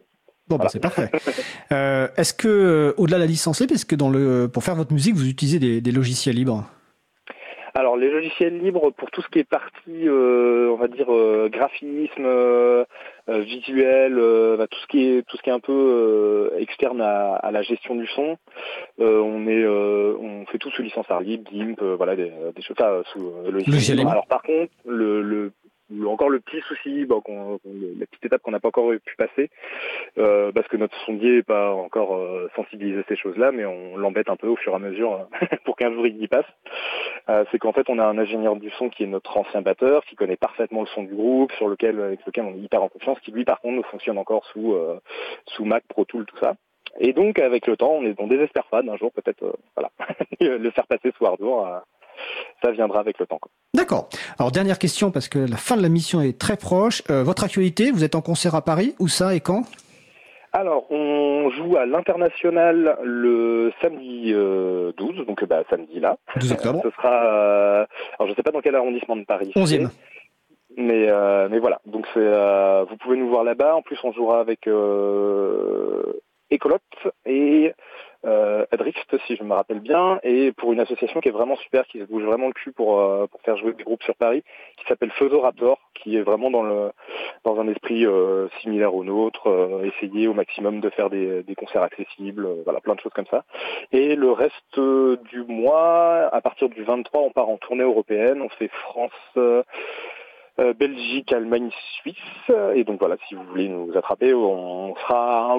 [0.49, 1.11] Bon, bah, c'est parfait.
[1.71, 5.17] est-ce que, au-delà de la licence libre, est-ce que dans le, pour faire votre musique,
[5.17, 6.65] vous utilisez des, des logiciels libres?
[7.77, 11.51] Alors les logiciels libres pour tout ce qui est partie, euh, on va dire euh,
[11.51, 12.85] graphisme, euh,
[13.29, 14.15] visuel,
[14.57, 17.95] bah, tout ce qui est tout ce qui est un peu externe à, la gestion
[17.95, 18.39] du son,
[18.99, 22.77] on est on fait tout sous licence libre, GIMP, voilà des, des choses
[23.13, 24.11] sous logiciel libre.
[24.11, 25.53] Alors par contre le, le
[26.07, 27.23] encore le petit souci, bon,
[27.65, 29.51] la petite étape qu'on n'a pas encore pu passer,
[30.19, 33.97] euh, parce que notre sondier n'est pas encore euh, sensibilisé à ces choses-là, mais on
[33.97, 36.47] l'embête un peu au fur et à mesure hein, pour qu'un jour il y passe.
[37.29, 40.05] Euh, c'est qu'en fait on a un ingénieur du son qui est notre ancien batteur,
[40.05, 42.89] qui connaît parfaitement le son du groupe, sur lequel avec lequel on est hyper en
[42.89, 44.77] confiance, qui lui par contre fonctionne encore sous
[45.47, 46.55] sous Mac, Pro Tool, tout ça.
[46.99, 49.91] Et donc avec le temps, on est on désespère pas d'un jour peut-être voilà
[50.41, 51.83] le faire passer sous hardware
[52.63, 53.39] ça viendra avec le temps.
[53.75, 54.09] D'accord.
[54.39, 57.03] Alors dernière question parce que la fin de la mission est très proche.
[57.11, 59.65] Euh, votre actualité, vous êtes en concert à Paris Où ça et quand?
[60.53, 64.93] Alors, on joue à l'international le samedi 12, euh,
[65.27, 66.17] donc bah, samedi là.
[66.37, 66.81] 12 octobre.
[66.83, 67.85] Ce sera, euh,
[68.19, 69.53] alors je sais pas dans quel arrondissement de Paris.
[69.55, 69.91] 11e.
[70.79, 71.11] Mais
[71.49, 72.21] mais voilà, donc c'est
[72.89, 73.77] vous pouvez nous voir là-bas.
[73.77, 74.67] En plus, on jouera avec
[76.51, 76.79] Ecolot
[77.25, 77.73] et
[78.27, 78.67] euh,
[79.27, 82.05] si je me rappelle bien, et pour une association qui est vraiment super, qui se
[82.05, 84.43] bouge vraiment le cul pour, euh, pour faire jouer des groupes sur Paris,
[84.77, 86.91] qui s'appelle Raptor, qui est vraiment dans,
[87.45, 91.55] dans un esprit euh, similaire au nôtre, euh, essayer au maximum de faire des, des
[91.55, 93.45] concerts accessibles, voilà, plein de choses comme ça.
[93.93, 94.81] Et le reste
[95.31, 99.13] du mois, à partir du 23, on part en tournée européenne, on fait France...
[100.79, 101.69] Belgique, Allemagne,
[102.01, 102.51] Suisse.
[102.75, 105.59] Et donc voilà, si vous voulez nous attraper, on sera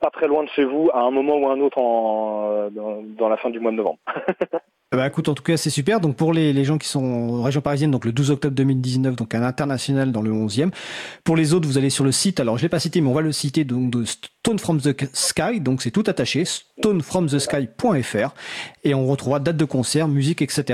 [0.00, 3.28] pas très loin de chez vous à un moment ou un autre en, dans, dans
[3.28, 3.98] la fin du mois de novembre.
[4.96, 6.00] Bah écoute, en tout cas, c'est super.
[6.00, 9.14] Donc pour les, les gens qui sont en région parisienne, donc le 12 octobre 2019,
[9.14, 10.70] donc un international dans le 11e.
[11.22, 12.40] Pour les autres, vous allez sur le site.
[12.40, 14.96] Alors je l'ai pas cité, mais on va le citer donc de Stone from the
[15.14, 15.60] Sky.
[15.60, 18.34] Donc c'est tout attaché, stonefromthesky.fr,
[18.84, 20.64] et on retrouvera date de concert, musique, etc.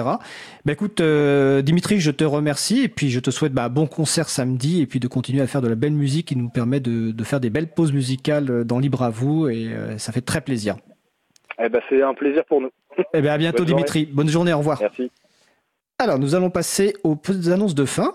[0.65, 4.29] Bah écoute, euh, Dimitri, je te remercie et puis je te souhaite bah, bon concert
[4.29, 7.11] samedi et puis de continuer à faire de la belle musique qui nous permet de,
[7.11, 10.43] de faire des belles pauses musicales dans Libre à vous et euh, ça fait très
[10.43, 10.77] plaisir.
[11.59, 12.71] Eh ben, c'est un plaisir pour nous.
[13.15, 14.07] Eh bien, à bientôt, Dimitri.
[14.07, 14.79] Bonne journée, au revoir.
[14.81, 15.11] Merci.
[15.99, 18.15] Alors, nous allons passer aux petites annonces de fin.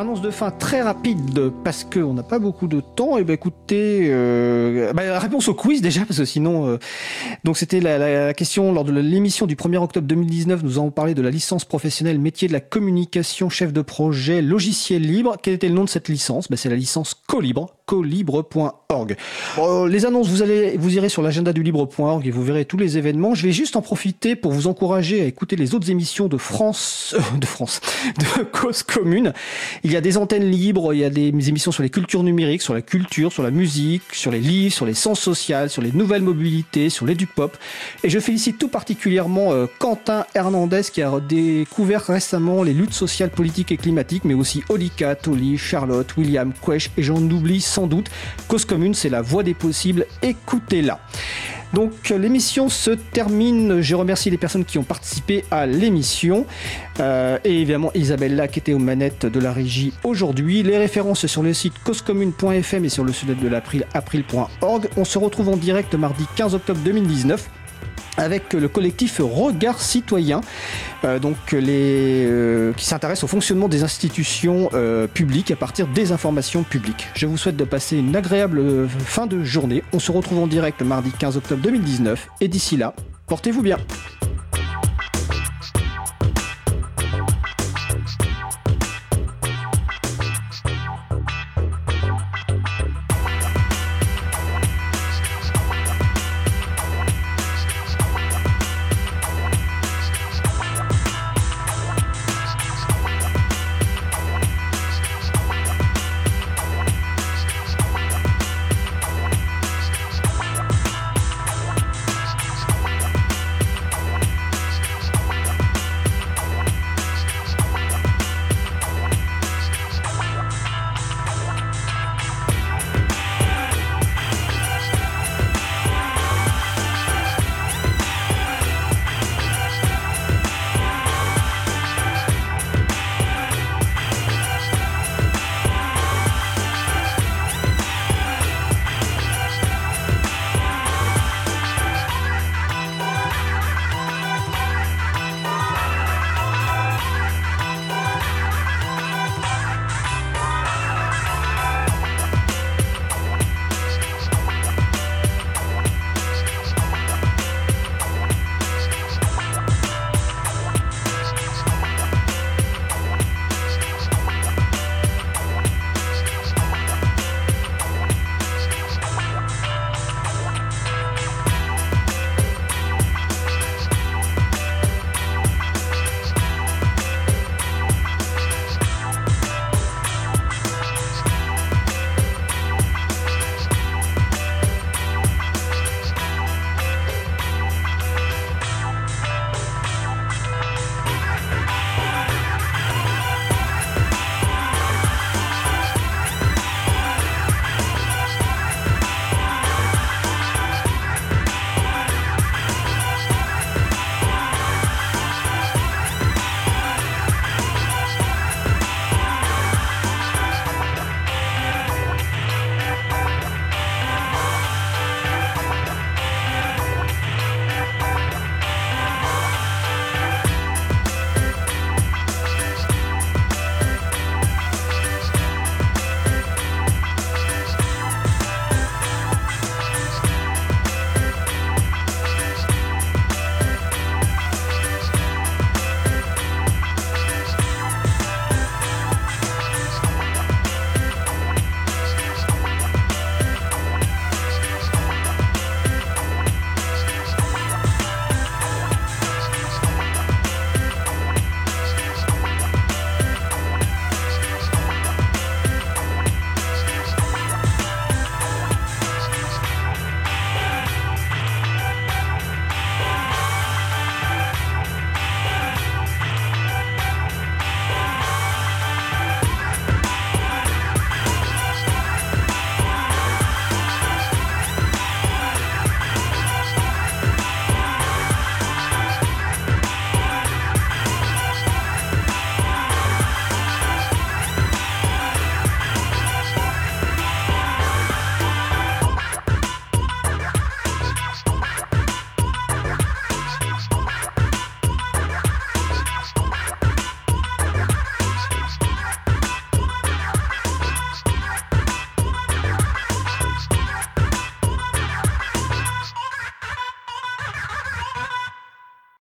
[0.00, 3.18] Annonce de fin très rapide parce qu'on n'a pas beaucoup de temps.
[3.18, 6.78] Et eh ben écoutez, euh, bah, réponse au quiz déjà parce que sinon, euh,
[7.44, 10.62] donc c'était la, la, question lors de l'émission du 1er octobre 2019.
[10.62, 15.02] Nous avons parlé de la licence professionnelle métier de la communication, chef de projet, logiciel
[15.02, 15.36] libre.
[15.42, 16.48] Quel était le nom de cette licence?
[16.48, 19.16] Ben, c'est la licence Colibre coscolibre.org.
[19.56, 22.76] Bon, les annonces, vous allez, vous irez sur l'agenda du libre.org et vous verrez tous
[22.76, 23.34] les événements.
[23.34, 27.16] Je vais juste en profiter pour vous encourager à écouter les autres émissions de France,
[27.18, 27.80] euh, de France,
[28.38, 29.32] de Cause Commune.
[29.82, 32.62] Il y a des antennes libres, il y a des émissions sur les cultures numériques,
[32.62, 35.90] sur la culture, sur la musique, sur les livres, sur les sciences sociales, sur les
[35.90, 37.56] nouvelles mobilités, sur l'éduc-pop.
[38.04, 43.30] Et je félicite tout particulièrement euh, Quentin Hernandez qui a découvert récemment les luttes sociales,
[43.30, 48.10] politiques et climatiques, mais aussi Olika, Tolly, Charlotte, William, Quesh et j'en oublie sans doute.
[48.48, 50.06] Cause commune, c'est la voie des possibles.
[50.22, 51.00] Écoutez-la.
[51.72, 53.80] Donc l'émission se termine.
[53.80, 56.46] Je remercie les personnes qui ont participé à l'émission.
[56.98, 60.62] Euh, et évidemment Isabelle là qui était aux manettes de la régie aujourd'hui.
[60.62, 64.88] Les références sur le site causecommune.fm et sur le site de l'April, april.org.
[64.96, 67.48] On se retrouve en direct mardi 15 octobre 2019
[68.16, 70.40] avec le collectif Regard Citoyen,
[71.04, 76.12] euh, donc les, euh, qui s'intéresse au fonctionnement des institutions euh, publiques à partir des
[76.12, 77.08] informations publiques.
[77.14, 79.82] Je vous souhaite de passer une agréable fin de journée.
[79.92, 82.94] On se retrouve en direct mardi 15 octobre 2019 et d'ici là,
[83.26, 83.78] portez-vous bien.